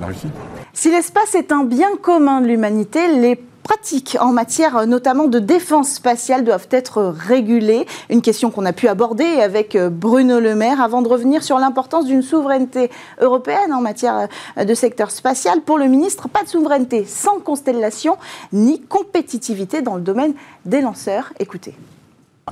la 0.00 0.06
Russie. 0.06 0.28
Si 0.74 0.90
l'espace 0.90 1.34
est 1.34 1.50
un 1.50 1.64
bien 1.64 1.96
commun 2.00 2.42
de 2.42 2.46
l'humanité, 2.46 3.08
les 3.08 3.36
pratiques 3.64 4.16
en 4.20 4.32
matière 4.32 4.76
euh, 4.76 4.86
notamment 4.86 5.26
de 5.26 5.40
défense 5.40 5.90
spatiale 5.90 6.44
doivent 6.44 6.68
être 6.70 7.02
régulées. 7.02 7.86
Une 8.10 8.22
question 8.22 8.52
qu'on 8.52 8.64
a 8.64 8.72
pu 8.72 8.86
aborder 8.86 9.24
avec 9.24 9.74
euh, 9.74 9.90
Bruno 9.90 10.38
Le 10.38 10.54
Maire 10.54 10.80
avant 10.80 11.02
de 11.02 11.08
revenir 11.08 11.42
sur 11.42 11.58
l'importance 11.58 12.04
d'une 12.04 12.22
souveraineté 12.22 12.90
européenne 13.20 13.72
en 13.72 13.80
matière 13.80 14.28
euh, 14.58 14.64
de 14.64 14.74
secteur 14.74 15.10
spatial. 15.10 15.62
Pour 15.62 15.78
le 15.78 15.86
ministre, 15.86 16.28
pas 16.28 16.44
de 16.44 16.48
souveraineté 16.48 17.04
sans 17.04 17.40
constellation 17.40 18.16
ni 18.52 18.80
compétitivité 18.80 19.82
dans 19.82 19.96
le 19.96 20.02
domaine 20.02 20.34
des 20.64 20.80
lanceurs. 20.80 21.32
Écoutez. 21.40 21.74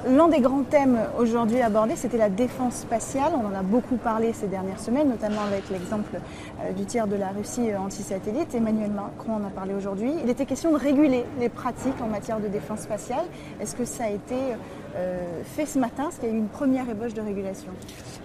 L'un 0.09 0.27
des 0.27 0.41
grands 0.41 0.65
thèmes 0.65 0.99
aujourd'hui 1.17 1.61
abordés, 1.61 1.95
c'était 1.95 2.17
la 2.17 2.29
défense 2.29 2.75
spatiale. 2.77 3.33
On 3.35 3.47
en 3.47 3.55
a 3.55 3.63
beaucoup 3.63 3.97
parlé 3.97 4.33
ces 4.33 4.49
dernières 4.49 4.81
semaines, 4.81 5.09
notamment 5.09 5.43
avec 5.43 5.71
l'exemple 5.71 6.17
euh, 6.61 6.73
du 6.73 6.85
tir 6.87 7.07
de 7.07 7.15
la 7.15 7.29
Russie 7.29 7.71
euh, 7.71 7.79
anti-satellite. 7.79 8.53
Emmanuel 8.53 8.91
Macron 8.91 9.35
en 9.35 9.47
a 9.47 9.51
parlé 9.51 9.75
aujourd'hui. 9.75 10.11
Il 10.25 10.29
était 10.29 10.45
question 10.45 10.73
de 10.73 10.77
réguler 10.77 11.25
les 11.39 11.49
pratiques 11.49 12.01
en 12.03 12.09
matière 12.09 12.41
de 12.41 12.49
défense 12.49 12.81
spatiale. 12.81 13.25
Est-ce 13.61 13.77
que 13.77 13.85
ça 13.85 14.05
a 14.05 14.11
été 14.11 14.35
euh, 14.97 15.43
fait 15.45 15.67
ce 15.67 15.79
matin? 15.79 16.09
Est-ce 16.09 16.19
qu'il 16.19 16.31
y 16.31 16.33
a 16.33 16.35
eu 16.35 16.39
une 16.39 16.49
première 16.49 16.89
ébauche 16.91 17.15
de 17.15 17.21
régulation? 17.21 17.71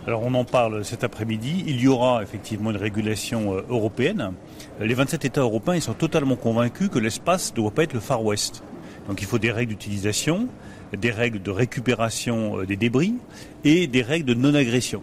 Alors 0.08 0.24
on 0.24 0.34
en 0.34 0.46
parle 0.46 0.84
cet 0.84 1.04
après-midi. 1.04 1.64
Il 1.68 1.80
y 1.80 1.88
aura 1.88 2.24
effectivement 2.24 2.72
une 2.72 2.78
régulation 2.78 3.54
européenne. 3.70 4.34
Les 4.80 4.96
27 4.96 5.26
États 5.26 5.42
européens 5.42 5.80
sont 5.80 5.94
totalement 5.94 6.38
convaincus 6.38 6.90
que 6.90 6.98
l'espace 6.98 7.52
ne 7.52 7.58
doit 7.58 7.72
pas 7.72 7.84
être 7.84 7.94
le 7.94 8.00
Far 8.00 8.24
West. 8.26 8.64
Donc 9.08 9.22
il 9.22 9.28
faut 9.28 9.38
des 9.38 9.52
règles 9.52 9.74
d'utilisation 9.74 10.48
des 10.95 11.12
règles 11.12 11.41
de 11.41 11.52
récupération 11.52 12.60
euh, 12.60 12.65
des 12.65 12.76
débris 12.76 13.15
et 13.63 13.88
des 13.88 14.02
règles 14.02 14.26
de 14.26 14.34
non-agression. 14.34 15.02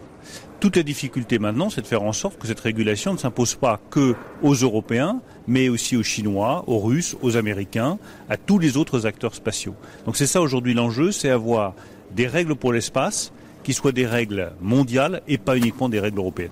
Toute 0.59 0.77
la 0.77 0.83
difficulté 0.83 1.37
maintenant, 1.37 1.69
c'est 1.69 1.81
de 1.81 1.87
faire 1.87 2.03
en 2.03 2.13
sorte 2.13 2.39
que 2.39 2.47
cette 2.47 2.59
régulation 2.59 3.13
ne 3.13 3.17
s'impose 3.17 3.55
pas 3.55 3.79
que 3.89 4.15
aux 4.41 4.53
Européens, 4.53 5.21
mais 5.47 5.69
aussi 5.69 5.97
aux 5.97 6.03
Chinois, 6.03 6.63
aux 6.67 6.79
Russes, 6.79 7.15
aux 7.21 7.37
Américains, 7.37 7.99
à 8.29 8.37
tous 8.37 8.57
les 8.57 8.77
autres 8.77 9.05
acteurs 9.05 9.35
spatiaux. 9.35 9.75
Donc 10.05 10.15
c'est 10.15 10.27
ça 10.27 10.41
aujourd'hui 10.41 10.73
l'enjeu, 10.73 11.11
c'est 11.11 11.29
avoir 11.29 11.73
des 12.15 12.27
règles 12.27 12.55
pour 12.55 12.73
l'espace 12.73 13.31
qui 13.63 13.73
soient 13.73 13.91
des 13.91 14.07
règles 14.07 14.53
mondiales 14.61 15.21
et 15.27 15.37
pas 15.37 15.57
uniquement 15.57 15.89
des 15.89 15.99
règles 15.99 16.19
européennes 16.19 16.51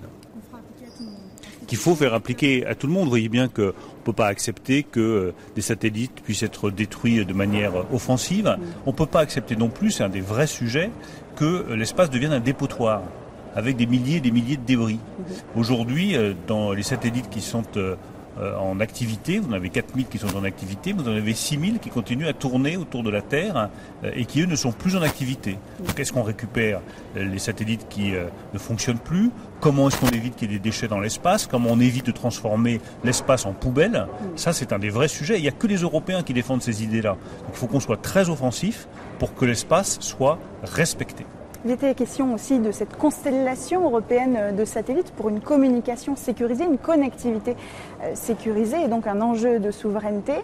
qu'il 1.66 1.78
faut 1.78 1.94
faire 1.94 2.14
appliquer 2.14 2.64
à 2.66 2.74
tout 2.74 2.86
le 2.86 2.92
monde. 2.92 3.04
Vous 3.04 3.10
voyez 3.10 3.28
bien 3.28 3.48
qu'on 3.48 3.72
ne 4.04 4.12
peut 4.12 4.16
pas 4.16 4.26
accepter 4.26 4.82
que 4.82 5.00
euh, 5.00 5.34
des 5.54 5.62
satellites 5.62 6.22
puissent 6.22 6.42
être 6.42 6.70
détruits 6.70 7.24
de 7.24 7.32
manière 7.32 7.72
offensive. 7.92 8.56
On 8.86 8.90
ne 8.90 8.96
peut 8.96 9.06
pas 9.06 9.20
accepter 9.20 9.56
non 9.56 9.68
plus, 9.68 9.90
c'est 9.90 10.04
un 10.04 10.08
des 10.10 10.20
vrais 10.20 10.46
sujets, 10.46 10.90
que 11.36 11.44
euh, 11.44 11.76
l'espace 11.76 12.10
devienne 12.10 12.32
un 12.32 12.40
dépotoir 12.40 13.02
avec 13.56 13.76
des 13.76 13.86
milliers 13.86 14.16
et 14.16 14.20
des 14.20 14.30
milliers 14.30 14.56
de 14.56 14.64
débris. 14.64 14.98
Aujourd'hui, 15.56 16.16
euh, 16.16 16.34
dans 16.46 16.72
les 16.72 16.82
satellites 16.82 17.30
qui 17.30 17.40
sont 17.40 17.64
en 18.60 18.80
activité. 18.80 19.38
Vous 19.38 19.48
en 19.50 19.52
avez 19.52 19.68
4000 19.68 20.08
qui 20.08 20.18
sont 20.18 20.36
en 20.36 20.42
activité, 20.42 20.92
vous 20.92 21.08
en 21.08 21.12
avez 21.12 21.34
6000 21.34 21.78
qui 21.78 21.88
continuent 21.88 22.26
à 22.26 22.32
tourner 22.32 22.76
autour 22.76 23.04
de 23.04 23.10
la 23.10 23.22
Terre 23.22 23.70
et 24.12 24.24
qui, 24.24 24.40
eux, 24.40 24.46
ne 24.46 24.56
sont 24.56 24.72
plus 24.72 24.96
en 24.96 25.02
activité. 25.02 25.56
Donc, 25.78 26.00
est-ce 26.00 26.12
qu'on 26.12 26.24
récupère 26.24 26.80
les 27.14 27.38
satellites 27.38 27.86
qui 27.88 28.10
ne 28.10 28.58
fonctionnent 28.58 28.98
plus 28.98 29.30
Comment 29.64 29.88
est-ce 29.88 29.98
qu'on 29.98 30.08
évite 30.08 30.36
qu'il 30.36 30.52
y 30.52 30.54
ait 30.54 30.58
des 30.58 30.62
déchets 30.62 30.88
dans 30.88 31.00
l'espace? 31.00 31.46
Comment 31.46 31.70
on 31.72 31.80
évite 31.80 32.04
de 32.04 32.12
transformer 32.12 32.82
l'espace 33.02 33.46
en 33.46 33.54
poubelle? 33.54 34.08
Ça, 34.36 34.52
c'est 34.52 34.74
un 34.74 34.78
des 34.78 34.90
vrais 34.90 35.08
sujets. 35.08 35.38
Il 35.38 35.40
n'y 35.40 35.48
a 35.48 35.52
que 35.52 35.66
les 35.66 35.78
Européens 35.78 36.22
qui 36.22 36.34
défendent 36.34 36.60
ces 36.60 36.84
idées-là. 36.84 37.12
Donc, 37.12 37.48
il 37.48 37.56
faut 37.56 37.66
qu'on 37.66 37.80
soit 37.80 37.96
très 37.96 38.28
offensif 38.28 38.86
pour 39.18 39.34
que 39.34 39.46
l'espace 39.46 39.96
soit 40.00 40.38
respecté. 40.64 41.24
Il 41.64 41.70
était 41.70 41.94
question 41.94 42.34
aussi 42.34 42.58
de 42.58 42.72
cette 42.72 42.94
constellation 42.98 43.84
européenne 43.84 44.54
de 44.54 44.66
satellites 44.66 45.12
pour 45.12 45.30
une 45.30 45.40
communication 45.40 46.14
sécurisée, 46.14 46.64
une 46.64 46.76
connectivité 46.76 47.56
euh, 48.02 48.14
sécurisée 48.14 48.82
et 48.84 48.88
donc 48.88 49.06
un 49.06 49.22
enjeu 49.22 49.60
de 49.60 49.70
souveraineté. 49.70 50.34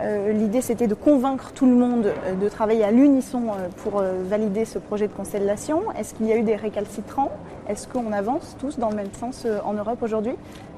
Euh, 0.00 0.32
l'idée 0.32 0.60
c'était 0.60 0.86
de 0.86 0.94
convaincre 0.94 1.52
tout 1.54 1.66
le 1.66 1.74
monde 1.74 2.06
euh, 2.06 2.34
de 2.34 2.48
travailler 2.48 2.84
à 2.84 2.90
l'unisson 2.90 3.44
pour 3.82 4.02
valider 4.28 4.64
ce 4.64 4.78
projet 4.78 5.08
de 5.08 5.12
constellation. 5.12 5.90
Est-ce 5.92 6.14
qu'il 6.14 6.26
y 6.26 6.32
a 6.32 6.36
eu 6.36 6.42
des 6.42 6.56
récalcitrants? 6.56 7.32
Est-ce 7.68 7.88
qu'on 7.88 8.12
avance 8.12 8.56
tous 8.60 8.78
dans 8.78 8.90
le 8.90 8.96
même 8.96 9.12
sens 9.18 9.46
en 9.64 9.72
Europe 9.72 10.02
aujourd'hui? 10.02 10.34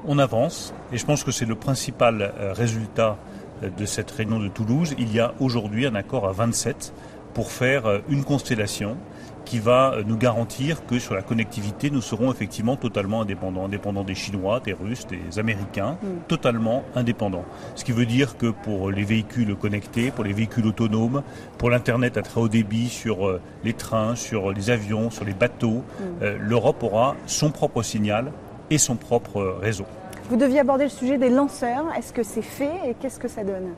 On 0.07 0.19
avance 0.19 0.73
et 0.91 0.97
je 0.97 1.05
pense 1.05 1.23
que 1.23 1.31
c'est 1.31 1.45
le 1.45 1.55
principal 1.55 2.33
résultat 2.53 3.17
de 3.61 3.85
cette 3.85 4.09
réunion 4.11 4.39
de 4.39 4.47
Toulouse. 4.47 4.95
Il 4.97 5.13
y 5.13 5.19
a 5.19 5.33
aujourd'hui 5.39 5.85
un 5.85 5.95
accord 5.95 6.27
à 6.27 6.31
27 6.31 6.93
pour 7.33 7.51
faire 7.51 8.01
une 8.09 8.23
constellation 8.23 8.95
qui 9.49 9.57
va 9.57 9.95
nous 10.05 10.15
garantir 10.15 10.85
que 10.85 10.99
sur 10.99 11.15
la 11.15 11.23
connectivité, 11.23 11.89
nous 11.89 12.01
serons 12.01 12.31
effectivement 12.31 12.75
totalement 12.75 13.21
indépendants, 13.21 13.65
indépendants 13.65 14.03
des 14.03 14.13
Chinois, 14.13 14.59
des 14.63 14.73
Russes, 14.73 15.07
des 15.07 15.39
Américains, 15.39 15.97
mm. 16.03 16.07
totalement 16.27 16.83
indépendants. 16.93 17.45
Ce 17.73 17.83
qui 17.83 17.91
veut 17.91 18.05
dire 18.05 18.37
que 18.37 18.51
pour 18.51 18.91
les 18.91 19.03
véhicules 19.03 19.55
connectés, 19.55 20.11
pour 20.11 20.23
les 20.23 20.33
véhicules 20.33 20.67
autonomes, 20.67 21.23
pour 21.57 21.71
l'Internet 21.71 22.15
à 22.15 22.21
très 22.21 22.39
haut 22.39 22.47
débit 22.47 22.89
sur 22.89 23.27
euh, 23.27 23.41
les 23.63 23.73
trains, 23.73 24.15
sur 24.15 24.51
les 24.51 24.69
avions, 24.69 25.09
sur 25.09 25.25
les 25.25 25.33
bateaux, 25.33 25.81
mm. 25.81 26.03
euh, 26.21 26.37
l'Europe 26.39 26.83
aura 26.83 27.15
son 27.25 27.49
propre 27.49 27.81
signal 27.81 28.31
et 28.69 28.77
son 28.77 28.97
propre 28.97 29.57
réseau. 29.59 29.85
Vous 30.29 30.37
deviez 30.37 30.59
aborder 30.59 30.83
le 30.83 30.91
sujet 30.91 31.17
des 31.17 31.31
lanceurs. 31.31 31.85
Est-ce 31.97 32.13
que 32.13 32.21
c'est 32.21 32.43
fait 32.43 32.69
et 32.87 32.93
qu'est-ce 32.93 33.19
que 33.19 33.27
ça 33.27 33.43
donne? 33.43 33.73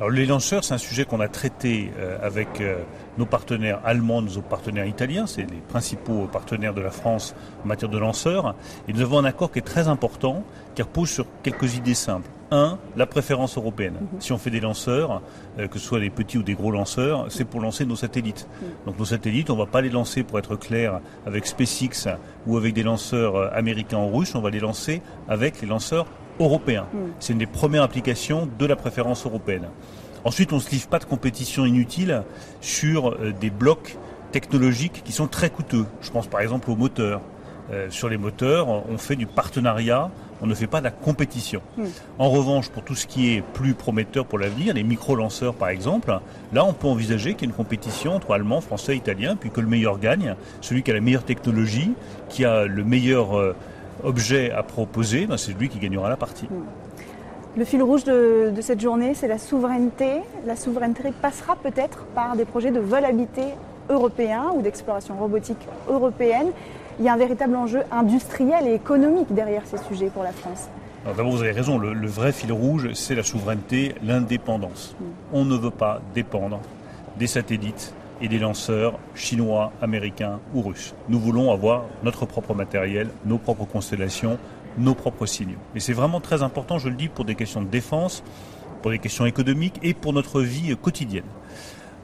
Alors 0.00 0.10
les 0.10 0.26
lanceurs, 0.26 0.64
c'est 0.64 0.74
un 0.74 0.78
sujet 0.78 1.04
qu'on 1.04 1.20
a 1.20 1.28
traité 1.28 1.92
euh, 1.98 2.18
avec 2.20 2.60
euh, 2.60 2.78
nos 3.16 3.26
partenaires 3.26 3.80
allemands, 3.84 4.22
nos 4.22 4.40
partenaires 4.40 4.86
italiens, 4.86 5.28
c'est 5.28 5.42
les 5.42 5.60
principaux 5.68 6.26
partenaires 6.26 6.74
de 6.74 6.80
la 6.80 6.90
France 6.90 7.36
en 7.64 7.68
matière 7.68 7.88
de 7.88 7.98
lanceurs. 7.98 8.56
Et 8.88 8.92
nous 8.92 9.02
avons 9.02 9.18
un 9.18 9.24
accord 9.24 9.52
qui 9.52 9.60
est 9.60 9.62
très 9.62 9.86
important, 9.86 10.42
qui 10.74 10.82
repose 10.82 11.10
sur 11.10 11.26
quelques 11.44 11.76
idées 11.76 11.94
simples. 11.94 12.28
Un, 12.50 12.78
la 12.96 13.06
préférence 13.06 13.56
européenne. 13.56 13.94
Mhm. 14.00 14.20
Si 14.20 14.32
on 14.32 14.38
fait 14.38 14.50
des 14.50 14.60
lanceurs, 14.60 15.22
euh, 15.60 15.68
que 15.68 15.78
ce 15.78 15.86
soit 15.86 16.00
des 16.00 16.10
petits 16.10 16.38
ou 16.38 16.42
des 16.42 16.54
gros 16.54 16.72
lanceurs, 16.72 17.26
c'est 17.28 17.44
pour 17.44 17.60
lancer 17.60 17.86
nos 17.86 17.96
satellites. 17.96 18.48
Mhm. 18.60 18.68
Donc 18.86 18.98
nos 18.98 19.04
satellites, 19.04 19.48
on 19.50 19.54
ne 19.54 19.60
va 19.60 19.66
pas 19.66 19.80
les 19.80 19.90
lancer, 19.90 20.24
pour 20.24 20.40
être 20.40 20.56
clair, 20.56 21.00
avec 21.24 21.46
SpaceX 21.46 22.08
ou 22.48 22.56
avec 22.56 22.74
des 22.74 22.82
lanceurs 22.82 23.54
américains 23.54 23.98
ou 23.98 24.16
russes, 24.16 24.34
on 24.34 24.40
va 24.40 24.50
les 24.50 24.60
lancer 24.60 25.02
avec 25.28 25.62
les 25.62 25.68
lanceurs 25.68 26.06
européen. 26.40 26.86
Hmm. 26.92 27.10
C'est 27.20 27.32
une 27.32 27.38
des 27.38 27.46
premières 27.46 27.82
applications 27.82 28.48
de 28.58 28.66
la 28.66 28.76
préférence 28.76 29.24
européenne. 29.26 29.68
Ensuite, 30.24 30.52
on 30.52 30.56
ne 30.56 30.60
se 30.60 30.70
livre 30.70 30.88
pas 30.88 30.98
de 30.98 31.04
compétition 31.04 31.66
inutile 31.66 32.22
sur 32.60 33.10
euh, 33.10 33.32
des 33.38 33.50
blocs 33.50 33.96
technologiques 34.32 35.02
qui 35.04 35.12
sont 35.12 35.26
très 35.26 35.50
coûteux. 35.50 35.86
Je 36.00 36.10
pense 36.10 36.26
par 36.26 36.40
exemple 36.40 36.70
aux 36.70 36.76
moteurs. 36.76 37.20
Euh, 37.72 37.88
sur 37.88 38.10
les 38.10 38.18
moteurs, 38.18 38.68
on 38.68 38.98
fait 38.98 39.16
du 39.16 39.24
partenariat, 39.24 40.10
on 40.42 40.46
ne 40.46 40.54
fait 40.54 40.66
pas 40.66 40.80
de 40.80 40.84
la 40.84 40.90
compétition. 40.90 41.62
Hmm. 41.78 41.84
En 42.18 42.28
revanche, 42.28 42.68
pour 42.68 42.84
tout 42.84 42.94
ce 42.94 43.06
qui 43.06 43.34
est 43.34 43.40
plus 43.40 43.72
prometteur 43.72 44.26
pour 44.26 44.38
l'avenir, 44.38 44.74
les 44.74 44.82
micro-lanceurs 44.82 45.54
par 45.54 45.68
exemple, 45.70 46.18
là 46.52 46.64
on 46.64 46.74
peut 46.74 46.86
envisager 46.86 47.32
qu'il 47.32 47.42
y 47.42 47.44
ait 47.44 47.52
une 47.52 47.56
compétition 47.56 48.14
entre 48.14 48.32
Allemands, 48.32 48.60
Français, 48.60 48.96
Italiens, 48.96 49.36
puis 49.36 49.50
que 49.50 49.60
le 49.60 49.66
meilleur 49.66 49.98
gagne, 49.98 50.34
celui 50.60 50.82
qui 50.82 50.90
a 50.90 50.94
la 50.94 51.00
meilleure 51.00 51.24
technologie, 51.24 51.92
qui 52.28 52.44
a 52.44 52.66
le 52.66 52.84
meilleur... 52.84 53.38
Euh, 53.38 53.54
objet 54.02 54.50
à 54.50 54.62
proposer, 54.62 55.26
ben, 55.26 55.36
c'est 55.36 55.52
lui 55.52 55.68
qui 55.68 55.78
gagnera 55.78 56.08
la 56.08 56.16
partie. 56.16 56.46
Hmm. 56.46 56.64
Le 57.56 57.64
fil 57.64 57.82
rouge 57.82 58.02
de, 58.02 58.52
cette 58.60 58.80
journée, 58.80 59.14
c'est 59.14 59.28
la 59.28 59.38
souveraineté. 59.38 60.22
La 60.44 60.56
souveraineté 60.56 61.12
passera 61.22 61.54
peut-être 61.54 62.04
par 62.14 62.34
des 62.34 62.44
projets 62.44 62.72
de 62.72 62.80
vol 62.80 63.04
habité 63.04 63.42
européen 63.88 64.46
ou 64.56 64.62
d'exploration 64.62 65.16
robotique 65.16 65.68
européenne. 65.88 66.48
Il 66.98 67.04
y 67.04 67.08
a 67.08 67.12
un 67.12 67.16
véritable 67.16 67.54
enjeu 67.54 67.82
industriel 67.92 68.66
et 68.66 68.74
économique 68.74 69.32
derrière 69.32 69.62
ces 69.66 69.78
sujets 69.78 70.10
pour 70.12 70.24
la 70.24 70.32
France. 70.32 70.68
D'abord, 71.04 71.30
vous 71.30 71.42
avez 71.42 71.52
raison, 71.52 71.78
le, 71.78 72.08
vrai 72.08 72.32
fil 72.32 72.50
rouge, 72.50 72.88
c'est 72.94 73.14
la 73.14 73.22
souveraineté, 73.22 73.94
l'indépendance. 74.02 74.96
Hmm. 74.98 75.04
On 75.32 75.44
ne 75.44 75.56
veut 75.56 75.70
pas 75.70 76.00
dépendre 76.12 76.60
des 77.18 77.28
satellites 77.28 77.94
et 78.20 78.28
des 78.28 78.38
lanceurs 78.38 78.98
chinois, 79.14 79.72
américains 79.82 80.40
ou 80.54 80.62
russes. 80.62 80.94
Nous 81.08 81.18
voulons 81.18 81.52
avoir 81.52 81.84
notre 82.02 82.26
propre 82.26 82.54
matériel, 82.54 83.08
nos 83.24 83.38
propres 83.38 83.64
constellations, 83.64 84.38
nos 84.78 84.94
propres 84.94 85.26
signaux. 85.26 85.58
Et 85.74 85.80
c'est 85.80 85.92
vraiment 85.92 86.20
très 86.20 86.42
important, 86.42 86.78
je 86.78 86.88
le 86.88 86.94
dis, 86.94 87.08
pour 87.08 87.24
des 87.24 87.34
questions 87.34 87.62
de 87.62 87.68
défense, 87.68 88.22
pour 88.82 88.90
des 88.90 88.98
questions 88.98 89.26
économiques 89.26 89.78
et 89.82 89.94
pour 89.94 90.12
notre 90.12 90.40
vie 90.40 90.76
quotidienne. 90.76 91.24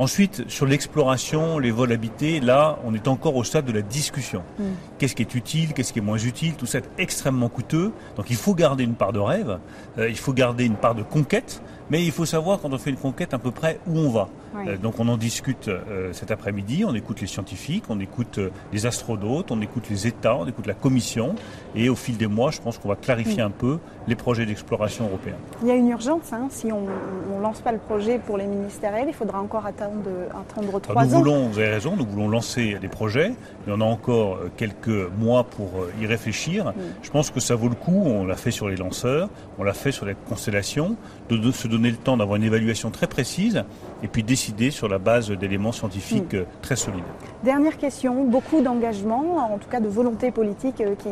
Ensuite, 0.00 0.48
sur 0.48 0.64
l'exploration, 0.64 1.58
les 1.58 1.70
vols 1.70 1.92
habités, 1.92 2.40
là, 2.40 2.78
on 2.86 2.94
est 2.94 3.06
encore 3.06 3.36
au 3.36 3.44
stade 3.44 3.66
de 3.66 3.72
la 3.72 3.82
discussion. 3.82 4.42
Mm. 4.58 4.62
Qu'est-ce 4.96 5.14
qui 5.14 5.20
est 5.20 5.34
utile, 5.34 5.74
qu'est-ce 5.74 5.92
qui 5.92 5.98
est 5.98 6.02
moins 6.02 6.16
utile, 6.16 6.54
tout 6.54 6.64
ça 6.64 6.78
est 6.78 6.88
extrêmement 6.96 7.50
coûteux. 7.50 7.92
Donc 8.16 8.30
il 8.30 8.36
faut 8.36 8.54
garder 8.54 8.82
une 8.82 8.94
part 8.94 9.12
de 9.12 9.18
rêve, 9.18 9.58
euh, 9.98 10.08
il 10.08 10.16
faut 10.16 10.32
garder 10.32 10.64
une 10.64 10.76
part 10.76 10.94
de 10.94 11.02
conquête, 11.02 11.60
mais 11.90 12.02
il 12.02 12.12
faut 12.12 12.24
savoir 12.24 12.60
quand 12.62 12.72
on 12.72 12.78
fait 12.78 12.88
une 12.88 12.96
conquête 12.96 13.34
à 13.34 13.38
peu 13.38 13.50
près 13.50 13.78
où 13.86 13.98
on 13.98 14.08
va. 14.08 14.30
Euh, 14.56 14.76
donc 14.76 14.98
on 14.98 15.08
en 15.08 15.16
discute 15.16 15.68
euh, 15.68 16.12
cet 16.12 16.30
après-midi, 16.30 16.84
on 16.84 16.94
écoute 16.94 17.20
les 17.20 17.26
scientifiques, 17.26 17.84
on 17.88 18.00
écoute 18.00 18.38
euh, 18.38 18.50
les 18.72 18.86
astronautes, 18.86 19.50
on 19.50 19.60
écoute 19.60 19.84
les 19.90 20.06
États, 20.06 20.36
on 20.36 20.46
écoute 20.46 20.66
la 20.66 20.74
Commission, 20.74 21.34
et 21.74 21.88
au 21.88 21.94
fil 21.94 22.16
des 22.16 22.26
mois, 22.26 22.50
je 22.50 22.60
pense 22.60 22.78
qu'on 22.78 22.88
va 22.88 22.96
clarifier 22.96 23.42
un 23.42 23.50
peu 23.50 23.78
les 24.08 24.16
projets 24.16 24.46
d'exploration 24.46 25.06
européens. 25.06 25.36
Il 25.62 25.68
y 25.68 25.70
a 25.70 25.76
une 25.76 25.88
urgence, 25.88 26.32
hein. 26.32 26.48
si 26.50 26.72
on 26.72 26.82
ne 26.82 27.42
lance 27.42 27.60
pas 27.60 27.72
le 27.72 27.78
projet 27.78 28.18
pour 28.18 28.38
les 28.38 28.46
ministériels, 28.46 29.06
il 29.08 29.14
faudra 29.14 29.40
encore 29.40 29.66
attendre, 29.66 30.10
attendre 30.30 30.80
trois 30.80 31.04
nous 31.04 31.10
Voulons, 31.10 31.48
vous 31.48 31.58
avez 31.58 31.68
raison, 31.68 31.96
nous 31.96 32.06
voulons 32.06 32.28
lancer 32.28 32.78
des 32.80 32.88
projets, 32.88 33.32
il 33.66 33.70
y 33.70 33.72
en 33.72 33.80
a 33.80 33.84
encore 33.84 34.38
quelques 34.56 35.10
mois 35.18 35.44
pour 35.44 35.70
y 36.00 36.06
réfléchir. 36.06 36.72
Je 37.02 37.10
pense 37.10 37.30
que 37.30 37.40
ça 37.40 37.54
vaut 37.54 37.68
le 37.68 37.74
coup, 37.74 38.02
on 38.04 38.24
l'a 38.24 38.36
fait 38.36 38.50
sur 38.50 38.68
les 38.68 38.76
lanceurs, 38.76 39.28
on 39.58 39.64
l'a 39.64 39.74
fait 39.74 39.92
sur 39.92 40.06
les 40.06 40.14
constellations, 40.28 40.96
de 41.28 41.50
se 41.52 41.68
donner 41.68 41.90
le 41.90 41.96
temps 41.96 42.16
d'avoir 42.16 42.36
une 42.36 42.44
évaluation 42.44 42.90
très 42.90 43.06
précise 43.06 43.64
et 44.02 44.08
puis 44.08 44.22
décider 44.22 44.39
sur 44.70 44.88
la 44.88 44.98
base 44.98 45.30
d'éléments 45.30 45.72
scientifiques 45.72 46.32
hmm. 46.32 46.38
euh, 46.38 46.44
très 46.62 46.76
solides. 46.76 47.04
Dernière 47.44 47.76
question, 47.76 48.24
beaucoup 48.24 48.60
d'engagements, 48.60 49.52
en 49.52 49.58
tout 49.58 49.68
cas 49.68 49.80
de 49.80 49.88
volontés 49.88 50.30
politiques 50.30 50.80
euh, 50.80 50.94
qui, 50.94 51.08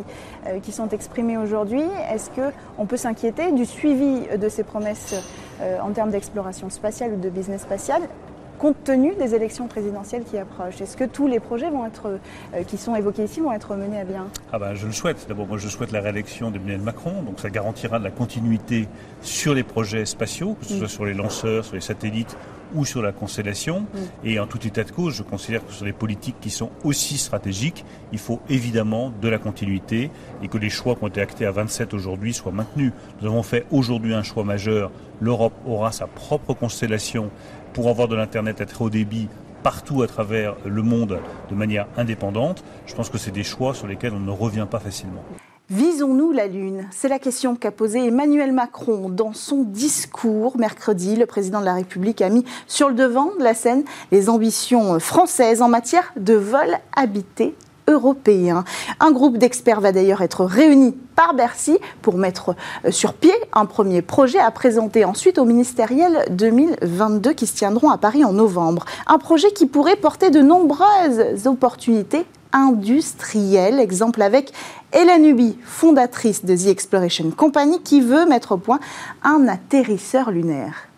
euh, 0.46 0.60
qui 0.60 0.72
sont 0.72 0.88
exprimées 0.88 1.36
aujourd'hui. 1.36 1.82
Est-ce 2.12 2.30
qu'on 2.30 2.86
peut 2.86 2.96
s'inquiéter 2.96 3.52
du 3.52 3.66
suivi 3.66 4.22
de 4.36 4.48
ces 4.48 4.64
promesses 4.64 5.14
en 5.82 5.90
termes 5.90 6.10
d'exploration 6.10 6.70
spatiale 6.70 7.14
ou 7.14 7.20
de 7.20 7.28
business 7.30 7.62
spatial 7.62 8.02
compte 8.58 8.82
tenu 8.82 9.14
des 9.14 9.34
élections 9.34 9.68
présidentielles 9.68 10.24
qui 10.24 10.36
approchent? 10.36 10.80
Est-ce 10.80 10.96
que 10.96 11.04
tous 11.04 11.26
les 11.26 11.40
projets 11.40 11.70
vont 11.70 11.86
être, 11.86 12.18
qui 12.66 12.76
sont 12.76 12.94
évoqués 12.96 13.24
ici 13.24 13.40
vont 13.40 13.52
être 13.52 13.74
menés 13.76 14.00
à 14.00 14.04
bien? 14.04 14.26
Ah 14.52 14.58
ben, 14.58 14.74
Je 14.74 14.86
le 14.86 14.92
souhaite. 14.92 15.26
D'abord, 15.28 15.46
moi, 15.46 15.58
je 15.58 15.68
souhaite 15.68 15.92
la 15.92 16.00
réélection 16.00 16.50
d'Emmanuel 16.50 16.80
Macron. 16.80 17.22
Donc, 17.22 17.38
ça 17.40 17.50
garantira 17.50 17.98
de 17.98 18.04
la 18.04 18.10
continuité 18.10 18.88
sur 19.20 19.54
les 19.54 19.62
projets 19.62 20.04
spatiaux, 20.04 20.56
que 20.60 20.66
ce 20.66 20.74
hmm. 20.74 20.78
soit 20.78 20.88
sur 20.88 21.04
les 21.04 21.14
lanceurs, 21.14 21.64
sur 21.64 21.74
les 21.74 21.80
satellites 21.80 22.36
ou 22.74 22.84
sur 22.84 23.02
la 23.02 23.12
constellation. 23.12 23.80
Mm. 23.80 23.98
Et 24.24 24.40
en 24.40 24.46
tout 24.46 24.66
état 24.66 24.84
de 24.84 24.90
cause, 24.90 25.14
je 25.14 25.22
considère 25.22 25.64
que 25.66 25.72
sur 25.72 25.84
les 25.84 25.92
politiques 25.92 26.36
qui 26.40 26.50
sont 26.50 26.70
aussi 26.84 27.18
stratégiques, 27.18 27.84
il 28.12 28.18
faut 28.18 28.40
évidemment 28.48 29.12
de 29.20 29.28
la 29.28 29.38
continuité 29.38 30.10
et 30.42 30.48
que 30.48 30.58
les 30.58 30.70
choix 30.70 30.94
qui 30.96 31.04
ont 31.04 31.08
été 31.08 31.20
actés 31.20 31.46
à 31.46 31.50
27 31.50 31.94
aujourd'hui 31.94 32.34
soient 32.34 32.52
maintenus. 32.52 32.92
Nous 33.20 33.28
avons 33.28 33.42
fait 33.42 33.66
aujourd'hui 33.70 34.14
un 34.14 34.22
choix 34.22 34.44
majeur. 34.44 34.90
L'Europe 35.20 35.54
aura 35.66 35.92
sa 35.92 36.06
propre 36.06 36.54
constellation 36.54 37.30
pour 37.72 37.88
avoir 37.88 38.08
de 38.08 38.16
l'Internet 38.16 38.60
à 38.60 38.66
très 38.66 38.84
haut 38.84 38.90
débit 38.90 39.28
partout 39.62 40.02
à 40.02 40.06
travers 40.06 40.54
le 40.64 40.82
monde 40.82 41.18
de 41.50 41.54
manière 41.54 41.86
indépendante. 41.96 42.64
Je 42.86 42.94
pense 42.94 43.10
que 43.10 43.18
c'est 43.18 43.32
des 43.32 43.44
choix 43.44 43.74
sur 43.74 43.86
lesquels 43.86 44.12
on 44.14 44.20
ne 44.20 44.30
revient 44.30 44.66
pas 44.70 44.78
facilement. 44.78 45.24
Visons-nous 45.70 46.32
la 46.32 46.46
Lune 46.46 46.88
C'est 46.90 47.08
la 47.10 47.18
question 47.18 47.54
qu'a 47.54 47.70
posée 47.70 48.06
Emmanuel 48.06 48.52
Macron 48.52 49.10
dans 49.10 49.34
son 49.34 49.64
discours 49.64 50.56
mercredi. 50.56 51.14
Le 51.14 51.26
président 51.26 51.60
de 51.60 51.66
la 51.66 51.74
République 51.74 52.22
a 52.22 52.30
mis 52.30 52.46
sur 52.66 52.88
le 52.88 52.94
devant 52.94 53.32
de 53.38 53.44
la 53.44 53.52
scène 53.52 53.84
les 54.10 54.30
ambitions 54.30 54.98
françaises 54.98 55.60
en 55.60 55.68
matière 55.68 56.14
de 56.16 56.32
vol 56.32 56.78
habité 56.96 57.54
européen. 57.86 58.64
Un 58.98 59.10
groupe 59.10 59.36
d'experts 59.36 59.82
va 59.82 59.92
d'ailleurs 59.92 60.22
être 60.22 60.46
réuni 60.46 60.92
par 61.14 61.34
Bercy 61.34 61.76
pour 62.00 62.16
mettre 62.16 62.54
euh, 62.86 62.90
sur 62.90 63.12
pied 63.12 63.34
un 63.52 63.66
premier 63.66 64.00
projet 64.00 64.38
à 64.38 64.50
présenter 64.50 65.04
ensuite 65.04 65.36
au 65.36 65.44
ministériel 65.44 66.24
2022 66.30 67.34
qui 67.34 67.46
se 67.46 67.54
tiendront 67.54 67.90
à 67.90 67.98
Paris 67.98 68.24
en 68.24 68.32
novembre. 68.32 68.86
Un 69.06 69.18
projet 69.18 69.50
qui 69.50 69.66
pourrait 69.66 69.96
porter 69.96 70.30
de 70.30 70.40
nombreuses 70.40 71.46
opportunités 71.46 72.24
industrielles. 72.52 73.80
Exemple 73.80 74.22
avec 74.22 74.52
Hélène 74.93 75.26
Ubi, 75.26 75.57
fondatrice 75.64 76.45
de 76.45 76.57
The 76.57 76.68
Exploration 76.68 77.30
Company, 77.30 77.80
qui 77.82 78.01
veut 78.01 78.26
mettre 78.26 78.53
au 78.53 78.57
point 78.57 78.80
un 79.22 79.47
atterrisseur 79.47 80.30
lunaire. 80.30 80.89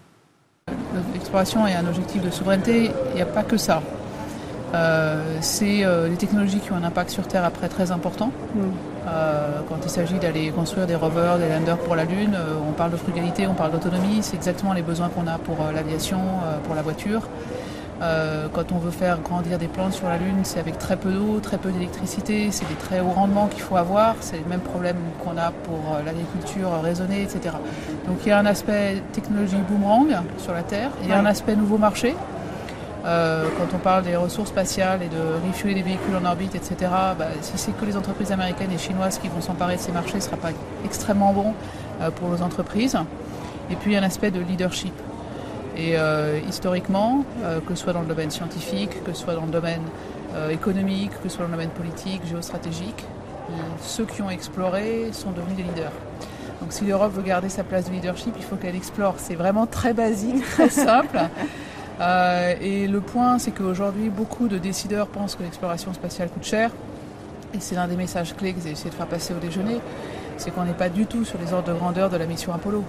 L'exploration 1.13 1.67
est 1.67 1.75
un 1.75 1.87
objectif 1.87 2.23
de 2.23 2.31
souveraineté, 2.31 2.91
il 3.11 3.15
n'y 3.17 3.23
a 3.23 3.27
pas 3.27 3.43
que 3.43 3.57
ça. 3.57 3.83
Euh, 4.73 5.39
c'est 5.41 5.85
euh, 5.85 6.09
des 6.09 6.17
technologies 6.17 6.61
qui 6.61 6.71
ont 6.71 6.77
un 6.77 6.85
impact 6.85 7.11
sur 7.11 7.27
Terre 7.27 7.45
après 7.45 7.69
très 7.69 7.91
important. 7.91 8.31
Mm. 8.55 8.61
Euh, 9.09 9.61
quand 9.69 9.79
il 9.83 9.91
s'agit 9.91 10.19
d'aller 10.19 10.51
construire 10.51 10.87
des 10.87 10.95
rovers, 10.95 11.39
des 11.39 11.49
landers 11.49 11.79
pour 11.79 11.97
la 11.97 12.05
Lune, 12.05 12.37
on 12.69 12.73
parle 12.73 12.93
de 12.93 12.97
frugalité, 12.97 13.49
on 13.49 13.55
parle 13.55 13.73
d'autonomie, 13.73 14.19
c'est 14.23 14.37
exactement 14.37 14.73
les 14.73 14.83
besoins 14.83 15.09
qu'on 15.09 15.27
a 15.27 15.39
pour 15.39 15.57
l'aviation, 15.75 16.21
pour 16.65 16.77
la 16.77 16.83
voiture. 16.83 17.23
Euh, 18.03 18.49
quand 18.53 18.73
on 18.73 18.79
veut 18.79 18.91
faire 18.91 19.21
grandir 19.21 19.59
des 19.59 19.69
plantes 19.69 19.93
sur 19.93 20.09
la 20.09 20.17
Lune, 20.17 20.41
c'est 20.45 20.59
avec 20.59 20.79
très 20.79 20.97
peu 20.97 21.13
d'eau, 21.13 21.39
très 21.41 21.59
peu 21.59 21.71
d'électricité, 21.71 22.51
c'est 22.51 22.67
des 22.67 22.75
très 22.75 23.01
hauts 23.01 23.11
rendements 23.11 23.47
qu'il 23.47 23.61
faut 23.61 23.77
avoir, 23.77 24.17
c'est 24.21 24.39
le 24.39 24.49
même 24.49 24.61
problème 24.61 24.97
qu'on 25.23 25.37
a 25.37 25.51
pour 25.51 25.75
euh, 25.95 26.03
l'agriculture 26.05 26.71
raisonnée, 26.83 27.23
etc. 27.23 27.57
Donc 28.07 28.19
il 28.25 28.31
y 28.31 28.33
a 28.33 28.39
un 28.39 28.47
aspect 28.47 29.03
technologie 29.13 29.57
boomerang 29.69 30.17
sur 30.39 30.55
la 30.55 30.63
Terre, 30.63 30.91
il 31.03 31.11
y 31.11 31.13
a 31.13 31.19
un 31.19 31.27
aspect 31.27 31.57
nouveau 31.57 31.77
marché. 31.77 32.15
Euh, 33.05 33.47
quand 33.59 33.75
on 33.75 33.79
parle 33.79 34.05
des 34.05 34.17
ressources 34.17 34.51
spatiales 34.51 35.03
et 35.03 35.09
de 35.09 35.47
refueler 35.47 35.75
des 35.75 35.83
véhicules 35.83 36.17
en 36.17 36.25
orbite, 36.25 36.55
etc., 36.55 36.77
bah, 37.19 37.29
si 37.43 37.53
c'est 37.57 37.73
que 37.73 37.85
les 37.85 37.97
entreprises 37.97 38.33
américaines 38.33 38.73
et 38.73 38.79
chinoises 38.79 39.19
qui 39.19 39.29
vont 39.29 39.41
s'emparer 39.43 39.77
de 39.77 39.81
ces 39.81 39.93
marchés, 39.93 40.13
ce 40.13 40.17
ne 40.17 40.23
sera 40.23 40.37
pas 40.37 40.51
extrêmement 40.85 41.33
bon 41.33 41.55
pour 42.17 42.29
nos 42.29 42.43
entreprises. 42.43 42.99
Et 43.71 43.77
puis 43.77 43.97
un 43.97 44.03
aspect 44.03 44.31
de 44.31 44.41
leadership. 44.41 44.93
Et 45.81 45.97
euh, 45.97 46.39
historiquement, 46.47 47.25
euh, 47.43 47.59
que 47.61 47.75
ce 47.75 47.85
soit 47.85 47.95
dans 47.95 48.03
le 48.03 48.07
domaine 48.07 48.31
scientifique, 48.31 49.03
que 49.03 49.15
ce 49.15 49.23
soit 49.23 49.35
dans 49.35 49.47
le 49.47 49.51
domaine 49.51 49.81
euh, 50.35 50.51
économique, 50.51 51.11
que 51.23 51.31
ce 51.31 51.37
soit 51.37 51.47
dans 51.47 51.53
le 51.53 51.57
domaine 51.57 51.71
politique, 51.71 52.21
géostratégique, 52.29 53.05
ceux 53.81 54.05
qui 54.05 54.21
ont 54.21 54.29
exploré 54.29 55.09
sont 55.13 55.31
devenus 55.31 55.57
des 55.57 55.63
leaders. 55.63 55.93
Donc 56.61 56.73
si 56.73 56.85
l'Europe 56.85 57.15
veut 57.15 57.23
garder 57.23 57.49
sa 57.49 57.65
place 57.65 57.87
de 57.87 57.93
leadership, 57.93 58.35
il 58.37 58.45
faut 58.45 58.57
qu'elle 58.57 58.77
explore. 58.77 59.15
C'est 59.17 59.35
vraiment 59.35 59.67
très 59.67 59.95
basique, 59.95 60.45
très 60.51 60.69
simple. 60.69 61.19
et 62.61 62.87
le 62.87 63.01
point, 63.01 63.39
c'est 63.39 63.51
qu'aujourd'hui, 63.51 64.11
beaucoup 64.11 64.49
de 64.49 64.59
décideurs 64.59 65.09
pensent 65.09 65.35
que 65.35 65.43
l'exploration 65.43 65.95
spatiale 65.95 66.29
coûte 66.29 66.45
cher. 66.45 66.71
Et 67.55 67.59
c'est 67.59 67.75
l'un 67.75 67.89
des 67.89 67.97
messages 67.97 68.37
clés 68.37 68.53
que 68.53 68.61
j'ai 68.63 68.71
essayé 68.71 68.91
de 68.91 68.95
faire 68.95 69.09
passer 69.09 69.33
au 69.33 69.39
déjeuner. 69.39 69.81
C'est 70.37 70.53
qu'on 70.53 70.65
n'est 70.65 70.75
pas 70.75 70.91
du 70.91 71.07
tout 71.07 71.25
sur 71.25 71.39
les 71.39 71.53
ordres 71.53 71.73
de 71.73 71.77
grandeur 71.77 72.11
de 72.11 72.19
la 72.19 72.27
mission 72.27 72.53
Apollo. 72.53 72.85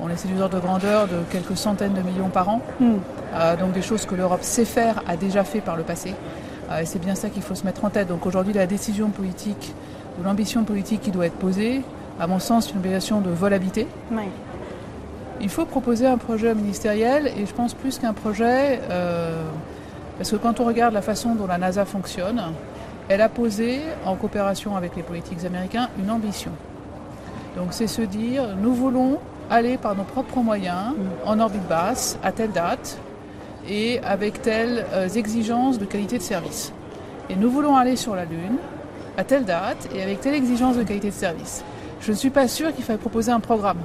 On 0.00 0.08
est 0.08 0.26
des 0.26 0.40
ordres 0.40 0.56
de 0.56 0.60
grandeur 0.60 1.06
de 1.06 1.22
quelques 1.30 1.56
centaines 1.56 1.94
de 1.94 2.02
millions 2.02 2.28
par 2.28 2.48
an. 2.48 2.60
Hmm. 2.80 2.94
Euh, 3.34 3.56
donc 3.56 3.72
des 3.72 3.82
choses 3.82 4.06
que 4.06 4.14
l'Europe 4.14 4.42
sait 4.42 4.64
faire, 4.64 5.02
a 5.06 5.16
déjà 5.16 5.44
fait 5.44 5.60
par 5.60 5.76
le 5.76 5.82
passé. 5.82 6.14
Euh, 6.70 6.80
et 6.80 6.86
c'est 6.86 6.98
bien 6.98 7.14
ça 7.14 7.30
qu'il 7.30 7.42
faut 7.42 7.54
se 7.54 7.64
mettre 7.64 7.84
en 7.84 7.90
tête. 7.90 8.08
Donc 8.08 8.26
aujourd'hui, 8.26 8.52
la 8.52 8.66
décision 8.66 9.10
politique 9.10 9.74
ou 10.18 10.24
l'ambition 10.24 10.64
politique 10.64 11.00
qui 11.00 11.10
doit 11.10 11.26
être 11.26 11.38
posée, 11.38 11.82
à 12.20 12.26
mon 12.26 12.38
sens, 12.38 12.66
c'est 12.66 12.72
une 12.72 12.78
obligation 12.78 13.20
de 13.20 13.30
vol 13.30 13.52
habité. 13.52 13.86
Il 15.40 15.48
faut 15.48 15.64
proposer 15.64 16.06
un 16.06 16.16
projet 16.16 16.54
ministériel 16.54 17.26
et 17.26 17.44
je 17.44 17.52
pense 17.52 17.74
plus 17.74 17.98
qu'un 17.98 18.12
projet, 18.12 18.80
euh, 18.90 19.42
parce 20.16 20.30
que 20.30 20.36
quand 20.36 20.60
on 20.60 20.64
regarde 20.64 20.94
la 20.94 21.02
façon 21.02 21.34
dont 21.34 21.46
la 21.46 21.58
NASA 21.58 21.84
fonctionne, 21.84 22.40
elle 23.08 23.20
a 23.20 23.28
posé, 23.28 23.80
en 24.06 24.14
coopération 24.14 24.76
avec 24.76 24.96
les 24.96 25.02
politiques 25.02 25.44
américains, 25.44 25.88
une 25.98 26.10
ambition. 26.10 26.52
Donc 27.56 27.68
c'est 27.72 27.88
se 27.88 28.02
dire, 28.02 28.56
nous 28.56 28.74
voulons 28.74 29.18
aller 29.50 29.76
par 29.76 29.96
nos 29.96 30.04
propres 30.04 30.38
moyens 30.38 30.92
mm. 30.96 31.28
en 31.28 31.40
orbite 31.40 31.66
basse 31.68 32.18
à 32.22 32.32
telle 32.32 32.52
date 32.52 32.98
et 33.68 34.00
avec 34.00 34.42
telles 34.42 34.84
euh, 34.92 35.08
exigences 35.08 35.78
de 35.78 35.84
qualité 35.84 36.18
de 36.18 36.22
service. 36.22 36.72
Et 37.30 37.36
nous 37.36 37.50
voulons 37.50 37.76
aller 37.76 37.96
sur 37.96 38.14
la 38.14 38.24
Lune 38.24 38.58
à 39.16 39.24
telle 39.24 39.44
date 39.44 39.88
et 39.94 40.02
avec 40.02 40.20
telle 40.20 40.34
exigence 40.34 40.76
de 40.76 40.82
qualité 40.82 41.08
de 41.08 41.14
service. 41.14 41.64
Je 42.00 42.10
ne 42.10 42.16
suis 42.16 42.30
pas 42.30 42.48
sûr 42.48 42.74
qu'il 42.74 42.84
faille 42.84 42.98
proposer 42.98 43.32
un 43.32 43.40
programme. 43.40 43.78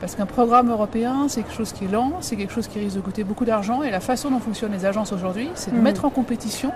Parce 0.00 0.14
qu'un 0.14 0.26
programme 0.26 0.70
européen, 0.70 1.26
c'est 1.28 1.42
quelque 1.42 1.56
chose 1.56 1.72
qui 1.72 1.84
est 1.84 1.88
lent, 1.88 2.12
c'est 2.20 2.36
quelque 2.36 2.52
chose 2.52 2.68
qui 2.68 2.78
risque 2.78 2.96
de 2.96 3.00
coûter 3.00 3.22
beaucoup 3.24 3.44
d'argent. 3.44 3.82
Et 3.82 3.90
la 3.90 4.00
façon 4.00 4.30
dont 4.30 4.38
fonctionnent 4.38 4.72
les 4.72 4.86
agences 4.86 5.12
aujourd'hui, 5.12 5.50
c'est 5.54 5.72
de 5.72 5.76
mm. 5.76 5.82
mettre 5.82 6.04
en 6.04 6.10
compétition 6.10 6.72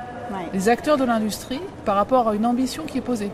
les 0.52 0.68
acteurs 0.68 0.96
de 0.96 1.04
l'industrie 1.04 1.60
par 1.84 1.96
rapport 1.96 2.28
à 2.28 2.34
une 2.34 2.46
ambition 2.46 2.84
qui 2.84 2.98
est 2.98 3.02
posée. 3.02 3.30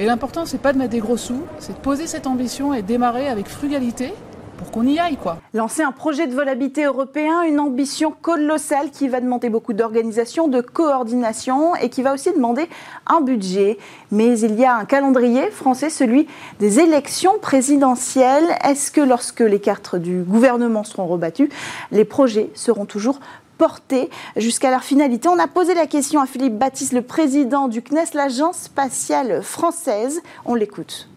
Et 0.00 0.06
l'important, 0.06 0.46
c'est 0.46 0.56
pas 0.56 0.72
de 0.72 0.78
mettre 0.78 0.92
des 0.92 0.98
gros 1.00 1.18
sous, 1.18 1.42
c'est 1.58 1.74
de 1.74 1.78
poser 1.78 2.06
cette 2.06 2.26
ambition 2.26 2.72
et 2.72 2.80
démarrer 2.80 3.28
avec 3.28 3.46
frugalité 3.48 4.14
pour 4.56 4.70
qu'on 4.70 4.86
y 4.86 4.98
aille, 4.98 5.18
quoi. 5.18 5.36
Lancer 5.52 5.82
un 5.82 5.92
projet 5.92 6.26
de 6.26 6.34
vol 6.34 6.48
habité 6.48 6.84
européen, 6.84 7.42
une 7.42 7.60
ambition 7.60 8.10
colossale 8.10 8.90
qui 8.90 9.08
va 9.08 9.20
demander 9.20 9.50
beaucoup 9.50 9.74
d'organisation, 9.74 10.48
de 10.48 10.62
coordination 10.62 11.74
et 11.76 11.90
qui 11.90 12.00
va 12.00 12.14
aussi 12.14 12.32
demander 12.32 12.66
un 13.06 13.20
budget. 13.20 13.76
Mais 14.10 14.38
il 14.38 14.58
y 14.58 14.64
a 14.64 14.74
un 14.74 14.86
calendrier 14.86 15.50
français, 15.50 15.90
celui 15.90 16.26
des 16.60 16.80
élections 16.80 17.38
présidentielles. 17.38 18.44
Est-ce 18.64 18.90
que 18.90 19.02
lorsque 19.02 19.40
les 19.40 19.60
cartes 19.60 19.96
du 19.96 20.22
gouvernement 20.22 20.84
seront 20.84 21.06
rebattues, 21.06 21.50
les 21.90 22.06
projets 22.06 22.50
seront 22.54 22.86
toujours 22.86 23.20
porter 23.60 24.08
jusqu'à 24.38 24.70
leur 24.70 24.82
finalité. 24.82 25.28
On 25.28 25.38
a 25.38 25.46
posé 25.46 25.74
la 25.74 25.86
question 25.86 26.22
à 26.22 26.26
Philippe 26.26 26.56
Baptiste, 26.56 26.94
le 26.94 27.02
président 27.02 27.68
du 27.68 27.82
CNES, 27.82 28.14
l'agence 28.14 28.56
spatiale 28.56 29.42
française. 29.42 30.22
On 30.46 30.54
l'écoute. 30.54 31.10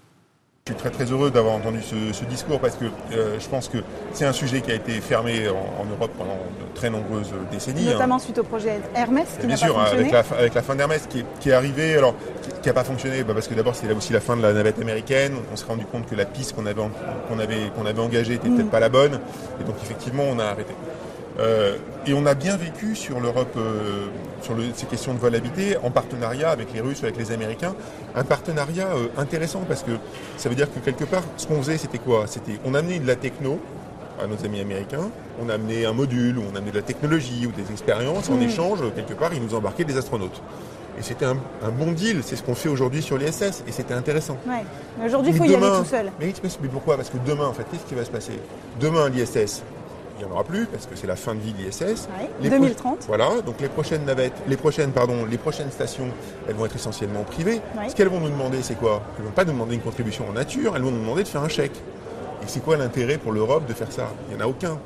Je 0.67 0.73
suis 0.73 0.79
très 0.79 0.89
très 0.91 1.05
heureux 1.05 1.31
d'avoir 1.31 1.55
entendu 1.55 1.79
ce, 1.81 2.23
discours 2.25 2.59
parce 2.59 2.75
que 2.75 2.85
euh, 3.13 3.37
je 3.39 3.47
pense 3.47 3.69
que 3.69 3.77
c'est 4.13 4.25
un 4.25 4.33
sujet 4.33 4.59
qui 4.59 4.71
a 4.71 4.75
été 4.75 4.91
fermé 4.99 5.47
en, 5.49 5.85
Europe 5.85 6.11
pendant 6.17 6.35
de 6.35 6.75
très 6.75 6.89
nombreuses 6.89 7.33
décennies. 7.49 7.87
Hein. 7.89 7.93
Notamment 7.93 8.19
suite 8.19 8.39
au 8.39 8.43
projet 8.43 8.79
Hermès 8.93 9.27
qui 9.39 9.47
n'a 9.47 9.57
pas 9.57 9.67
fonctionné. 9.67 10.03
Bien 10.09 10.23
sûr, 10.23 10.33
avec 10.37 10.53
la 10.53 10.61
fin 10.61 10.75
d'Hermès 10.75 11.07
qui, 11.07 11.23
qui, 11.39 11.49
est 11.49 11.53
arrivée, 11.53 11.95
alors 11.95 12.15
qui 12.61 12.67
n'a 12.67 12.73
pas 12.73 12.83
fonctionné 12.83 13.23
bah, 13.23 13.33
parce 13.33 13.47
que 13.47 13.55
d'abord 13.55 13.75
c'était 13.75 13.93
aussi 13.93 14.11
la 14.11 14.21
fin 14.21 14.35
de 14.35 14.41
la 14.41 14.51
navette 14.51 14.79
américaine. 14.79 15.33
On 15.51 15.55
s'est 15.55 15.65
rendu 15.65 15.85
compte 15.85 16.07
que 16.07 16.15
la 16.15 16.25
piste 16.25 16.55
qu'on 16.55 16.65
avait, 16.65 16.81
qu'on 17.29 17.39
avait, 17.39 17.69
qu'on 17.75 17.85
avait 17.85 18.01
engagée 18.01 18.33
n'était 18.33 18.49
peut-être 18.49 18.67
mm. 18.67 18.69
pas 18.69 18.79
la 18.81 18.89
bonne. 18.89 19.19
Et 19.59 19.63
donc 19.63 19.75
effectivement 19.81 20.23
on 20.29 20.39
a 20.39 20.45
arrêté. 20.45 20.73
Euh, 21.39 21.77
et 22.05 22.13
on 22.13 22.25
a 22.25 22.35
bien 22.35 22.57
vécu 22.57 22.95
sur 22.95 23.19
l'Europe, 23.19 23.55
euh, 23.57 24.07
sur 24.41 24.55
ces 24.75 24.85
questions 24.85 25.13
de 25.13 25.19
volabilité, 25.19 25.77
en 25.83 25.89
partenariat 25.89 26.49
avec 26.49 26.73
les 26.73 26.81
Russes, 26.81 27.03
avec 27.03 27.17
les 27.17 27.31
Américains, 27.31 27.73
un 28.15 28.23
partenariat 28.23 28.89
euh, 28.89 29.07
intéressant 29.17 29.61
parce 29.67 29.83
que 29.83 29.91
ça 30.37 30.49
veut 30.49 30.55
dire 30.55 30.71
que 30.71 30.79
quelque 30.79 31.05
part, 31.05 31.23
ce 31.37 31.47
qu'on 31.47 31.57
faisait, 31.61 31.77
c'était 31.77 31.97
quoi? 31.97 32.25
C'était, 32.27 32.59
on 32.65 32.75
amenait 32.75 32.99
de 32.99 33.07
la 33.07 33.15
techno 33.15 33.59
à 34.21 34.27
nos 34.27 34.45
amis 34.45 34.59
américains, 34.59 35.09
on 35.43 35.49
amenait 35.49 35.85
un 35.85 35.93
module, 35.93 36.37
ou 36.37 36.43
on 36.51 36.55
amenait 36.55 36.71
de 36.71 36.77
la 36.77 36.83
technologie 36.83 37.47
ou 37.47 37.51
des 37.51 37.71
expériences, 37.71 38.29
en 38.29 38.39
échange, 38.39 38.79
quelque 38.95 39.13
part, 39.15 39.33
ils 39.33 39.41
nous 39.41 39.55
embarquaient 39.55 39.85
des 39.85 39.97
astronautes. 39.97 40.39
Et 40.99 41.01
c'était 41.01 41.25
un, 41.25 41.35
bon 41.71 41.91
deal, 41.91 42.21
c'est 42.23 42.35
ce 42.35 42.43
qu'on 42.43 42.53
fait 42.53 42.69
aujourd'hui 42.69 43.01
sur 43.01 43.17
l'ISS, 43.17 43.63
et 43.67 43.71
c'était 43.71 43.95
intéressant. 43.95 44.37
Ouais. 44.47 44.63
Aujourd'hui, 45.03 45.31
il 45.31 45.37
faut 45.37 45.45
y 45.45 45.55
aller 45.55 45.79
tout 45.79 45.89
seul. 45.89 46.11
Mais, 46.19 46.31
mais 46.61 46.69
pourquoi? 46.69 46.95
Parce 46.95 47.09
que 47.09 47.17
demain, 47.25 47.47
en 47.47 47.53
fait, 47.53 47.65
qu'est-ce 47.71 47.85
qui 47.85 47.95
va 47.95 48.05
se 48.05 48.11
passer? 48.11 48.39
Demain, 48.79 49.09
l'ISS, 49.09 49.63
n'y 50.25 50.31
en 50.31 50.35
aura 50.35 50.43
plus 50.43 50.65
parce 50.65 50.85
que 50.85 50.95
c'est 50.95 51.07
la 51.07 51.15
fin 51.15 51.35
de 51.35 51.39
vie 51.39 51.53
de 51.53 51.57
l'ISS. 51.59 52.07
2030. 52.41 53.05
Voilà, 53.07 53.41
donc 53.45 53.59
les 53.61 53.67
prochaines 53.67 54.05
navettes, 54.05 54.33
les 54.47 54.57
prochaines, 54.57 54.91
pardon, 54.91 55.25
les 55.29 55.37
prochaines 55.37 55.71
stations, 55.71 56.07
elles 56.47 56.55
vont 56.55 56.65
être 56.65 56.75
essentiellement 56.75 57.23
privées. 57.23 57.61
Ce 57.87 57.95
qu'elles 57.95 58.09
vont 58.09 58.19
nous 58.19 58.29
demander, 58.29 58.61
c'est 58.61 58.75
quoi? 58.75 59.01
Elles 59.17 59.23
ne 59.23 59.29
vont 59.29 59.33
pas 59.33 59.45
nous 59.45 59.53
demander 59.53 59.75
une 59.75 59.81
contribution 59.81 60.27
en 60.29 60.33
nature, 60.33 60.75
elles 60.75 60.81
vont 60.81 60.91
nous 60.91 60.99
demander 60.99 61.23
de 61.23 61.27
faire 61.27 61.43
un 61.43 61.49
chèque. 61.49 61.75
Et 62.43 62.47
c'est 62.47 62.61
quoi 62.61 62.75
l'intérêt 62.75 63.17
pour 63.17 63.31
l'Europe 63.31 63.65
de 63.65 63.73
faire 63.73 63.91
ça? 63.91 64.09
Il 64.27 64.35
n'y 64.35 64.41
en 64.41 64.45
a 64.45 64.49
aucun. 64.49 64.77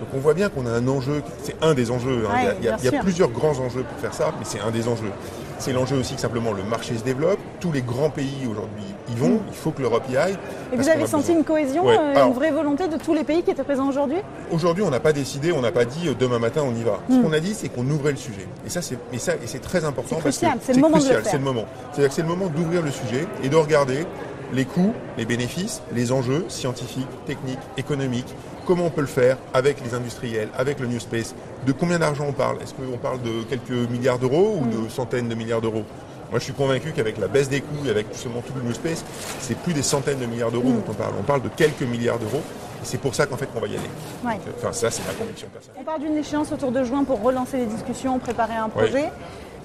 Donc 0.00 0.08
on 0.14 0.18
voit 0.18 0.34
bien 0.34 0.50
qu'on 0.50 0.66
a 0.66 0.70
un 0.70 0.86
enjeu, 0.86 1.22
c'est 1.42 1.56
un 1.62 1.72
des 1.72 1.90
enjeux. 1.90 2.24
Hein. 2.30 2.52
il, 2.60 2.66
y 2.66 2.88
a, 2.88 3.00
plusieurs 3.00 3.30
grands 3.30 3.58
enjeux 3.58 3.84
pour 3.84 3.98
faire 3.98 4.12
ça, 4.12 4.34
mais 4.38 4.44
c'est 4.44 4.60
un 4.60 4.70
des 4.70 4.86
enjeux. 4.86 5.12
C'est 5.58 5.72
l'enjeu 5.72 5.96
aussi 5.96 6.14
que 6.14 6.20
simplement 6.20 6.52
le 6.52 6.62
marché 6.62 6.96
se 6.96 7.02
développe. 7.02 7.38
Tous 7.60 7.72
les 7.72 7.82
grands 7.82 8.10
pays 8.10 8.46
aujourd'hui 8.50 8.84
y 9.10 9.14
vont. 9.14 9.36
Mm. 9.36 9.40
Il 9.48 9.54
faut 9.54 9.70
que 9.70 9.82
l'Europe 9.82 10.04
y 10.10 10.16
aille. 10.16 10.36
Et 10.72 10.76
vous 10.76 10.88
avez 10.88 11.06
senti 11.06 11.32
une 11.32 11.44
cohésion, 11.44 11.88
euh, 11.88 12.26
une 12.26 12.32
vraie 12.32 12.50
volonté 12.50 12.88
de 12.88 12.96
tous 12.96 13.14
les 13.14 13.24
pays 13.24 13.42
qui 13.42 13.50
étaient 13.50 13.64
présents 13.64 13.88
aujourd'hui? 13.88 14.18
Aujourd'hui, 14.50 14.82
on 14.82 14.90
n'a 14.90 15.00
pas 15.00 15.12
décidé, 15.12 15.52
on 15.52 15.60
n'a 15.60 15.72
pas 15.72 15.84
dit 15.84 16.08
euh, 16.08 16.14
demain 16.18 16.38
matin 16.38 16.62
on 16.64 16.74
y 16.74 16.82
va. 16.82 17.00
Ce 17.08 17.14
mm. 17.14 17.22
qu'on 17.22 17.32
a 17.32 17.40
dit, 17.40 17.54
c'est 17.54 17.68
qu'on 17.68 17.88
ouvrait 17.88 18.12
le 18.12 18.18
sujet. 18.18 18.46
Et 18.66 18.70
ça, 18.70 18.82
c'est 18.82 18.98
et 19.12 19.18
ça, 19.18 19.34
et 19.34 19.46
c'est 19.46 19.60
très 19.60 19.84
important. 19.84 20.18
C'est 20.24 20.32
c'est 20.32 20.72
le 20.74 20.80
moment 20.80 20.98
C'est 21.00 21.32
le 21.32 21.38
moment. 21.44 21.64
C'est-à-dire 21.92 22.08
que 22.08 22.14
c'est 22.14 22.22
le 22.22 22.28
moment 22.28 22.46
d'ouvrir 22.46 22.82
le 22.82 22.90
sujet 22.90 23.26
et 23.42 23.48
de 23.48 23.56
regarder 23.56 24.06
les 24.52 24.64
coûts, 24.64 24.92
les 25.18 25.24
bénéfices, 25.24 25.82
les 25.92 26.12
enjeux 26.12 26.44
scientifiques, 26.48 27.08
techniques, 27.26 27.58
économiques, 27.76 28.34
comment 28.66 28.86
on 28.86 28.90
peut 28.90 29.00
le 29.00 29.06
faire 29.06 29.38
avec 29.54 29.82
les 29.82 29.94
industriels, 29.94 30.48
avec 30.56 30.80
le 30.80 30.86
New 30.86 31.00
Space, 31.00 31.34
de 31.66 31.72
combien 31.72 31.98
d'argent 31.98 32.26
on 32.28 32.32
parle? 32.32 32.60
Est-ce 32.62 32.74
qu'on 32.74 32.98
parle 32.98 33.22
de 33.22 33.42
quelques 33.48 33.90
milliards 33.90 34.18
d'euros 34.18 34.60
ou 34.60 34.66
de 34.66 34.88
centaines 34.88 35.28
de 35.28 35.34
milliards 35.34 35.62
d'euros? 35.62 35.84
Moi, 36.30 36.40
je 36.40 36.44
suis 36.44 36.52
convaincu 36.52 36.92
qu'avec 36.92 37.18
la 37.18 37.28
baisse 37.28 37.48
des 37.48 37.60
coûts 37.60 37.86
et 37.86 37.90
avec 37.90 38.08
justement 38.12 38.40
tout 38.40 38.52
le 38.56 38.62
New 38.62 38.74
Space, 38.74 39.04
c'est 39.40 39.56
plus 39.58 39.72
des 39.72 39.82
centaines 39.82 40.18
de 40.18 40.26
milliards 40.26 40.50
d'euros 40.50 40.70
dont 40.70 40.82
on 40.88 40.94
parle. 40.94 41.14
On 41.18 41.22
parle 41.22 41.42
de 41.42 41.48
quelques 41.48 41.82
milliards 41.82 42.18
d'euros. 42.18 42.42
Et 42.82 42.84
c'est 42.84 42.98
pour 42.98 43.14
ça 43.14 43.26
qu'en 43.26 43.36
fait 43.36 43.46
qu'on 43.46 43.60
va 43.60 43.68
y 43.68 43.76
aller. 43.76 44.40
Enfin, 44.58 44.72
ça, 44.72 44.90
c'est 44.90 45.06
ma 45.06 45.14
conviction 45.14 45.48
personnelle. 45.48 45.80
On 45.80 45.84
parle 45.84 46.00
d'une 46.00 46.16
échéance 46.16 46.50
autour 46.50 46.72
de 46.72 46.82
juin 46.82 47.04
pour 47.04 47.22
relancer 47.22 47.58
les 47.58 47.66
discussions, 47.66 48.18
préparer 48.18 48.56
un 48.56 48.68
projet. 48.68 49.10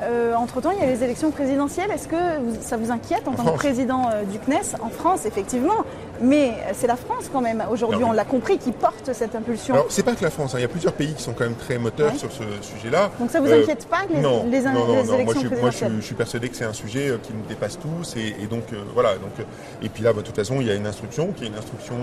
Euh, 0.04 0.34
entre-temps, 0.34 0.72
il 0.72 0.80
y 0.80 0.84
a 0.84 0.88
les 0.88 1.04
élections 1.04 1.32
présidentielles. 1.32 1.92
Est-ce 1.92 2.08
que 2.08 2.16
ça 2.62 2.78
vous 2.78 2.92
inquiète 2.92 3.28
en, 3.28 3.34
tant 3.34 3.44
que 3.44 3.58
président 3.58 4.10
euh, 4.12 4.24
du 4.24 4.40
CNES? 4.40 4.76
En 4.82 4.90
France, 4.90 5.26
effectivement. 5.26 5.86
Mais 6.22 6.54
c'est 6.74 6.88
la 6.88 6.96
France 6.96 7.30
quand 7.32 7.42
même, 7.42 7.64
aujourd'hui, 7.72 8.04
on 8.04 8.12
l'a 8.12 8.26
compris, 8.26 8.58
qui 8.58 8.72
porte 8.72 9.12
cette 9.14 9.36
impulsion. 9.36 9.74
Alors, 9.74 9.88
c'est 9.90 10.04
pas 10.04 10.14
que 10.14 10.24
la 10.24 10.30
France. 10.30 10.54
Hein. 10.54 10.60
Il 10.60 10.62
y 10.62 10.66
a 10.66 10.70
plusieurs 10.70 10.94
pays 10.94 11.14
qui 11.14 11.24
sont 11.24 11.34
quand 11.34 11.44
même 11.44 11.56
très 11.56 11.78
moteurs 11.78 12.16
sur 12.16 12.32
ce 12.32 12.44
sujet-là. 12.62 13.12
Donc 13.20 13.32
ça 13.32 13.40
vous 13.40 13.48
euh, 13.48 13.62
inquiète 13.62 13.88
pas, 13.88 14.02
les, 14.10 14.20
non, 14.20 14.46
les, 14.50 14.62
non, 14.62 14.86
non, 14.86 15.16
élections 15.16 15.16
moi, 15.16 15.34
je, 15.34 15.48
présidentielles 15.48 15.92
moi, 15.92 16.02
je, 16.02 16.06
suis 16.06 16.16
persuadé 16.16 16.50
que 16.50 16.56
c'est 16.56 16.66
un 16.66 16.74
sujet 16.74 17.14
qui 17.24 17.34
nous 17.34 17.46
dépasse 17.48 17.80
tous. 17.80 18.16
Et, 18.16 18.48
donc, 18.48 18.64
voilà. 18.94 19.14
Donc, 19.16 19.46
et 19.82 19.90
puis 19.90 20.04
là, 20.04 20.14
bah, 20.14 20.22
de 20.22 20.26
toute 20.26 20.36
façon, 20.36 20.62
il 20.62 20.68
y 20.68 20.72
a 20.72 20.76
une 20.76 20.88
instruction 20.88 21.32
qui 21.32 21.46
est 21.46 21.48
une 21.48 21.58
instruction 21.58 21.96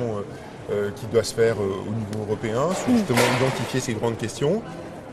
qui 0.96 1.06
doit 1.06 1.24
se 1.24 1.34
faire 1.34 1.56
au 1.58 1.90
niveau 1.90 2.26
européen 2.26 2.68
sur 2.74 2.92
justement 2.92 3.20
identifier 3.40 3.80
ces 3.80 3.94
grandes 3.94 4.16
questions. 4.16 4.62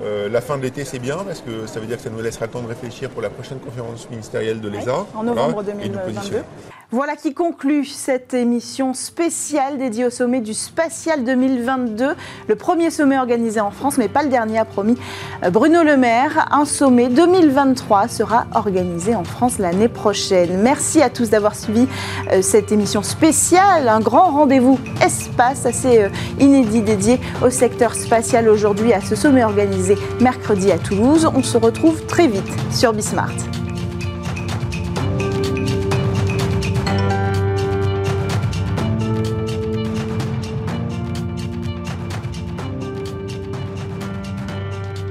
Euh, 0.02 0.28
la 0.30 0.42
fin 0.42 0.58
de 0.58 0.64
l'été, 0.64 0.84
c'est 0.84 1.00
bien 1.00 1.18
parce 1.18 1.42
que 1.42 1.68
ça 1.68 1.80
veut 1.80 1.86
dire 1.86 1.98
que 1.98 2.04
ça 2.04 2.10
nous 2.10 2.22
laissera 2.22 2.46
le 2.46 2.52
temps 2.52 2.62
de 2.62 2.68
réfléchir 2.68 3.10
pour 3.10 3.22
la 3.22 3.30
prochaine 3.30 3.60
conférence 3.60 4.10
ministérielle 4.10 4.60
de 4.60 4.70
l'ESA. 4.70 5.06
en 5.16 5.24
novembre 5.24 5.64
2022. 5.64 6.44
Voilà 6.92 7.16
qui 7.16 7.34
conclut 7.34 7.84
cette 7.84 8.36
émission 8.36 8.94
spéciale 8.94 9.80
dédiée 9.80 10.06
au 10.06 10.12
sommet 10.12 10.40
du 10.40 10.54
Spatial 10.54 11.24
2022. 11.24 12.16
Le 12.48 12.56
premier 12.56 12.92
sommet 12.92 13.18
organisé 13.18 13.60
en 13.60 13.72
France, 13.72 13.98
mais 13.98 14.08
pas 14.08 14.22
le 14.22 14.30
dernier, 14.30 14.60
a 14.60 14.66
promis 14.66 14.96
Bruno 15.52 15.82
Le 15.82 15.98
Maire. 15.98 16.48
Un 16.52 16.66
sommet 16.66 17.10
2023 17.10 18.08
sera 18.08 18.46
organisé 18.54 19.16
en 19.16 19.24
France 19.24 19.58
l'année 19.58 19.88
prochaine. 19.88 20.62
Merci 20.62 21.02
à 21.02 21.10
tous 21.10 21.32
d'avoir 21.32 21.56
suivi 21.56 21.88
euh, 22.32 22.44
cette 22.44 22.72
émission 22.72 23.02
spéciale. 23.02 23.90
Un 23.90 24.00
grand 24.00 24.30
rendez-vous 24.30 24.80
espace 25.04 25.66
assez 25.66 26.04
euh, 26.04 26.10
inédit 26.40 26.82
dédié 26.82 27.20
au 27.44 27.50
secteur 27.50 27.96
spatial 27.96 28.48
aujourd'hui 28.48 28.94
à 28.94 29.02
ce 29.02 29.16
sommet 29.16 29.44
organisé 29.44 29.98
mercredi 30.22 30.72
à 30.72 30.78
Toulouse. 30.78 31.28
On 31.36 31.42
se 31.42 31.58
retrouve 31.58 32.06
très 32.06 32.28
vite 32.28 32.46
sur 32.72 32.94
Bismart. 32.94 33.34